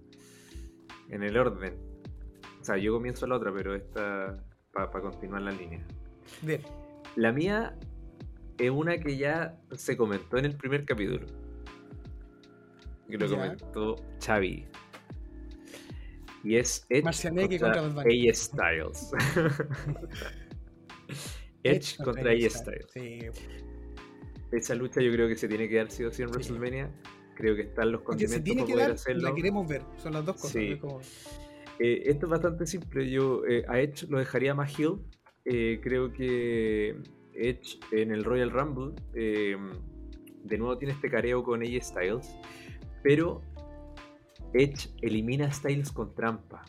[1.10, 1.78] En el orden.
[2.66, 4.44] O sea, yo comienzo la otra, pero esta
[4.74, 5.86] para continuar la línea.
[6.42, 6.62] Bien.
[7.16, 7.78] La mía
[8.58, 11.28] es una que ya se comentó en el primer capítulo.
[13.08, 14.66] Que lo comentó Xavi.
[16.44, 19.12] Y es Edge contra, contra AJ Styles.
[21.64, 22.92] Edge contra AJ Styles.
[22.92, 23.20] Sí.
[24.52, 26.92] Esa lucha yo creo que se tiene que dar sí o sí en WrestleMania.
[27.36, 29.30] Creo que están los condimentos para poder hacerlo.
[29.30, 31.45] La queremos ver, son las dos cosas.
[31.80, 33.10] Eh, esto es bastante simple.
[33.10, 35.00] Yo eh, a Edge lo dejaría más heel.
[35.44, 36.96] Eh, creo que
[37.34, 42.36] Edge en el Royal Rumble de nuevo tiene este careo con AJ Styles.
[43.04, 43.42] Pero
[44.54, 46.64] Edge elimina a Styles con trampa.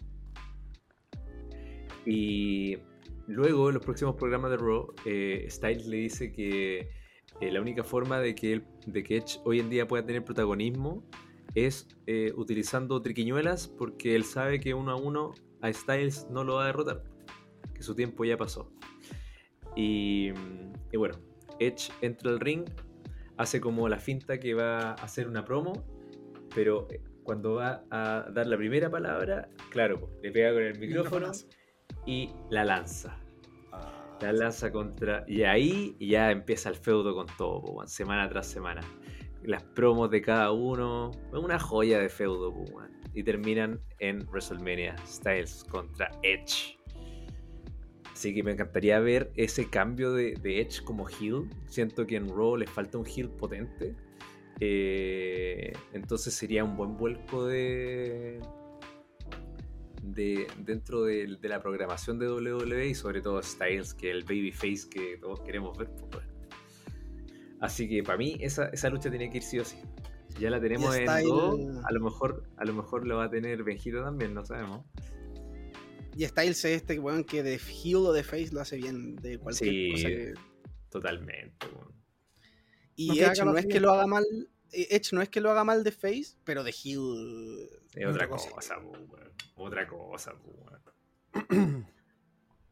[2.05, 2.79] Y
[3.27, 4.95] luego, en los próximos programas de Raw,
[5.49, 6.89] Styles le dice que
[7.41, 11.05] la única forma de que, de que Edge hoy en día pueda tener protagonismo
[11.57, 16.57] es eh, utilizando triquiñuelas porque él sabe que uno a uno a Styles no lo
[16.57, 17.03] va a derrotar,
[17.75, 18.71] que su tiempo ya pasó.
[19.75, 20.33] Y,
[20.93, 21.19] y bueno,
[21.59, 22.65] Edge entra al ring,
[23.39, 25.73] hace como la finta que va a hacer una promo,
[26.55, 26.87] pero
[27.23, 31.33] cuando va a dar la primera palabra, claro, le pega con el micrófono
[32.05, 33.19] y la lanza.
[33.73, 35.25] Ah, la lanza contra.
[35.27, 38.83] Y ahí ya empieza el feudo con todo, semana tras semana.
[39.47, 41.13] Las promos de cada uno.
[41.33, 42.53] Una joya de feudo,
[43.15, 46.77] Y terminan en WrestleMania Styles contra Edge.
[48.13, 51.49] Así que me encantaría ver ese cambio de, de Edge como heel.
[51.67, 53.95] Siento que en Raw le falta un heel potente.
[54.61, 58.41] Eh, entonces sería un buen vuelco de,
[60.03, 64.89] de dentro de, la programación de WWE y sobre todo Styles, que es el babyface
[64.89, 65.91] que todos queremos ver.
[66.11, 66.25] Pues,
[67.61, 69.79] Así que para mí esa, lucha tiene que ir sí o sí.
[70.39, 73.63] Ya la tenemos en dos, a lo mejor, a lo mejor lo va a tener
[73.63, 74.85] Benjito también, no sabemos.
[76.15, 79.39] Y Styles es este weón que de heel o de face lo hace bien de
[79.39, 80.35] cualquier cosa que...
[80.91, 81.67] Totalmente,
[82.97, 84.25] y Edge no es que lo haga mal.
[84.73, 87.69] Eh, Edge no es que lo haga mal de face, pero de heel.
[87.95, 88.51] Es otra cosa,
[89.55, 90.35] Otra cosa,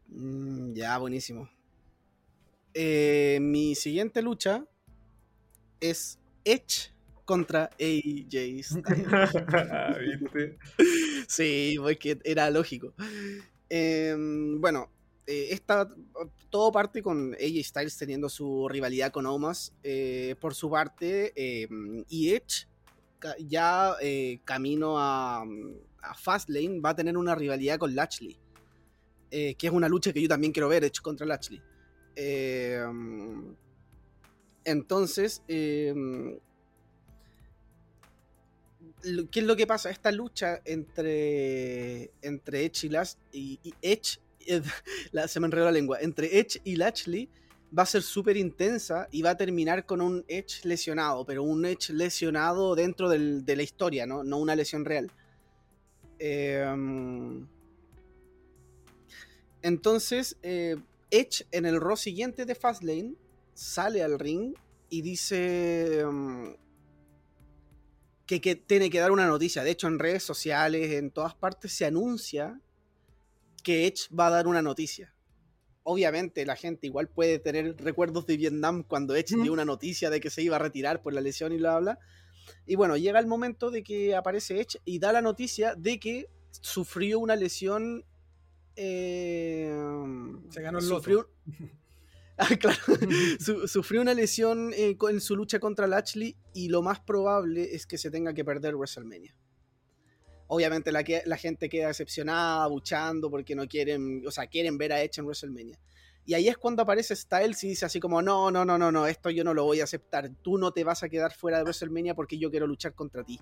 [0.08, 1.48] mm, Ya, buenísimo.
[2.72, 4.66] Eh, mi siguiente lucha
[5.90, 6.92] es Edge
[7.24, 8.34] contra AJ
[10.20, 10.58] ¿Viste?
[11.26, 12.92] sí, porque era lógico.
[13.68, 14.90] Em, bueno,
[15.26, 15.58] eh,
[16.50, 21.68] todo parte con AJ Styles teniendo su rivalidad con Omas eh, por su parte eh,
[22.08, 22.68] y Edge
[23.38, 23.96] ya
[24.44, 25.46] camino a,
[26.02, 28.38] a, Fastlane va a tener una rivalidad con Lashley
[29.30, 31.62] que es una lucha que yo también quiero ver Edge contra Lashley
[34.64, 35.42] entonces
[39.30, 39.90] ¿qué es lo que pasa?
[39.90, 42.88] Esta lucha entre, entre Edge
[43.32, 44.20] y, Edge
[45.28, 47.28] se me enredó la lengua, entre Edge y Lashley
[47.76, 51.64] va a ser súper intensa y va a terminar con un Edge lesionado, pero un
[51.64, 54.22] Edge lesionado dentro de la historia, ¿no?
[54.22, 55.10] no una lesión real.
[56.18, 57.46] Em,
[59.62, 60.76] entonces, eh,
[61.10, 63.14] Edge en el Raw siguiente de Fastlane
[63.54, 64.54] sale al ring
[64.88, 66.56] y dice em,
[68.26, 69.64] que, que, tiene que dar una noticia.
[69.64, 72.60] De hecho, en redes sociales, en todas partes, se anuncia
[73.64, 75.12] que Edge va a dar una noticia.
[75.86, 80.18] obviamente la gente igual puede tener recuerdos de Vietnam cuando Edge dio una noticia de
[80.18, 81.98] que se iba a retirar por la lesión y bla, bla.
[82.66, 86.28] Y bueno, llega el momento de que aparece Edge y da la noticia de que
[86.50, 88.04] sufrió una lesión.
[88.76, 89.70] Eh,
[90.50, 91.28] se ganó el sufrió,
[92.38, 92.78] ah, claro,
[93.66, 97.96] sufrió una lesión eh, en su lucha contra Lashley y lo más probable es que
[97.96, 99.36] se tenga que perder WrestleMania.
[100.48, 105.02] Obviamente la, la gente queda decepcionada, buchando, porque no quieren, o sea, quieren ver a
[105.02, 105.78] Edge en WrestleMania.
[106.26, 109.06] Y ahí es cuando aparece Styles y dice así como, no, no, no, no, no,
[109.06, 110.30] esto yo no lo voy a aceptar.
[110.42, 113.38] Tú no te vas a quedar fuera de WrestleMania porque yo quiero luchar contra ti.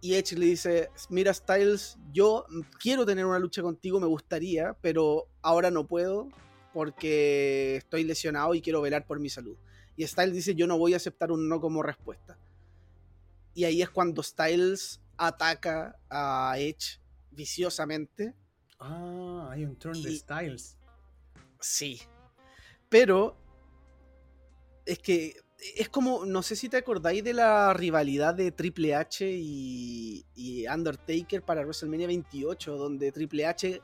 [0.00, 2.44] Y Edge le dice, mira Styles, yo
[2.80, 6.28] quiero tener una lucha contigo, me gustaría, pero ahora no puedo
[6.72, 9.56] porque estoy lesionado y quiero velar por mi salud.
[9.96, 12.38] Y Styles dice, yo no voy a aceptar un no como respuesta.
[13.54, 17.00] Y ahí es cuando Styles ataca a Edge
[17.30, 18.34] viciosamente.
[18.78, 20.78] Ah, hay un turn de Styles.
[21.60, 22.00] Sí.
[22.88, 23.36] Pero
[24.84, 25.36] es que
[25.76, 30.24] es como, no sé si te acordáis de la rivalidad de Triple H y,
[30.72, 33.80] Undertaker para WrestleMania 28, donde Triple H,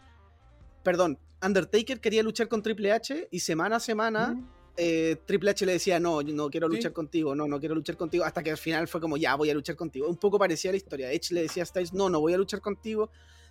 [0.83, 4.37] perdón, Undertaker quería luchar con Triple H y semana a semana
[4.81, 8.25] eh, Triple H le decía, no, no quiero luchar contigo, no, no quiero luchar contigo,
[8.25, 10.09] hasta que al final fue como, ya, voy a luchar contigo.
[10.09, 11.11] Un poco parecía la historia.
[11.11, 13.11] Edge le decía a Styles, no, no voy a luchar contigo,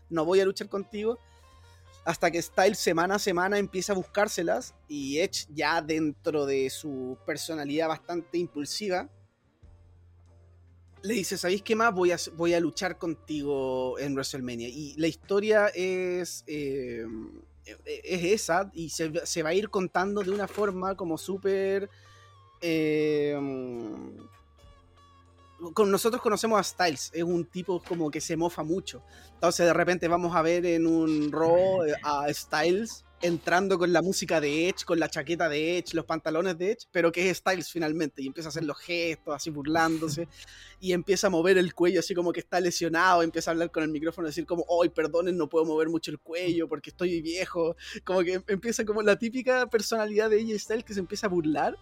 [0.09, 1.19] no voy a luchar contigo.
[2.05, 7.17] Hasta que Styles semana a semana empieza a buscárselas y Edge ya dentro de su
[7.25, 9.09] personalidad bastante impulsiva,
[11.03, 11.93] le dice, ¿sabéis qué más?
[11.93, 14.69] Voy a, voy a luchar contigo en WrestleMania.
[14.69, 16.45] Y la historia es...
[16.47, 19.09] Eh, e, es esa y se,
[19.43, 21.89] va a ir contando de una forma como súper...
[22.61, 24.17] Em,
[25.73, 29.01] con nosotros conocemos a Styles, es un tipo como que se mofa mucho.
[29.33, 34.39] Entonces de repente vamos a ver en un Raw a Styles entrando con la música
[34.39, 37.69] de Edge, con la chaqueta de Edge, los pantalones de Edge, pero que es Styles
[37.71, 40.27] finalmente, y empieza a hacer los gestos así burlándose,
[40.79, 43.83] y empieza a mover el cuello así como que está lesionado, empieza a hablar con
[43.83, 47.75] el micrófono, decir como, hoy perdonen, no puedo mover mucho el cuello porque estoy viejo,
[48.03, 51.75] como que empieza como la típica personalidad de ella Styles que se empieza a burlar,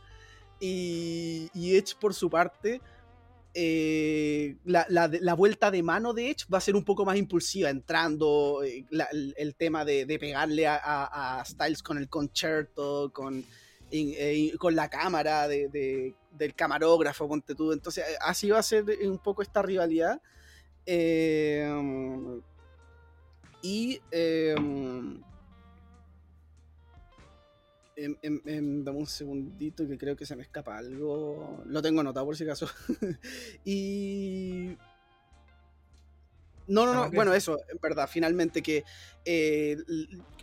[0.60, 2.82] y, y Edge por su parte
[3.58, 8.62] eh, la, vuelta de mano de Edge va a ser un poco más impulsiva, entrando
[8.66, 8.86] eh,
[9.38, 13.46] el, tema de, pegarle a, Styles con el concerto, con,
[13.92, 17.72] eh, con la cámara de, del camarógrafo, ponte tú.
[17.72, 20.22] Entonces, así va a ser un poco esta rivalidad.
[23.62, 24.02] y
[27.96, 31.64] dame un segundito que creo que se me escapa algo.
[31.66, 32.68] Lo tengo anotado por si acaso.
[33.66, 34.78] y.
[36.68, 37.04] No, no, no.
[37.04, 38.84] Ah, bueno, eso, en verdad, finalmente que
[39.24, 39.78] eh,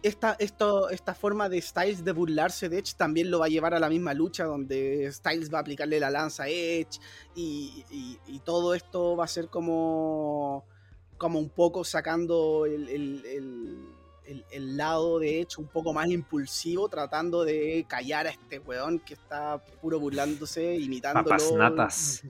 [0.05, 3.74] esta, esto, esta forma de Styles de burlarse de Edge también lo va a llevar
[3.74, 7.00] a la misma lucha donde Styles va a aplicarle la lanza a Edge
[7.34, 10.64] y, y, todo esto va a ser como,
[11.18, 13.88] como un poco sacando el el,
[14.76, 19.58] lado de hecho un poco más impulsivo, tratando de callar a este weón que está
[19.80, 21.28] puro burlándose, imitándolo.
[21.28, 22.22] Papas natas.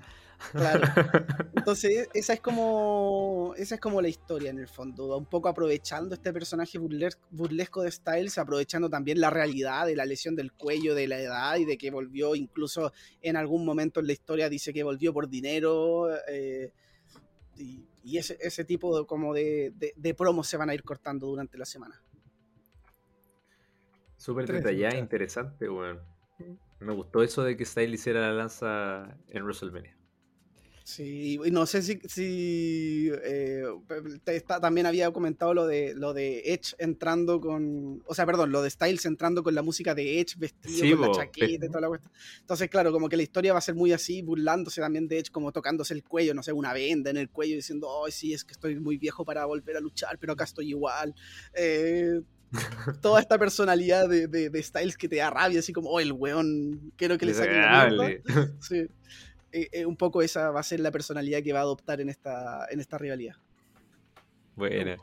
[0.51, 0.81] Claro.
[1.55, 3.55] Entonces, esa es como.
[3.57, 5.17] Esa es como la historia en el fondo.
[5.17, 10.35] Un poco aprovechando este personaje burlesco de Styles, aprovechando también la realidad de la lesión
[10.35, 14.13] del cuello, de la edad y de que volvió, incluso en algún momento en la
[14.13, 16.09] historia dice que volvió por dinero.
[16.29, 16.73] Eh,
[17.57, 21.27] y y ese, ese tipo de, como de, de, promos se van a ir cortando
[21.27, 22.03] durante la semana.
[24.17, 26.01] Súper detallada, interesante, weón.
[26.81, 29.97] Me gustó eso de que Style hiciera la lanza en WrestleMania.
[30.85, 33.65] Sí, y no sé si, si eh,
[34.61, 38.71] también había comentado lo de lo de Edge entrando con, o sea, perdón, lo de
[38.71, 42.13] Styles entrando con la música de Edge vestido con la chaqueta y toda la cuestión.
[42.41, 45.31] Entonces, claro, como que la historia va a ser muy así, burlándose también de Edge,
[45.31, 48.45] como tocándose el cuello, no sé, una venda en el cuello diciendo, oh, sí, es
[48.45, 51.15] que estoy muy viejo para volver a luchar, pero acá estoy igual.
[51.55, 52.21] Eh,
[53.01, 56.93] toda esta personalidad de, de, Styles que te da rabia, así como, oh, el weón,
[56.97, 57.91] quiero que le saquen la
[58.61, 58.89] Sí.
[59.53, 62.09] Eh, eh, un poco esa va a ser la personalidad que va a adoptar en
[62.09, 63.37] esta, en esta rivalidad.
[64.57, 64.97] Bueno.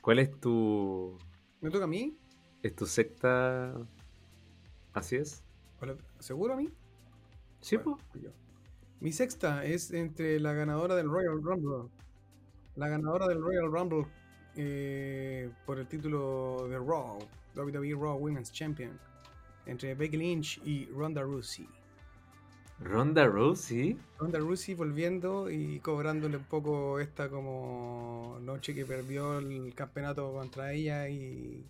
[0.00, 1.16] ¿Cuál es tu.
[1.60, 2.18] ¿Me toca a mí?
[2.62, 3.74] ¿Es tu secta?
[4.92, 5.42] ¿Así es?
[6.18, 6.68] ¿Seguro a mí?
[7.60, 7.96] Sí, pues.
[9.00, 11.90] Mi sexta es entre la ganadora del Royal Rumble.
[12.76, 14.06] La ganadora del Royal Rumble
[14.56, 17.18] eh, por el título de Raw,
[17.56, 18.98] WWE Raw Women's Champion,
[19.66, 21.68] entre Becky Lynch y Ronda Rousey.
[22.84, 23.96] Ronda Rousey.
[24.18, 30.72] Ronda Rousey volviendo y cobrándole un poco esta como noche que perdió el campeonato contra
[30.72, 31.66] ella y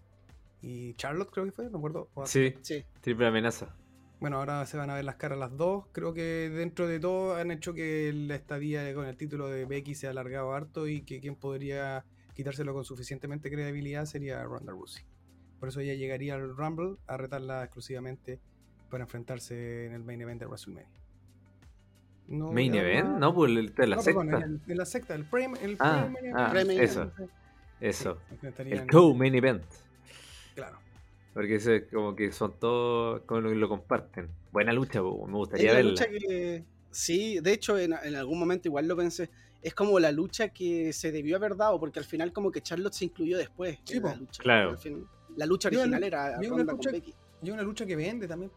[0.62, 2.08] y Charlotte, creo que fue, no me acuerdo.
[2.24, 3.74] Sí, sí, triple amenaza.
[4.20, 5.86] Bueno, ahora se van a ver las caras las dos.
[5.90, 9.96] Creo que dentro de todo han hecho que la estadía con el título de Becky
[9.96, 12.04] se ha alargado harto y que quien podría
[12.34, 15.04] quitárselo con suficientemente credibilidad sería Ronda Rousey.
[15.58, 18.40] Por eso ella llegaría al Rumble a retarla exclusivamente
[18.88, 21.01] para enfrentarse en el main event de WrestleMania.
[22.28, 23.18] ¿Main event?
[23.18, 24.20] No, pues el, de la secta.
[24.22, 27.10] en, la secta, el pre, el ah, ah Eso,
[27.80, 28.18] eso.
[28.58, 29.64] el co-main event.
[30.54, 30.78] Claro.
[31.34, 34.28] Porque es como que son todos, como lo, comparten.
[34.50, 35.90] Buena lucha, me gustaría verla.
[35.90, 39.30] Lucha que, sí, de hecho en, algún momento igual lo pensé.
[39.62, 42.94] Es como la lucha que se debió haber dado, porque al final como que Charlotte
[42.94, 43.78] se incluyó después.
[43.84, 44.42] Sí, la lucha.
[44.42, 44.76] Claro.
[45.36, 47.14] la lucha original era Ronda con Becky.
[47.42, 48.52] Y una lucha que vende también.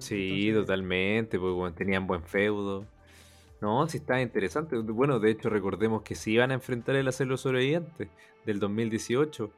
[0.00, 2.84] Sí, totalmente, porque tenían buen feudo.
[3.60, 4.76] No, sí está interesante.
[4.76, 8.08] Bueno, de hecho, recordemos que se iban a enfrentar el hacer los sobrevivientes
[8.44, 9.50] del 2018.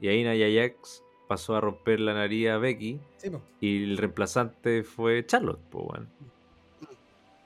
[0.00, 3.00] Y ahí Naya Jax pasó a romper la nariz a Becky.
[3.60, 6.06] y el reemplazante fue Charlotte, pues bueno.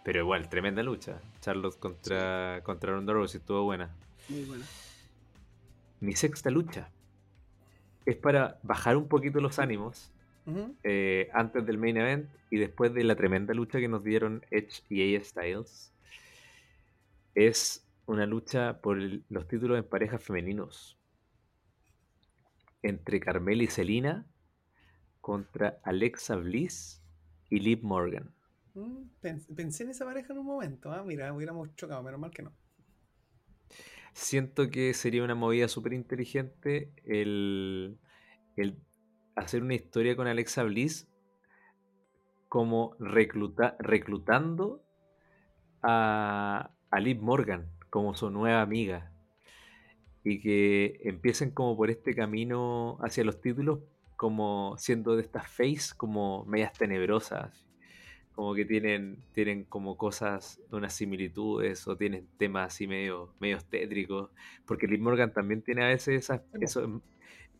[0.02, 1.20] Pero igual, tremenda lucha.
[1.40, 3.94] Charlotte contra, contra Ronda Rousey estuvo buena.
[4.30, 4.64] Muy buena.
[6.00, 6.90] Mi sexta lucha
[8.06, 10.10] es para bajar un poquito los ánimos
[10.82, 14.82] eh, antes del main event y después de la tremenda lucha que nos dieron Edge
[14.88, 15.92] y AJ Styles.
[17.34, 20.98] Es una lucha por los títulos en parejas femeninos
[22.82, 24.26] entre Carmel y Selina
[25.20, 27.02] contra Alexa Bliss
[27.50, 28.32] y Liv Morgan.
[28.74, 29.08] Mm,
[29.54, 31.02] pensé en esa pareja en un momento, ¿ah?
[31.04, 32.52] mira, hubiéramos chocado, menos mal que no.
[34.14, 37.98] Siento que sería una movida súper inteligente el,
[38.56, 38.76] el
[39.38, 41.08] hacer una historia con Alexa Bliss
[42.48, 44.82] como recluta, reclutando
[45.82, 49.12] a, a Liv Morgan como su nueva amiga.
[50.24, 53.80] Y que empiecen como por este camino hacia los títulos
[54.16, 57.68] como siendo de estas face como medias tenebrosas
[58.38, 64.30] como que tienen tienen como cosas unas similitudes o tienen temas así medio medios tétricos.
[64.64, 66.42] Porque Liv Morgan también tiene a veces esas,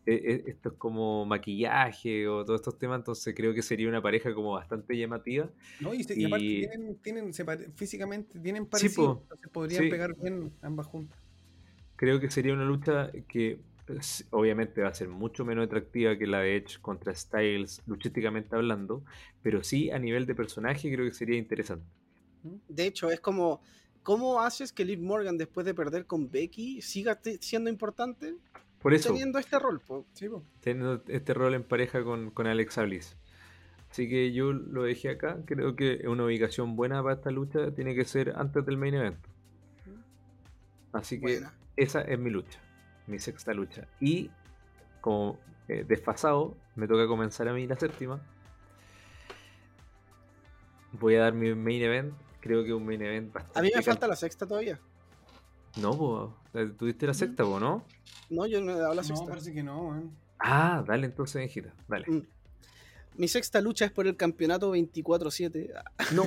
[0.09, 4.01] e, e, esto es como maquillaje o todos estos temas, entonces creo que sería una
[4.01, 5.49] pareja como bastante llamativa.
[5.79, 6.69] No, y, aparte
[7.01, 7.33] tienen,
[7.75, 11.17] físicamente tienen parecido, sí, podrían pegar bien ambas juntas.
[11.95, 13.59] Creo que sería una lucha que
[14.31, 19.03] obviamente va a ser mucho menos atractiva que la de Edge contra Styles, luchísticamente hablando,
[19.41, 21.85] pero sí a nivel de personaje creo que sería interesante.
[22.67, 23.61] De hecho, es como,
[24.03, 28.35] ¿cómo haces que Liv Morgan después de perder con Becky siga siendo importante?
[28.81, 29.09] Por eso.
[29.09, 29.81] Teniendo este rol,
[30.61, 33.17] Teniendo este rol en pareja con, con Alexa Bliss.
[33.91, 35.37] Así que yo lo dejé acá.
[35.45, 39.17] Creo que una ubicación buena para esta lucha tiene que ser antes del main event.
[40.93, 41.41] Así que
[41.75, 42.59] esa es mi lucha,
[43.07, 43.87] mi sexta lucha.
[43.99, 44.31] Y
[45.01, 48.21] como eh, desfasado, me toca comenzar a mí la séptima.
[50.93, 52.13] Voy a dar mi main event.
[52.39, 53.59] Creo que un main event bastante.
[53.59, 54.79] A mí me falta la sexta todavía.
[55.77, 56.31] No, pues,
[56.77, 57.85] tuviste la sexta, vos, ¿no?
[58.29, 59.25] No, yo no he dado la sexta.
[59.25, 62.05] No, parece que no, Ah, dale entonces, hijita, dale.
[62.07, 62.25] Mm.
[63.17, 65.73] Mi sexta lucha es por el campeonato 24-7.
[66.13, 66.23] No.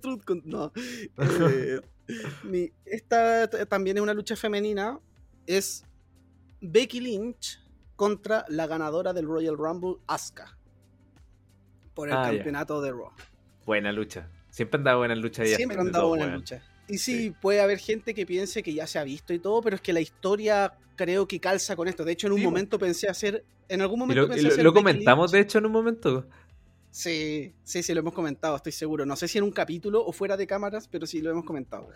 [0.00, 0.42] Truth con...
[0.44, 0.72] No.
[1.18, 1.80] Eh,
[2.84, 4.98] esta también es una lucha femenina.
[5.46, 5.84] Es
[6.60, 7.60] Becky Lynch
[7.96, 10.56] contra la ganadora del Royal Rumble, Asuka.
[11.94, 13.10] Por el ah, campeonato de Raw.
[13.66, 14.28] Buena lucha.
[14.50, 15.48] Siempre han dado buenas luchas.
[15.48, 16.62] Siempre han dado buenas luchas.
[16.90, 19.76] Y sí, puede haber gente que piense que ya se ha visto y todo, pero
[19.76, 22.04] es que la historia creo que calza con esto.
[22.04, 23.44] De hecho, en un momento pensé hacer.
[23.68, 24.64] En algún momento lo, pensé hacer.
[24.64, 26.26] Lo comentamos, de hecho, en un momento.
[26.90, 29.06] Sí, sí, sí, lo hemos comentado, estoy seguro.
[29.06, 31.88] No sé si en un capítulo o fuera de cámaras, pero sí lo hemos comentado.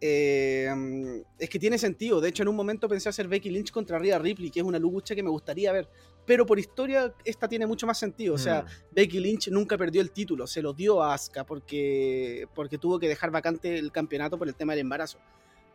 [0.00, 2.20] Eh, es que tiene sentido.
[2.20, 4.78] De hecho, en un momento pensé hacer Becky Lynch contra Rhea Ripley, que es una
[4.78, 5.88] lucha que me gustaría ver.
[6.26, 8.34] Pero por historia, esta tiene mucho más sentido.
[8.34, 8.94] O sea, mm.
[8.94, 13.08] Becky Lynch nunca perdió el título, se lo dio a Asuka porque, porque tuvo que
[13.08, 15.18] dejar vacante el campeonato por el tema del embarazo.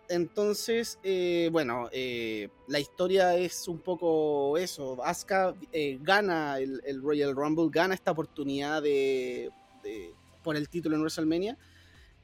[0.08, 5.04] Entonces, eh, bueno, eh, la historia es un poco eso.
[5.04, 5.56] Asuka
[6.02, 9.50] gana el, Royal Rumble, gana esta oportunidad de,
[10.44, 11.58] por el título en WrestleMania.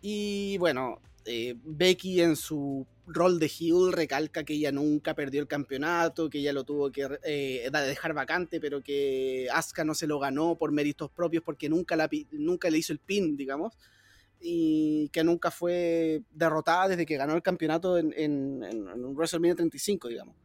[0.02, 5.48] Y bueno, eh, Becky en su rol de heel recalca que ella nunca perdió el
[5.48, 10.20] campeonato, que ella lo tuvo que eh, dejar vacante, pero que Asuka no se lo
[10.20, 13.78] ganó por méritos propios porque nunca, le hizo el pin, digamos,
[14.40, 20.08] y que nunca fue derrotada desde que ganó el campeonato en, en, en WrestleMania 35,
[20.08, 20.36] digamos.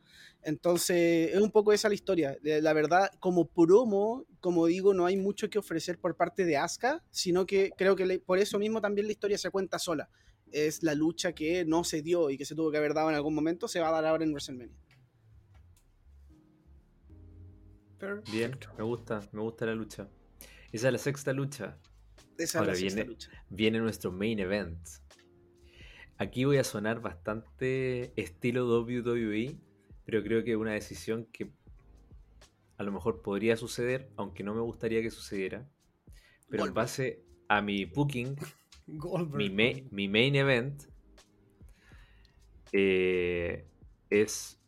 [0.42, 2.38] Entonces, es un poco esa la historia.
[2.42, 7.02] La verdad, como promo, como digo, no hay mucho que ofrecer por parte de Asuka,
[7.10, 10.08] sino que creo que por eso mismo también la historia se cuenta sola
[10.52, 13.16] es la lucha que no se dio y que se tuvo que haber dado en
[13.16, 14.76] algún momento, se va a dar ahora en WrestleMania.
[18.30, 20.08] Bien, me gusta, me gusta la lucha.
[20.70, 21.78] Esa es la sexta lucha.
[22.38, 23.30] Esa Ahora es la sexta viene- lucha.
[23.48, 24.78] Viene nuestro main event.
[26.18, 29.56] Aquí voy a sonar bastante estilo WWE,
[30.04, 31.50] pero creo que es una decisión que
[32.78, 35.66] a lo mejor podría suceder, aunque no me gustaría que sucediera.
[36.48, 38.36] Pero en base a mi booking,
[38.86, 39.36] Goldberg.
[39.36, 40.82] mi, ma- mi main event
[42.72, 43.66] eh,
[44.10, 44.60] es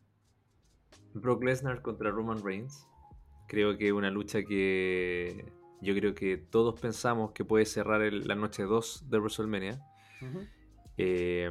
[1.13, 2.85] Brock Lesnar contra Roman Reigns.
[3.47, 5.51] Creo que es una lucha que
[5.81, 9.81] yo creo que todos pensamos que puede cerrar el- la noche 2 de WrestleMania.
[10.97, 11.49] Eh,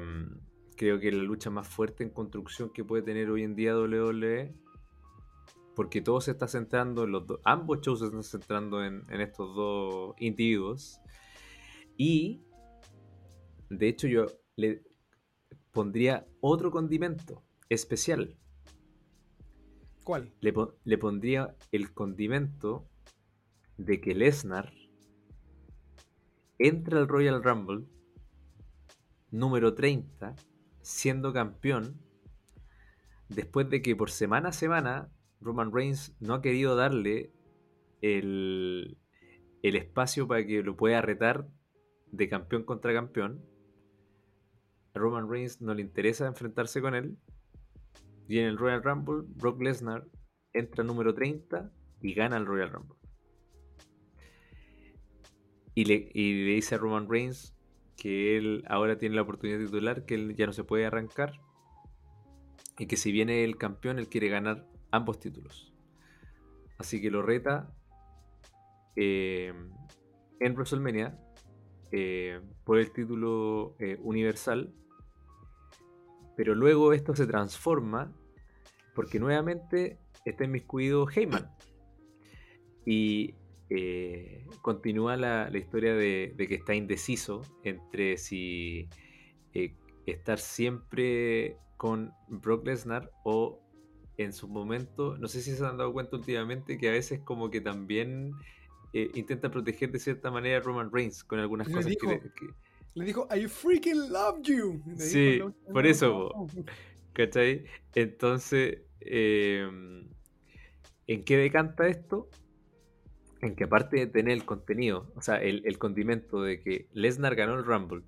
[0.76, 3.74] creo que es la lucha más fuerte en construcción que puede tener hoy en día
[3.74, 4.54] WWE.
[5.74, 7.40] Porque todo se está centrando en los dos.
[7.44, 11.00] Ambos shows se están centrando en, en estos dos individuos.
[11.96, 12.42] Y
[13.70, 14.82] de hecho, yo le
[15.72, 18.36] pondría otro condimento especial.
[20.04, 20.32] ¿Cuál?
[20.40, 22.88] Le, pon- le pondría el condimento
[23.76, 24.72] de que Lesnar
[26.58, 27.86] entra al Royal Rumble
[29.30, 30.34] número 30
[30.82, 32.00] siendo campeón
[33.28, 35.10] después de que por semana a semana
[35.40, 37.32] Roman Reigns no ha querido darle
[38.02, 38.98] el,
[39.62, 41.48] el espacio para que lo pueda retar
[42.10, 43.44] de campeón contra campeón.
[44.95, 47.16] A Roman Reigns no le interesa enfrentarse con él.
[48.28, 50.07] Y en el Royal Rumble, Brock Lesnar
[50.53, 51.70] entra número 30
[52.03, 52.97] y gana el Royal Rumble.
[55.74, 57.55] Y le, dice a Roman Reigns
[57.97, 61.32] que él ahora tiene la oportunidad de titular, que él ya no se puede arrancar.
[62.78, 65.72] Y que si viene el campeón, él quiere ganar ambos títulos.
[66.78, 67.72] Así que lo reta
[68.97, 69.53] eh,
[70.41, 71.18] en WrestleMania
[71.93, 74.72] eh, por el título eh, universal.
[76.36, 78.12] Pero luego esto se transforma
[78.95, 81.51] porque nuevamente está inmiscuido Heyman.
[82.84, 83.34] Y
[83.70, 88.89] eh, continúa la, historia de, de que está indeciso entre si
[90.07, 93.61] estar siempre con Brock Lesnar o
[94.18, 97.51] en su momento, no sé si se han dado cuenta últimamente que a veces como
[97.51, 98.32] que también
[98.93, 102.22] eh, intenta proteger de cierta manera a Roman Reigns con algunas Le cosas que, dijo-
[102.34, 102.49] que-
[102.95, 104.82] Le dijo, I freaking love you.
[104.86, 106.47] Le Sí, dijo por eso.
[107.12, 107.64] ¿Cachai?
[107.95, 109.68] Entonces, eh,
[111.07, 112.28] ¿en qué decanta esto?
[113.41, 117.36] En que aparte de tener el contenido, o sea, el, el condimento de que Lesnar
[117.36, 118.03] ganó el Rumble,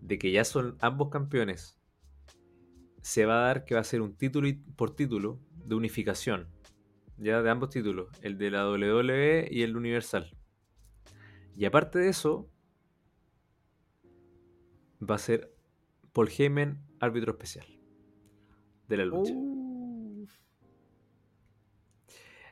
[0.00, 1.76] de que ya son ambos campeones,
[3.02, 6.48] se va a dar que va a ser un título por título de unificación,
[7.18, 10.36] ya de ambos títulos, el de la WWE y el Universal.
[11.56, 12.50] Y aparte de eso,
[15.00, 15.54] va a ser
[16.12, 17.66] Paul Heyman árbitro especial
[18.88, 19.34] de la lucha.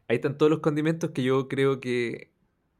[0.08, 2.32] Ahí están todos los condimentos que yo creo que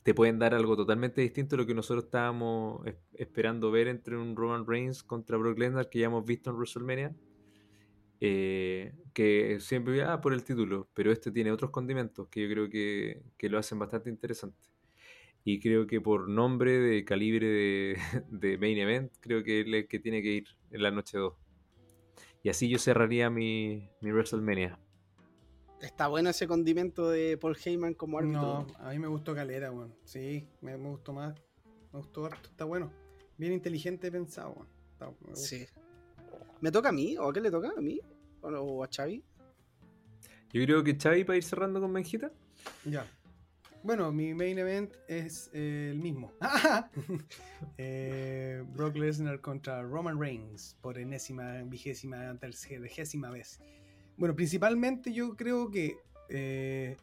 [0.02, 4.16] te pueden dar algo totalmente distinto a lo que nosotros estábamos es- esperando ver entre
[4.16, 7.16] un Roman Reigns contra Brock Lesnar que ya hemos visto en WrestleMania.
[8.24, 12.70] Eh, que siempre, ah, por el título, pero este tiene otros condimentos que yo creo
[12.70, 14.68] que, que lo hacen bastante interesante.
[15.42, 17.96] Y creo que por nombre de calibre de,
[18.30, 21.34] de main event, creo que es el que tiene que ir en la noche 2.
[22.44, 24.78] Y así yo cerraría mi, mi WrestleMania.
[25.80, 28.40] Está bueno ese condimento de Paul Heyman como árbitro.
[28.40, 29.96] No, a mí me gustó Calera, weón.
[30.04, 31.34] Sí, me, me gustó más.
[31.92, 32.92] Me gustó harto, está bueno.
[33.36, 35.16] Bien inteligente pensado, weón.
[35.22, 35.34] Gusta.
[35.34, 35.66] Sí.
[36.60, 37.16] ¿Me toca a mí?
[37.18, 37.72] ¿O a qué le toca?
[37.76, 38.00] ¿A mí?
[38.42, 39.22] ¿O a Xavi?
[40.52, 42.30] Yo creo que Xavi para ir cerrando con Benjita.
[42.84, 43.06] Ya.
[43.82, 46.32] Bueno, mi main event es eh, el mismo.
[47.78, 53.60] Eh, Brock Lesnar contra Roman Reigns por enésima, vigésima, tercera vez.
[54.16, 55.96] Bueno, principalmente yo creo que
[56.28, 56.96] eh,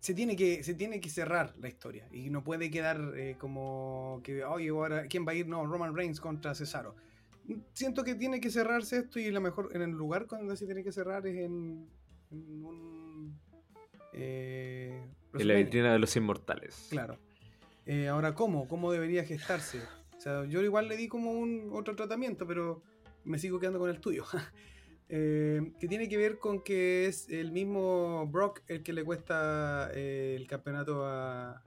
[0.00, 4.20] se, tiene que se tiene que cerrar la historia y no puede quedar eh, como
[4.24, 5.46] que, oye, ahora, ¿quién va a ir?
[5.46, 6.94] No, Roman Reigns contra Cesaro.
[7.72, 10.84] Siento que tiene que cerrarse esto y la mejor, en el lugar donde se tiene
[10.84, 11.88] que cerrar es en,
[12.30, 13.40] en un
[14.12, 15.02] eh,
[15.34, 16.86] En la vitrina de los inmortales.
[16.90, 17.18] Claro.
[17.86, 18.68] Eh, ahora, ¿cómo?
[18.68, 19.80] ¿Cómo debería gestarse?
[20.16, 22.82] O sea, yo igual le di como un otro tratamiento, pero
[23.24, 24.24] me sigo quedando con el tuyo.
[25.14, 29.90] Eh, que tiene que ver con que es el mismo Brock el que le cuesta
[29.92, 31.62] eh, el campeonato a,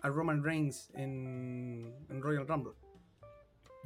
[0.00, 2.74] a Roman Reigns en, en Royal Rumble.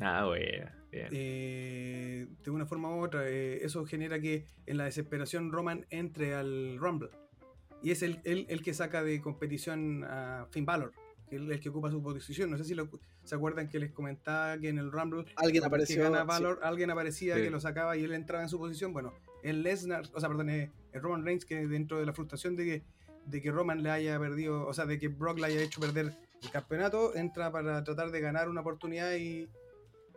[0.01, 0.70] Ah, bueno.
[0.90, 1.09] Bien.
[1.11, 6.34] Eh, de una forma u otra, eh, eso genera que en la desesperación Roman entre
[6.34, 7.11] al Rumble.
[7.82, 10.92] Y es el, el- el que saca de competición a Finn Balor,
[11.28, 12.51] que es el, el que ocupa su posición.
[12.51, 12.88] No sé si lo-
[13.24, 15.99] se acuerdan que les comentaba que en el Rumble Alguien sí.
[16.26, 17.42] Balor, alguien aparecía Sí.
[17.42, 18.92] que lo sacaba y él entraba en su posición.
[18.92, 22.64] Bueno, el Lesnar, o sea, perdón, el Roman Reigns que dentro de la frustración de
[22.64, 22.82] que,
[23.26, 26.12] de que Roman le haya perdido, o sea, de que Brock le haya hecho perder
[26.42, 29.49] el campeonato, entra para tratar de ganar una oportunidad y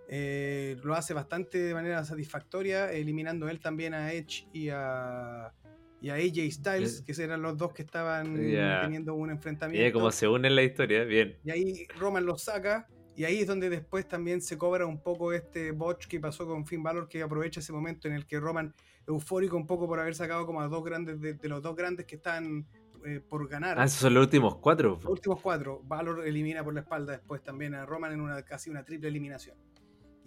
[0.07, 5.53] eh, lo hace bastante de manera satisfactoria, eliminando él también a Edge y a,
[6.01, 9.99] y a AJ Styles, que eran los dos que estaban teniendo un enfrentamiento.
[9.99, 11.37] Como se unen la historia, bien.
[11.43, 12.87] Y ahí Roman los saca,
[13.17, 16.65] y ahí es donde después también se cobra un poco este botch que pasó con
[16.65, 18.73] Finn Balor, que aprovecha ese momento en el que Roman,
[19.07, 22.15] eufórico un poco por haber sacado como a dos grandes, de, los dos grandes que
[22.15, 22.67] están
[23.05, 23.79] eh, por ganar.
[23.79, 24.99] Ah, esos son los últimos cuatro.
[25.01, 25.81] Los últimos cuatro.
[25.83, 29.57] Valor elimina por la espalda después también a Roman en una casi una triple eliminación.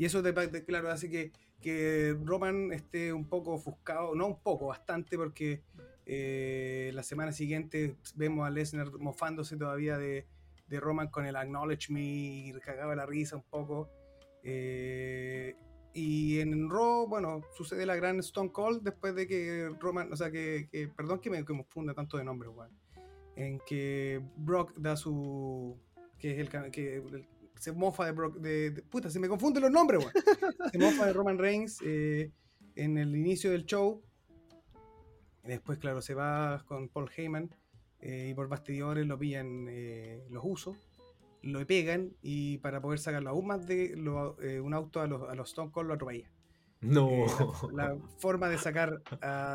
[0.01, 0.33] Y eso, de,
[0.65, 1.31] claro, hace que,
[1.61, 5.61] que, Roman esté un poco ofuscado, no un poco, bastante, porque
[6.07, 10.27] eh, la semana siguiente vemos a Lesnar mofándose todavía de,
[10.69, 13.91] de, Roman con el Acknowledge Me y cagaba la risa un poco.
[14.43, 15.55] Eh,
[15.93, 20.31] y en Raw, bueno, sucede la gran Stone Cold después de que Roman, o sea,
[20.31, 22.71] que, perdón que me confunda tanto de nombre, Juan,
[23.37, 25.77] en que Brock da su,
[26.19, 27.03] que es el, que
[27.61, 30.13] se mofa de Brock, de, puta, se me confunden los nombres, weón.
[30.73, 32.33] Se mofa de Roman Reigns eh,
[32.75, 34.03] en el inicio del show.
[35.45, 37.55] Y después, claro, se va con Paul Heyman
[38.01, 40.77] eh, y por bastidores lo pillan eh, los usos,
[41.43, 43.95] lo pegan y para poder sacarlo aún más de
[44.63, 46.31] un auto a los, a los Stone Cold lo atropella.
[46.81, 47.11] No.
[47.73, 49.03] La, forma de sacar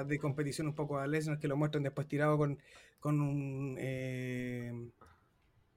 [0.05, 2.59] de competición un poco a Lesnar que lo muestran después tirado con,
[2.99, 3.79] con un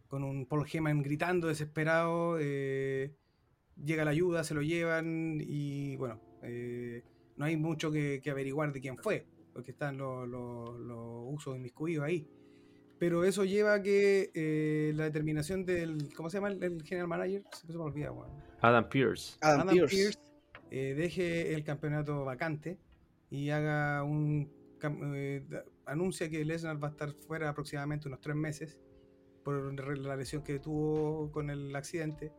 [0.08, 2.38] con un Paul Heyman gritando desesperado.
[2.40, 3.14] Eh,
[3.76, 7.04] llega la ayuda, se lo llevan y bueno, eh,
[7.36, 12.04] no hay mucho que, averiguar de quién fue, porque están los, los, los usos inmiscuidos
[12.04, 12.26] ahí.
[12.98, 16.12] Pero eso lleva a que eh, la determinación del.
[16.16, 17.44] ¿Cómo se llama el, general manager?
[17.52, 18.12] Se me olvida,
[18.60, 19.38] Adam Pierce.
[19.40, 20.18] Adam, Pierce,
[20.70, 22.76] deje el campeonato vacante
[23.30, 24.50] y haga un.
[25.86, 28.80] anuncia que Lesnar va a estar fuera aproximadamente unos tres meses
[29.48, 32.34] por la lesión que tuvo con el accidente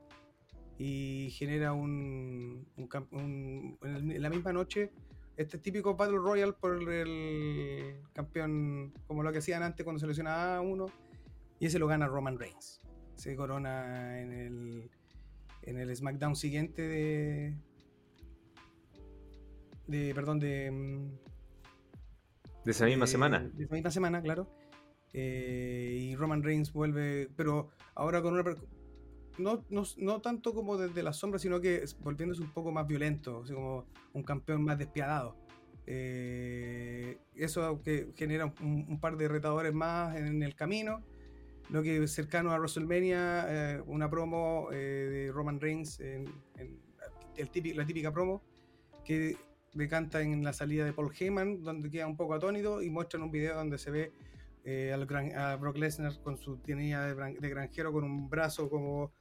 [0.77, 2.67] y genera un,
[3.01, 4.91] en la misma noche
[5.35, 10.57] este típico Battle Royale por el campeón como lo que hacían antes cuando se lesionaba
[10.57, 10.85] a uno
[11.59, 12.79] y ese lo gana Roman Reigns.
[13.15, 14.91] Se corona en el
[15.63, 17.57] en el SmackDown siguiente de
[19.87, 21.09] de perdón de
[22.65, 23.49] de esa misma semana.
[23.51, 24.58] de esa misma semana claro
[25.13, 28.43] eh, y Roman Reigns vuelve, pero ahora con una...
[29.37, 33.41] No, no, no, tanto como desde la sombra, sino que volviéndose un poco más violento,
[33.43, 35.37] así como un campeón más despiadado.
[35.87, 41.01] Eh, eso que genera un, par de retadores más en el camino.
[41.69, 46.25] Lo que cercano a WrestleMania, eh, una promo de Roman Reigns, en,
[47.37, 48.43] el típico, la típica promo,
[49.05, 49.37] que
[49.73, 53.31] decanta en la salida de Paul Heyman, donde queda un poco atónito y muestran un
[53.31, 54.11] video donde se ve
[54.65, 54.93] eh,
[55.35, 59.11] a Brock Lesnar con su tenía de, granjero con un brazo como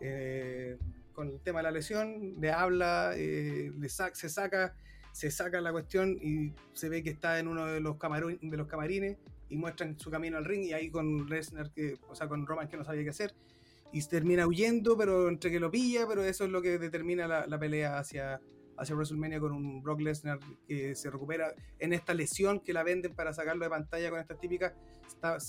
[0.00, 0.78] eh,
[1.12, 4.74] con el tema de la lesión, le habla, eh, le se saca,
[5.12, 8.66] se saca la cuestión y se ve que está en uno de los, de los
[8.66, 9.18] camarines
[9.48, 12.68] y muestran su camino al ring y ahí con Lesnar, que, o sea, con Roman
[12.68, 13.34] que no sabía qué hacer
[13.92, 17.58] y termina huyendo, pero entre que lo pilla, pero eso es lo que determina la
[17.58, 18.40] pelea hacia,
[18.80, 23.14] hacia WrestleMania con un Brock Lesnar que se recupera en esta lesión que la venden
[23.14, 24.72] para sacarlo de pantalla con estas típicas.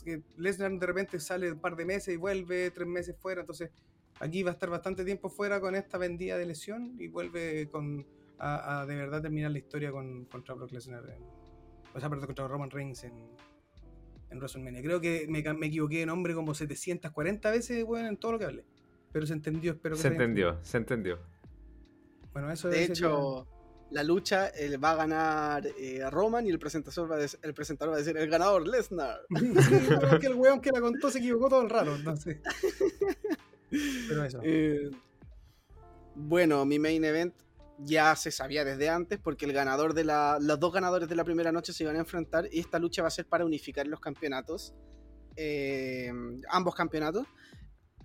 [0.04, 3.72] que Lesnar de repente sale un par de meses y vuelve tres meses fuera, entonces
[4.20, 8.06] aquí va a estar bastante tiempo fuera con esta vendida de lesión y vuelve con
[8.38, 11.06] a, de verdad terminar la historia con, contra Brock Lesnar,
[11.94, 13.14] o sea, perdón, contra Roman Reigns en,
[14.30, 14.82] en WrestleMania.
[14.82, 18.46] Creo que me, me, equivoqué de nombre como 740 veces bueno, en todo lo que
[18.46, 18.66] hablé.
[19.12, 21.20] Pero se entendió, espero que se, se entendió, se entendió.
[22.34, 23.48] Bueno, eso de hecho,
[23.90, 24.52] la lucha
[24.84, 28.18] va a ganar eh, Roman y el presentador, va a el presentador va a decir
[28.18, 29.22] el ganador, Lesnar.
[30.22, 32.40] que el weón que la contó se equivocó todo el rato, entonces.
[34.08, 34.40] Pero eso.
[34.44, 34.92] Eh,
[36.16, 37.34] bueno, mi main event
[37.80, 41.24] ya se sabía desde antes porque el ganador de la, los dos ganadores de la
[41.24, 44.00] primera noche se iban a enfrentar y esta lucha va a ser para unificar los
[44.00, 44.74] campeonatos,
[45.36, 46.12] eh,
[46.50, 47.26] ambos campeonatos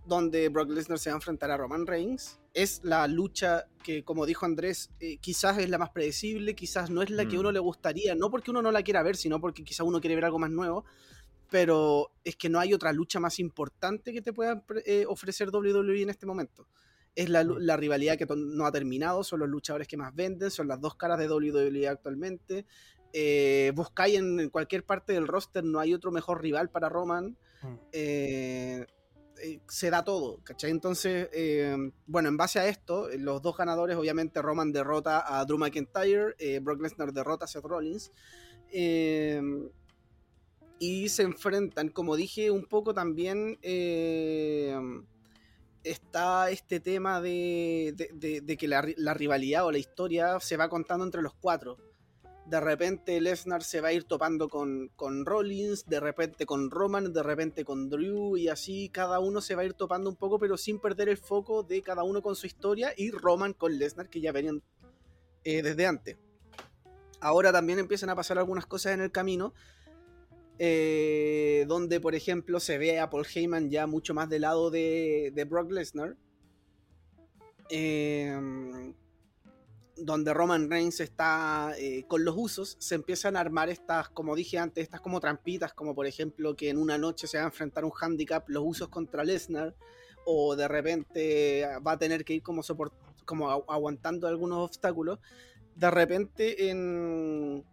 [0.06, 2.38] donde Brock Lesnar se va a enfrentar a Roman Reigns.
[2.56, 7.02] Es la lucha que, como dijo Andrés, eh, quizás es la más predecible, quizás no
[7.02, 7.40] es la que mm.
[7.40, 10.14] uno le gustaría, no porque uno no la quiera ver, sino porque quizás uno quiere
[10.14, 10.86] ver algo más nuevo.
[11.50, 16.00] Pero es que no hay otra lucha más importante que te pueda eh, ofrecer WWE
[16.00, 16.66] en este momento.
[17.14, 17.58] Es la, mm.
[17.58, 20.96] la, rivalidad que no ha terminado, son los luchadores que más venden, son las dos
[20.96, 22.64] caras de WWE actualmente.
[23.12, 27.36] Eh, buscáis en cualquier parte del roster, no hay otro mejor rival para Roman.
[27.62, 27.74] Mm.
[27.92, 28.86] Eh,
[29.42, 30.70] eh, se da todo, ¿cachai?
[30.70, 31.76] Entonces, eh,
[32.06, 36.80] bueno, en base a esto, los dos ganadores, obviamente, Roman derrota a Drew McIntyre, Brock
[36.80, 38.12] Lesnar derrota a Seth Rollins.
[40.78, 43.58] y se enfrentan, como dije, un poco también
[45.82, 47.94] está este tema de,
[48.58, 51.78] que la, la, rivalidad o la historia se va contando entre los cuatro
[52.46, 57.12] de repente Lesnar se va a ir topando con, con, Rollins, de repente con Roman,
[57.12, 60.38] de repente con Drew y así cada uno se va a ir topando un poco
[60.38, 64.08] pero sin perder el foco de cada uno con su historia y Roman con Lesnar
[64.08, 64.62] que ya venían
[65.42, 66.16] eh, desde antes.
[67.20, 69.52] Ahora también empiezan a pasar algunas cosas en el camino
[70.58, 75.32] eh, donde por ejemplo se ve a Paul Heyman ya mucho más del lado de,
[75.34, 76.16] de Brock Lesnar.
[77.70, 78.94] Eh,
[79.96, 84.58] donde Roman Reigns está eh, con los usos, se empiezan a armar estas, como dije
[84.58, 87.84] antes, estas como trampitas, como por ejemplo que en una noche se va a enfrentar
[87.84, 89.74] un handicap los usos contra Lesnar,
[90.24, 92.62] o de repente va a tener que ir como,
[93.24, 95.18] como aguantando algunos obstáculos.
[95.76, 97.64] De repente en,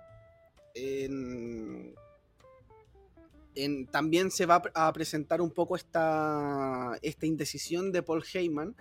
[0.76, 1.96] en,
[3.88, 8.76] también se va a presentar un poco esta, esta indecisión de Paul Heyman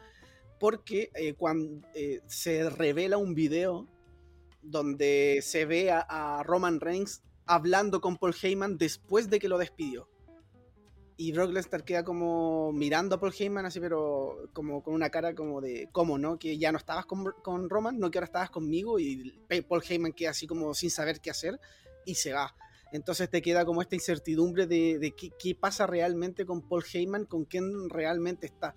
[0.62, 3.89] porque eh, cuando eh, se revela un video
[4.62, 10.09] donde se ve a, Roman Reigns hablando con Paul Heyman después de que lo despidió.
[11.16, 15.34] Y Brock Lesnar queda como mirando a Paul Heyman así, pero como con una cara
[15.34, 16.39] como de, ¿cómo no?
[16.39, 19.01] Que ya no estabas con, Roman, no que ahora estabas conmigo.
[19.01, 19.32] Y
[19.68, 21.59] Paul Heyman queda así como sin saber qué hacer
[22.06, 22.55] y se va.
[22.93, 27.47] Entonces te queda como esta incertidumbre de, qué, qué, pasa realmente con Paul Heyman, con
[27.47, 28.76] quién realmente está.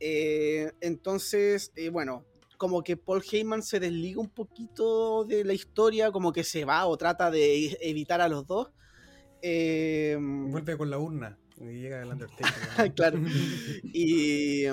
[0.00, 2.24] Eh, entonces, eh, bueno,
[2.56, 6.86] como que Paul Heyman se desliga un poquito de la historia, como que se va
[6.86, 8.68] o trata de evitar a los dos.
[9.42, 12.94] Eh, Vuelve con la urna y llega el Undertaker.
[12.94, 13.18] claro.
[13.82, 14.64] y,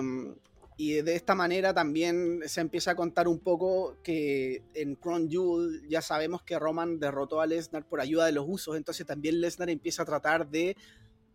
[0.77, 5.87] y, de esta manera también se empieza a contar un poco que en Crown Jewel
[5.89, 9.69] ya sabemos que Roman derrotó a Lesnar por ayuda de los usos, entonces también Lesnar
[9.69, 10.75] empieza a tratar de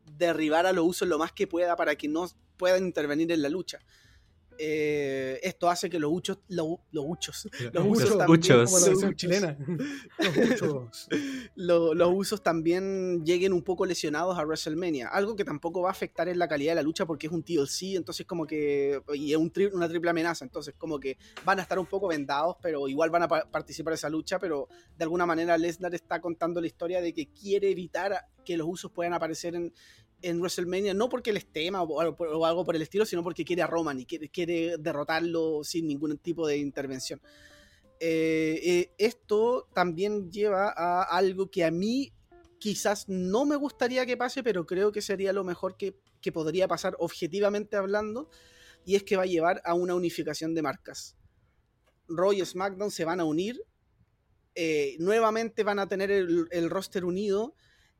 [0.05, 3.49] derribar a los usos lo más que pueda para que no puedan intervenir en la
[3.49, 3.81] lucha.
[4.59, 8.51] Eh, esto hace que los uchos, los, los uchos, los, usos también,
[11.57, 16.29] los, usos también lleguen un poco lesionados a WrestleMania, algo que tampoco va a afectar
[16.29, 19.39] en la calidad de la lucha porque es un TLC, entonces como que y es
[19.39, 23.11] un una triple amenaza, entonces como que van a estar un poco vendados, pero igual
[23.11, 27.01] van a participar en esa lucha, pero de alguna manera Lesnar está contando la historia
[27.01, 29.73] de que quiere evitar que los usos puedan aparecer en,
[30.23, 33.67] en WrestleMania, no porque les tema o, algo por el estilo, sino porque quiere a
[33.67, 37.21] Roman y quiere, derrotarlo sin ningún tipo de intervención.
[38.01, 42.13] Eh, eh, esto también lleva a algo que a mí
[42.59, 45.97] quizás no me gustaría que pase, pero creo que sería lo mejor que,
[46.33, 48.29] podría pasar objetivamente hablando,
[48.85, 51.17] y es que va a llevar a una unificación de marcas.
[52.07, 53.61] Roy y SmackDown se van a unir,
[54.55, 57.57] eh, nuevamente van a tener el, el roster unido,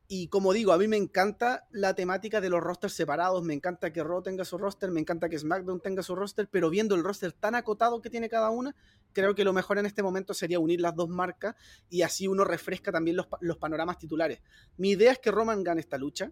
[0.07, 3.93] y como digo, a mí me encanta la temática de los rosters separados, me encanta
[3.93, 7.03] que Raw tenga su roster, me encanta que SmackDown tenga su roster, pero viendo el
[7.03, 8.75] roster tan acotado que tiene cada una,
[9.13, 11.55] creo que lo mejor en este momento sería unir las dos marcas
[11.89, 14.41] y así uno refresca también los, panoramas titulares.
[14.77, 16.31] Mi idea es que Roman gane esta lucha,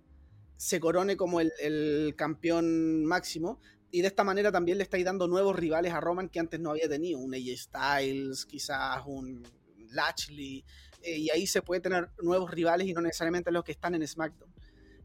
[0.57, 5.27] se corone como el, el campeón máximo, y de esta manera también le estáis dando
[5.27, 9.43] nuevos rivales a Roman que antes no había tenido, un AJ Styles, quizás un
[9.91, 10.63] Lashley,
[11.03, 14.07] eh, y ahí se puede tener nuevos rivales y no necesariamente los que están en
[14.07, 14.51] SmackDown.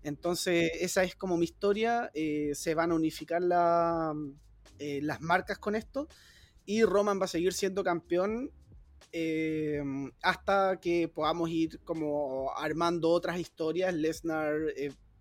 [0.03, 2.11] Entonces, esa es como mi historia.
[2.15, 3.43] Eh, se van a unificar
[4.79, 6.09] eh, las marcas con esto.
[6.65, 8.51] Y Roman va a seguir siendo campeón
[10.21, 13.95] hasta que podamos ir como armando otras historias.
[13.95, 14.55] Lesnar,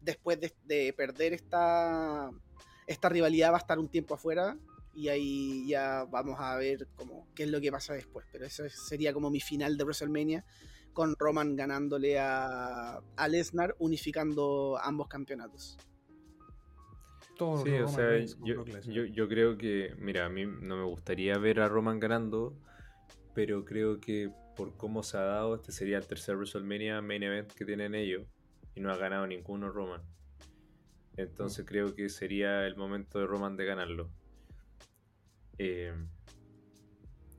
[0.01, 2.29] después de, de, perder esta,
[2.87, 4.57] esta rivalidad, va a estar un tiempo afuera
[4.95, 8.25] y ahí ya vamos a ver cómo, qué es lo que pasa después.
[8.31, 10.45] Pero eso sería como mi final de WrestleMania,
[10.93, 15.77] con Roman ganándole a, a Lesnar, unificando ambos campeonatos.
[17.37, 18.63] sí, o sea, yo,
[19.05, 22.57] yo, creo que, mira, a mí no me gustaría ver a Roman ganando,
[23.33, 27.51] pero creo que por cómo se ha dado, este sería el tercer WrestleMania main event
[27.51, 28.25] que tienen ellos,
[28.73, 30.01] y no ha ganado ninguno Roman.
[31.17, 31.67] Entonces mm.
[31.67, 34.09] creo que sería el momento de Roman de ganarlo.
[35.57, 35.93] Eh,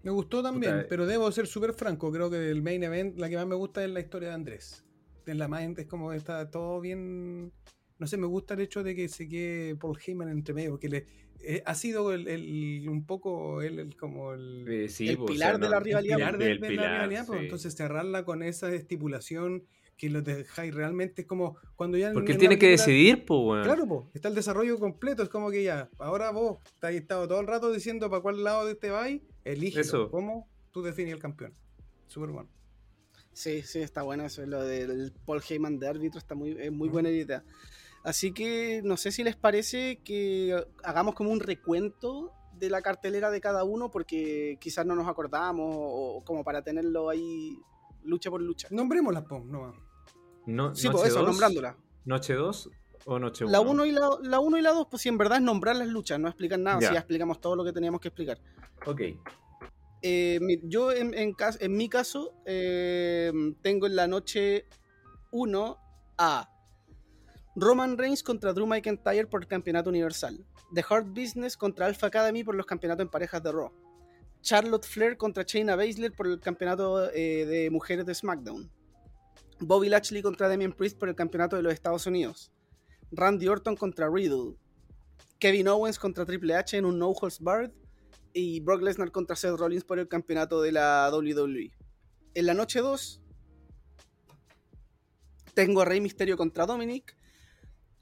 [0.02, 2.12] me gustó también, pero debo ser súper franco.
[2.12, 4.84] Creo que el main event, la que más me gusta es la historia de Andrés.
[5.26, 7.52] En la más es como está todo bien.
[7.98, 10.88] No sé, me gusta el hecho de que se quede Paul Heyman entre medio, porque
[10.88, 11.06] le,
[11.40, 17.32] eh, ha sido el, un poco el, como el, eh, pilar de la rivalidad.
[17.34, 19.64] Entonces cerrarla con esa estipulación
[19.96, 22.12] que lo dejáis realmente es como cuando ya...
[22.12, 23.64] Porque él en tiene que decidir, pues, weón.
[23.64, 27.26] Claro, pues, está el desarrollo completo, es como que ya, ahora vos te has estado
[27.26, 30.10] todo el rato diciendo para cuál lado te vais, elige Eso.
[30.10, 31.54] cómo tú defines el campeón.
[32.06, 32.48] Súper bueno.
[33.32, 34.44] Sí, sí, está bueno eso.
[34.46, 37.44] Lo del Paul Heyman de árbitro está muy, es muy buena idea.
[38.02, 43.30] Así que no sé si les parece que hagamos como un recuento de la cartelera
[43.30, 47.58] de cada uno, porque quizás no nos acordamos, o como para tenerlo ahí
[48.04, 48.68] lucha por lucha.
[48.70, 49.74] Nombrémoslas, po, no.
[50.46, 51.76] No, Sí, noche pues eso, dos, nombrándola.
[52.04, 52.70] ¿Noche 2
[53.06, 53.52] o noche 1?
[53.52, 55.76] La 1 y la, la uno y la 2, pues si en verdad es nombrar
[55.76, 56.88] las luchas, no explican nada, Ya.
[56.88, 58.38] si ya explicamos todo lo que teníamos que explicar.
[58.86, 59.00] Ok.
[60.02, 63.32] Eh, yo en, en en mi caso eh,
[63.62, 64.66] tengo en la noche
[65.32, 65.78] 1
[66.18, 66.48] a
[67.56, 70.44] Roman Reigns contra Drew McIntyre por el campeonato universal.
[70.74, 73.72] The Hard Business contra Alpha Academy por los campeonatos en parejas de Raw.
[74.42, 78.70] Charlotte Flair contra Shayna Baszler por el campeonato eh, de mujeres de SmackDown.
[79.60, 82.52] Bobby Lashley contra Damian Priest por el campeonato de los Estados Unidos.
[83.10, 84.56] Randy Orton contra Riddle.
[85.38, 87.70] Kevin Owens contra Triple H en un No Holds Barred
[88.32, 91.72] y Brock Lesnar contra Seth Rollins por el campeonato de la WWE.
[92.34, 93.22] En la noche 2
[95.54, 97.16] tengo a Rey Misterio contra Dominic,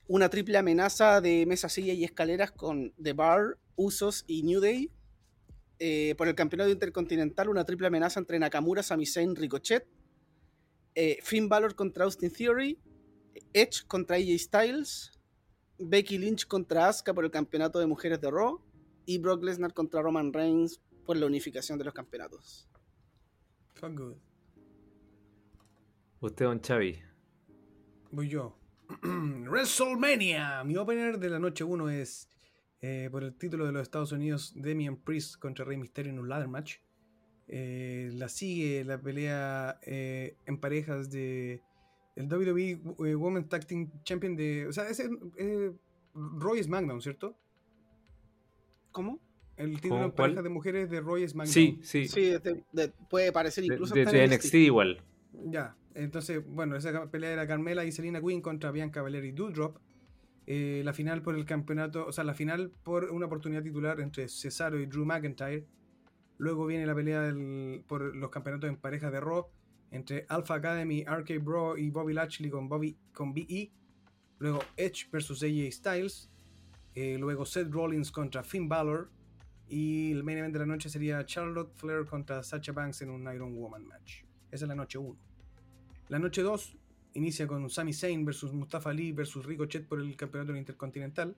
[0.09, 4.91] una triple amenaza de mesa silla y escaleras con The Bar, Usos y New Day.
[5.79, 9.87] Eh, por el campeonato intercontinental, una triple amenaza entre Nakamura, Sami Zayn, Ricochet.
[10.95, 12.79] Eh, Finn Balor contra Austin Theory.
[13.53, 15.12] Edge contra AJ Styles.
[15.79, 18.61] Becky Lynch contra Asuka por el campeonato de mujeres de Raw
[19.07, 22.69] y Brock Lesnar contra Roman Reigns por la unificación de los campeonatos.
[23.75, 24.16] Fuck good.
[26.21, 27.03] Usted, don Xavi.
[28.11, 28.57] Voy yo.
[29.03, 30.65] WrestleMania.
[30.65, 32.31] Mi opener de la noche 1 es
[32.81, 36.29] eh, por el título de los Estados Unidos Damian Priest contra Rey Mysterio en un
[36.29, 36.77] ladder match.
[37.49, 41.61] Eh, la sigue la pelea eh, en parejas de
[42.16, 45.73] el WWE eh, Women's Tag Team Champion de, o sea, ese eh,
[46.15, 47.37] Roy SmackDown, ¿cierto?
[48.93, 49.19] ¿Cómo?
[49.57, 50.05] El título ¿Cómo?
[50.05, 50.15] en ¿Cuál?
[50.31, 51.53] parejas de mujeres de Roy SmackDown.
[51.53, 52.09] Sí, sí.
[52.09, 55.03] Sí, de- de- puede parecer incluso de- de en NXT igual.
[55.47, 59.79] Ya, entonces, bueno, esa pelea era Carmela y Selena Quinn contra Bianca Belair y Doudrop.
[60.47, 64.29] Eh, la final por el campeonato, o sea, la final por una oportunidad titular entre
[64.29, 65.65] Cesaro y Drew McIntyre.
[66.45, 67.35] Luego viene la pelea
[67.89, 69.47] por los campeonatos en pareja de Raw
[69.91, 73.73] entre Alpha Academy, RK Bro y Bobby Lashley con Bobby con BE.
[74.41, 76.31] Luego Edge versus AJ Styles.
[76.95, 79.11] Eh, luego Seth Rollins contra Finn Balor.
[79.69, 83.23] Y el main event de la noche sería Charlotte Flair contra Sacha Banks en un
[83.33, 84.25] Iron Woman match.
[84.51, 85.19] Esa es la noche 1.
[86.09, 86.77] La noche 2
[87.15, 91.35] inicia con Sami Zayn versus Mustafa Ali versus Ricochet por el campeonato intercontinental.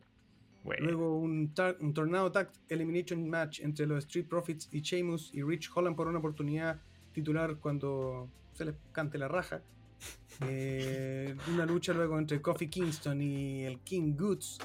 [0.67, 0.85] Bueno.
[0.87, 5.95] Luego un Tornado Tag Elimination Match entre los Street Profits y Sheamus y Rich Holland
[5.95, 6.81] por una oportunidad
[7.13, 9.63] titular cuando se les cante la raja.
[10.47, 14.59] Eh, una lucha luego entre Kofi Kingston y el King Goods.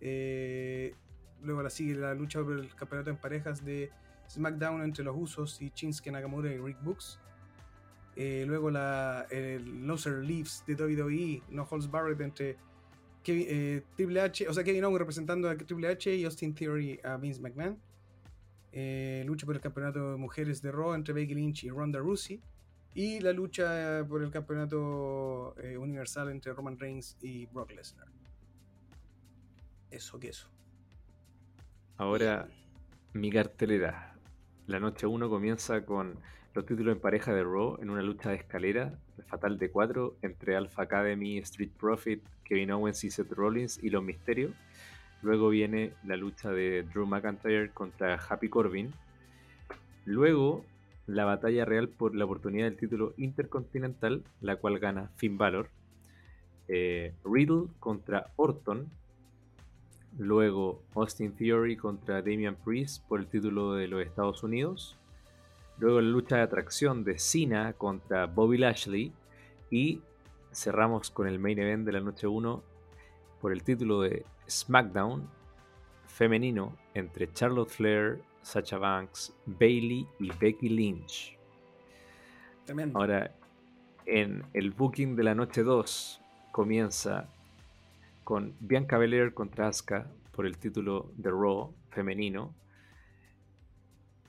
[0.00, 0.94] Eh,
[1.42, 3.90] luego la sigue la lucha por el campeonato en parejas de
[4.30, 7.18] SmackDown entre los Usos y Shinsuke Nakamura y Rick Books.
[8.14, 12.56] Eh, luego la, el Loser Leaves de WWE, No Holds Barrett entre
[13.26, 17.00] Kevin- eh, Triple H, o sea, Kevin Owens representando a Triple H y Austin Theory
[17.02, 17.76] a Vince McMahon.
[18.70, 22.40] Eh, lucha por el campeonato de mujeres de Raw entre Becky Lynch y Ronda Rousey.
[22.94, 28.06] Y la lucha por el campeonato eh, universal entre Roman Reigns y Brock Lesnar.
[29.90, 30.48] Eso que eso.
[31.96, 32.48] Ahora,
[33.12, 34.14] mi cartelera.
[34.66, 36.18] La noche 1 comienza con
[36.56, 40.56] los títulos en pareja de Raw en una lucha de escalera fatal de 4 entre
[40.56, 44.52] Alpha Academy, Street Profit, Kevin Owens y Seth Rollins y Los Misterios.
[45.20, 48.90] Luego viene la lucha de Drew McIntyre contra Happy Corbin.
[50.06, 50.64] Luego
[51.06, 55.68] la batalla real por la oportunidad del título intercontinental, la cual gana Finn Balor.
[56.68, 58.88] Eh, Riddle contra Orton.
[60.16, 64.96] Luego Austin Theory contra Damian Priest por el título de los Estados Unidos.
[65.78, 69.12] Luego la lucha de atracción de Cena contra Bobby Lashley.
[69.70, 70.00] Y
[70.52, 72.62] cerramos con el main event de la noche 1
[73.40, 75.28] por el título de SmackDown
[76.06, 81.36] femenino entre Charlotte Flair, Sacha Banks, Bailey y Becky Lynch.
[82.64, 82.98] Tremendo.
[82.98, 83.34] Ahora,
[84.06, 86.22] en el booking de la noche 2
[86.52, 87.28] comienza
[88.24, 92.54] con Bianca Belair contra Asuka por el título de Raw femenino.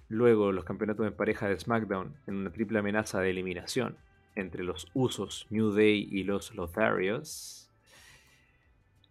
[0.09, 3.97] Luego los campeonatos en pareja de SmackDown en una triple amenaza de eliminación
[4.35, 7.69] entre los Usos, New Day y los Lotharios.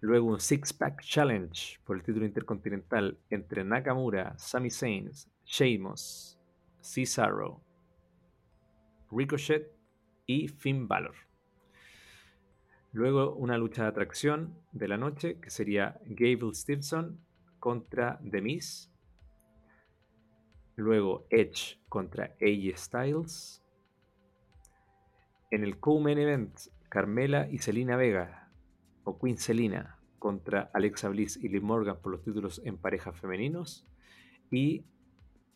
[0.00, 5.10] Luego un Six Pack Challenge por el título intercontinental entre Nakamura, Sami Zayn,
[5.44, 6.38] Sheamus,
[6.80, 7.60] Cesaro,
[9.10, 9.72] Ricochet
[10.26, 11.14] y Finn Balor.
[12.92, 17.20] Luego una lucha de atracción de la noche que sería Gable Stevenson
[17.58, 18.90] contra The Miz.
[20.76, 23.64] Luego Edge contra AJ Styles.
[25.50, 26.56] En el co-main event,
[26.88, 28.52] Carmela y Selina Vega,
[29.04, 33.86] o Queen Selina, contra Alexa Bliss y Liv Morgan por los títulos en parejas femeninos.
[34.50, 34.84] Y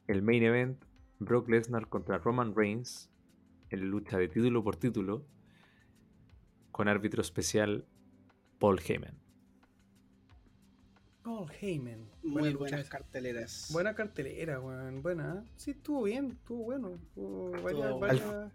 [0.07, 0.85] el main event,
[1.19, 3.11] Brock Lesnar contra Roman Reigns
[3.69, 5.27] en lucha de título por título
[6.73, 7.85] con árbitro especial
[8.59, 9.30] Paul Heyman.
[11.31, 12.09] Paul Heyman.
[12.25, 12.91] Muy Buena buenas lucha.
[12.91, 13.69] carteleras.
[13.71, 15.01] Buena cartelera, weón.
[15.01, 15.45] Buena.
[15.57, 16.95] Sí, estuvo bien, estuvo bueno.
[16.95, 18.53] Estuvo varias- Estuvo- varias-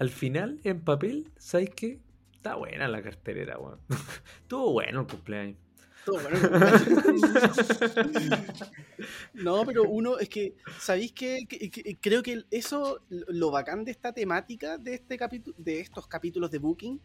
[0.00, 2.00] Al final, en papel, ¿sabes qué?
[2.34, 3.78] Está buena la cartelera, weón.
[4.42, 5.56] Estuvo bueno el cumpleaños.
[6.04, 6.38] Todo bueno.
[9.34, 11.46] no, pero uno es que, ¿sabéis qué?
[11.48, 16.08] Que- que- creo que eso, lo bacán de esta temática de este capítulo, de estos
[16.08, 17.00] capítulos de Booking,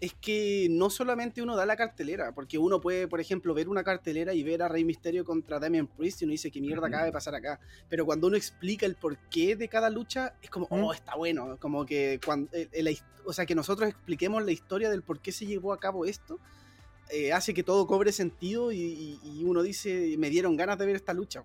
[0.00, 3.82] es que no solamente uno da la cartelera, porque uno puede, por ejemplo, ver una
[3.82, 7.04] cartelera y ver a Rey Misterio contra Damian Priest y uno dice, ¿qué mierda acaba
[7.04, 7.58] de pasar acá?
[7.88, 11.56] Pero cuando uno explica el porqué de cada lucha, es como, oh, está bueno.
[11.58, 15.32] Como que cuando, el- el- o sea, que nosotros expliquemos la historia del por qué
[15.32, 16.38] se llevó a cabo esto,
[17.10, 20.86] eh, hace que todo cobre sentido y, y- y uno dice, me dieron ganas de
[20.86, 21.42] ver esta lucha.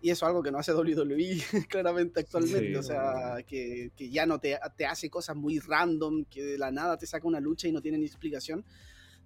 [0.00, 2.68] Y eso es algo que no hace WWE claramente actualmente.
[2.70, 2.74] Sí.
[2.76, 6.70] o sea, que, que ya no te, te hace cosas muy random, que de la
[6.70, 8.64] nada te saca una lucha y no tiene ni explicación.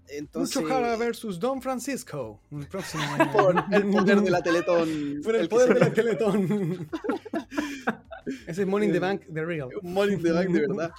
[0.09, 2.41] Entonces, Lucho Jara versus Don Francisco.
[2.51, 3.33] El próximo año.
[3.33, 5.21] por el poder de la Teletón.
[5.23, 6.89] Por el que poder de la Teletón.
[8.47, 9.69] Ese es Money in the Eh, Bank de Real.
[9.83, 10.93] Money in the Bank, de verdad.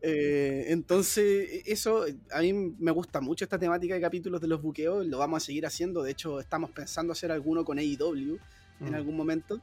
[0.00, 5.06] Eh, entonces, eso a mí me gusta mucho esta temática de capítulos de los buqueos.
[5.06, 6.02] Lo vamos a seguir haciendo.
[6.02, 8.38] De hecho, estamos pensando hacer alguno con AEW
[8.84, 8.94] en Mm.
[8.94, 9.60] algún momento.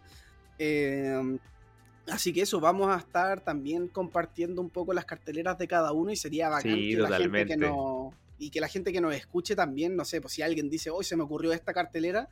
[0.57, 1.37] Eh,
[2.07, 6.11] así que eso, vamos a estar también compartiendo un poco las carteleras de cada uno
[6.11, 8.13] y sería bacán Sí, que la gente que nos.
[8.41, 11.03] Y que la gente que nos escuche también, no sé, pues si alguien dice, hoy
[11.03, 12.29] se me ocurrió esta cartelera,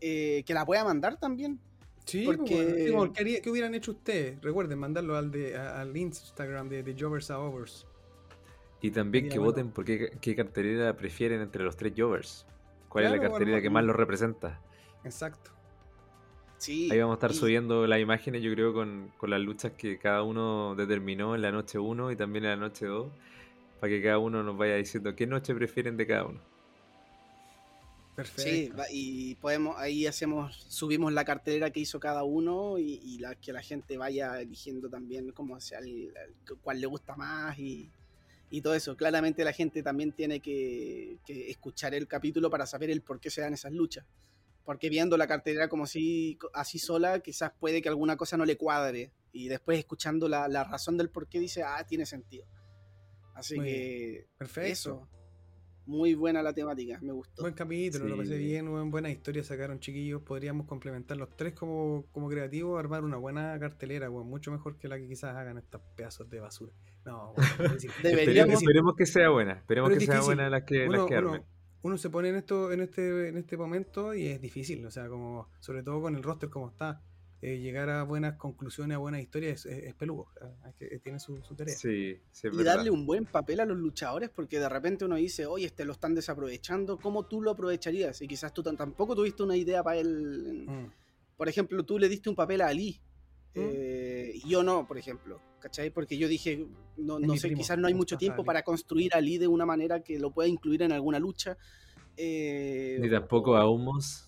[0.00, 1.58] eh, que la pueda mandar también.
[2.04, 2.92] Sí, Porque- porque...
[2.96, 4.40] porque ¿qué, haría- qué hubieran hecho ustedes?
[4.40, 7.86] Recuerden, mandarlo al, de, a- al Instagram de, de Jovers a Overs.
[8.80, 12.46] Y también que voten por qué, qué cartelera prefieren entre los tres Jovers.
[12.88, 14.60] ¿Cuál es la cartelera bueno, que más los representa?
[15.04, 15.50] Exacto.
[16.62, 16.88] Sí.
[16.92, 19.98] Ahí vamos a estar y- subiendo las imágenes, yo creo, con, con las luchas que
[19.98, 23.10] cada uno determinó en la noche 1 y también en la noche 2,
[23.80, 26.40] para que cada uno nos vaya diciendo qué noche prefieren de cada uno.
[28.14, 28.84] Perfecto.
[28.84, 33.34] Sí, y podemos, ahí hacemos, subimos la cartelera que hizo cada uno y, y la,
[33.34, 37.90] que la gente vaya eligiendo también como sea el- el- cuál le gusta más y,
[38.50, 38.96] y todo eso.
[38.96, 43.30] Claramente la gente también tiene que, que escuchar el capítulo para saber el por qué
[43.30, 44.04] se dan esas luchas.
[44.64, 48.56] Porque viendo la cartelera como si así sola, quizás puede que alguna cosa no le
[48.56, 49.12] cuadre.
[49.32, 52.46] Y después escuchando la, la razón del por qué dice, ah, tiene sentido.
[53.34, 54.70] Así Muy que Perfecto.
[54.72, 55.08] eso.
[55.84, 57.42] Muy buena la temática, me gustó.
[57.42, 58.44] Buen capítulo, lo pasé Sí.
[58.44, 60.22] bien, buen- buena historia sacaron chiquillos.
[60.22, 64.86] Podríamos complementar los tres como, como creativos, armar una buena cartelera, weón, mucho mejor que
[64.86, 66.72] la que quizás hagan estos pedazos de basura.
[67.04, 70.20] No, weón, es decir, Deberíamos- Esperemos, esperemos que sea buena, esperemos Pero que es sea
[70.20, 71.44] buena las que, las que uno- armen.
[71.82, 75.08] Uno se pone en esto, en este, en este momento y es difícil, o sea,
[75.08, 77.00] como, sobre todo con el roster como está,
[77.40, 80.28] eh, llegar a buenas conclusiones, a buenas historias es, es peludo,
[80.68, 81.74] es que tiene su, su tarea.
[81.74, 82.76] Sí, sí, es y verdad.
[82.76, 85.92] darle un buen papel a los luchadores porque de repente uno dice, oye, este lo
[85.92, 88.22] están desaprovechando, ¿cómo tú lo aprovecharías?
[88.22, 90.66] Y quizás tú tam- tampoco tuviste una idea para él.
[90.68, 90.86] Mm.
[91.36, 93.00] Por ejemplo, tú le diste un papel a Ali.
[93.54, 93.60] Mm.
[93.60, 95.40] eh, yo no, por ejemplo.
[95.60, 95.90] ¿Cachai?
[95.90, 96.66] Porque yo dije,
[96.96, 99.64] no, no sé, primo, quizás no hay mucho tiempo para construir a Ali de una
[99.64, 101.56] manera que lo pueda incluir en alguna lucha.
[102.16, 104.26] Eh, Ni tampoco a Humos.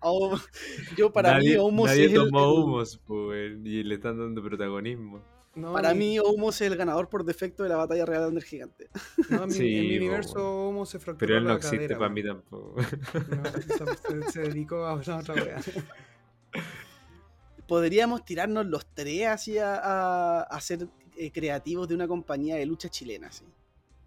[0.00, 0.36] o-
[0.98, 4.42] yo para nadie, mí Omos nadie es tomó el- Humos, pues, y le están dando
[4.42, 5.22] protagonismo.
[5.54, 8.28] No, para mi- mí Omos es el ganador por defecto de la batalla real de
[8.28, 8.90] Under Gigante.
[9.30, 10.68] no, en mi, Sí, en mi universo bueno.
[10.68, 12.74] Homo se fracturó Pero él no la existe cadera, para mí tampoco.
[12.76, 15.60] No, se, se- se dedicó a una otra wea.
[17.66, 20.86] podríamos tirarnos los tres así a, a- a ser
[21.16, 23.44] eh, creativos de una compañía de lucha chilena, así.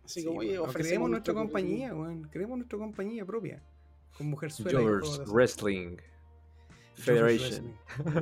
[0.05, 0.61] Así Sí, como, oye, weón.
[0.61, 2.23] O ofrecemos creemos nuestra compañía, weón.
[2.31, 3.61] Creemos nuestra compañía propia.
[4.17, 4.79] Con mujer suela.
[4.81, 5.33] y Jovers todo eso.
[5.33, 5.97] Wrestling
[6.95, 7.73] Federation.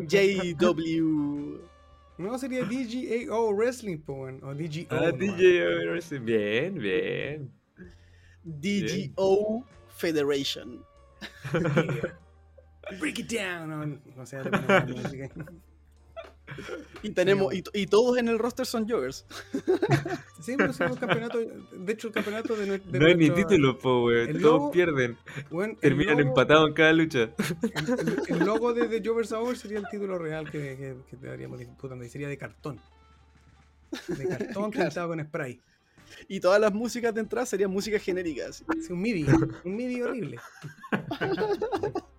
[0.08, 1.58] JW.
[2.20, 4.44] No, sería DGAO Wrestling, po, weón.
[4.44, 4.88] O DGO.
[4.90, 6.22] Ah, Wrestling.
[6.26, 7.52] Bien, bien.
[8.44, 10.84] DGO Federation.
[13.00, 14.02] Break it down.
[14.08, 15.30] Le música.
[17.04, 19.26] Y tenemos, Sí, y, y todos en el roster son joggers.
[20.42, 21.40] Sí, pero un campeonato.
[21.74, 24.72] De hecho, el campeonato de, de no hay ni nuestro- título, po, el Todos logo-
[24.72, 25.18] pierden.
[25.82, 27.24] Terminan empatados en cada lucha.
[27.24, 27.34] El,
[28.00, 31.60] el- el logo de The Jovers Hour sería el título real que, que, que deberíamos
[31.60, 32.80] disputando y sería de cartón.
[34.08, 34.88] De cartón Claro.
[34.90, 35.60] pintado con spray.
[36.30, 38.64] Y todas las músicas de entrada serían músicas genéricas.
[38.86, 39.26] Sí, un MIDI,
[39.66, 40.38] un MIDI horrible.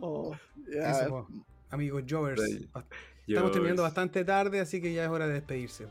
[0.00, 0.34] Oh,
[0.70, 1.26] Eso.
[1.70, 2.42] Amigos Jovers,
[3.26, 5.86] estamos terminando bastante tarde, así que ya es hora de despedirse.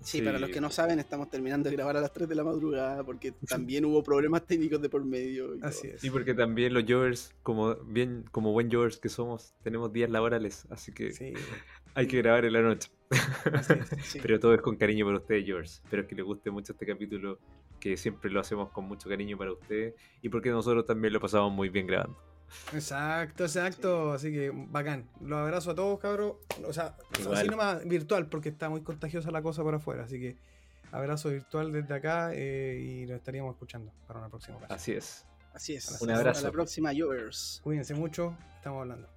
[0.00, 0.22] Sí, Sí.
[0.22, 3.02] para los que no saben, estamos terminando de grabar a las 3 de la madrugada
[3.02, 5.54] porque también hubo problemas técnicos de por medio.
[5.56, 5.68] y todo.
[5.68, 6.00] Así es.
[6.00, 10.66] Sí, porque también los Jovers, como bien, como buen Jovers que somos, tenemos días laborales,
[10.70, 11.32] así que Sí,
[11.94, 12.90] hay que grabar en la noche.
[13.52, 13.88] así es.
[14.04, 14.18] Sí.
[14.22, 15.80] Pero todo es con cariño para ustedes, Jovers.
[15.82, 17.38] Espero que les guste mucho este capítulo,
[17.80, 21.52] que siempre lo hacemos con mucho cariño para ustedes y porque nosotros también lo pasamos
[21.52, 22.16] muy bien grabando.
[22.72, 24.12] Exacto, exacto.
[24.12, 25.08] Así que bacán.
[25.20, 26.36] Los abrazo a todos, cabros.
[26.66, 27.38] O sea, Igual.
[27.38, 30.04] así nomás virtual, porque está muy contagiosa la cosa por afuera.
[30.04, 30.36] Así que
[30.92, 34.76] abrazo virtual desde acá eh, y nos estaríamos escuchando para una próxima ocasión.
[34.76, 35.24] Así es.
[35.52, 35.88] Así es.
[36.00, 36.42] Un Hasta abrazo.
[36.46, 37.60] la próxima, Jovers.
[37.64, 39.15] Cuídense mucho, estamos hablando.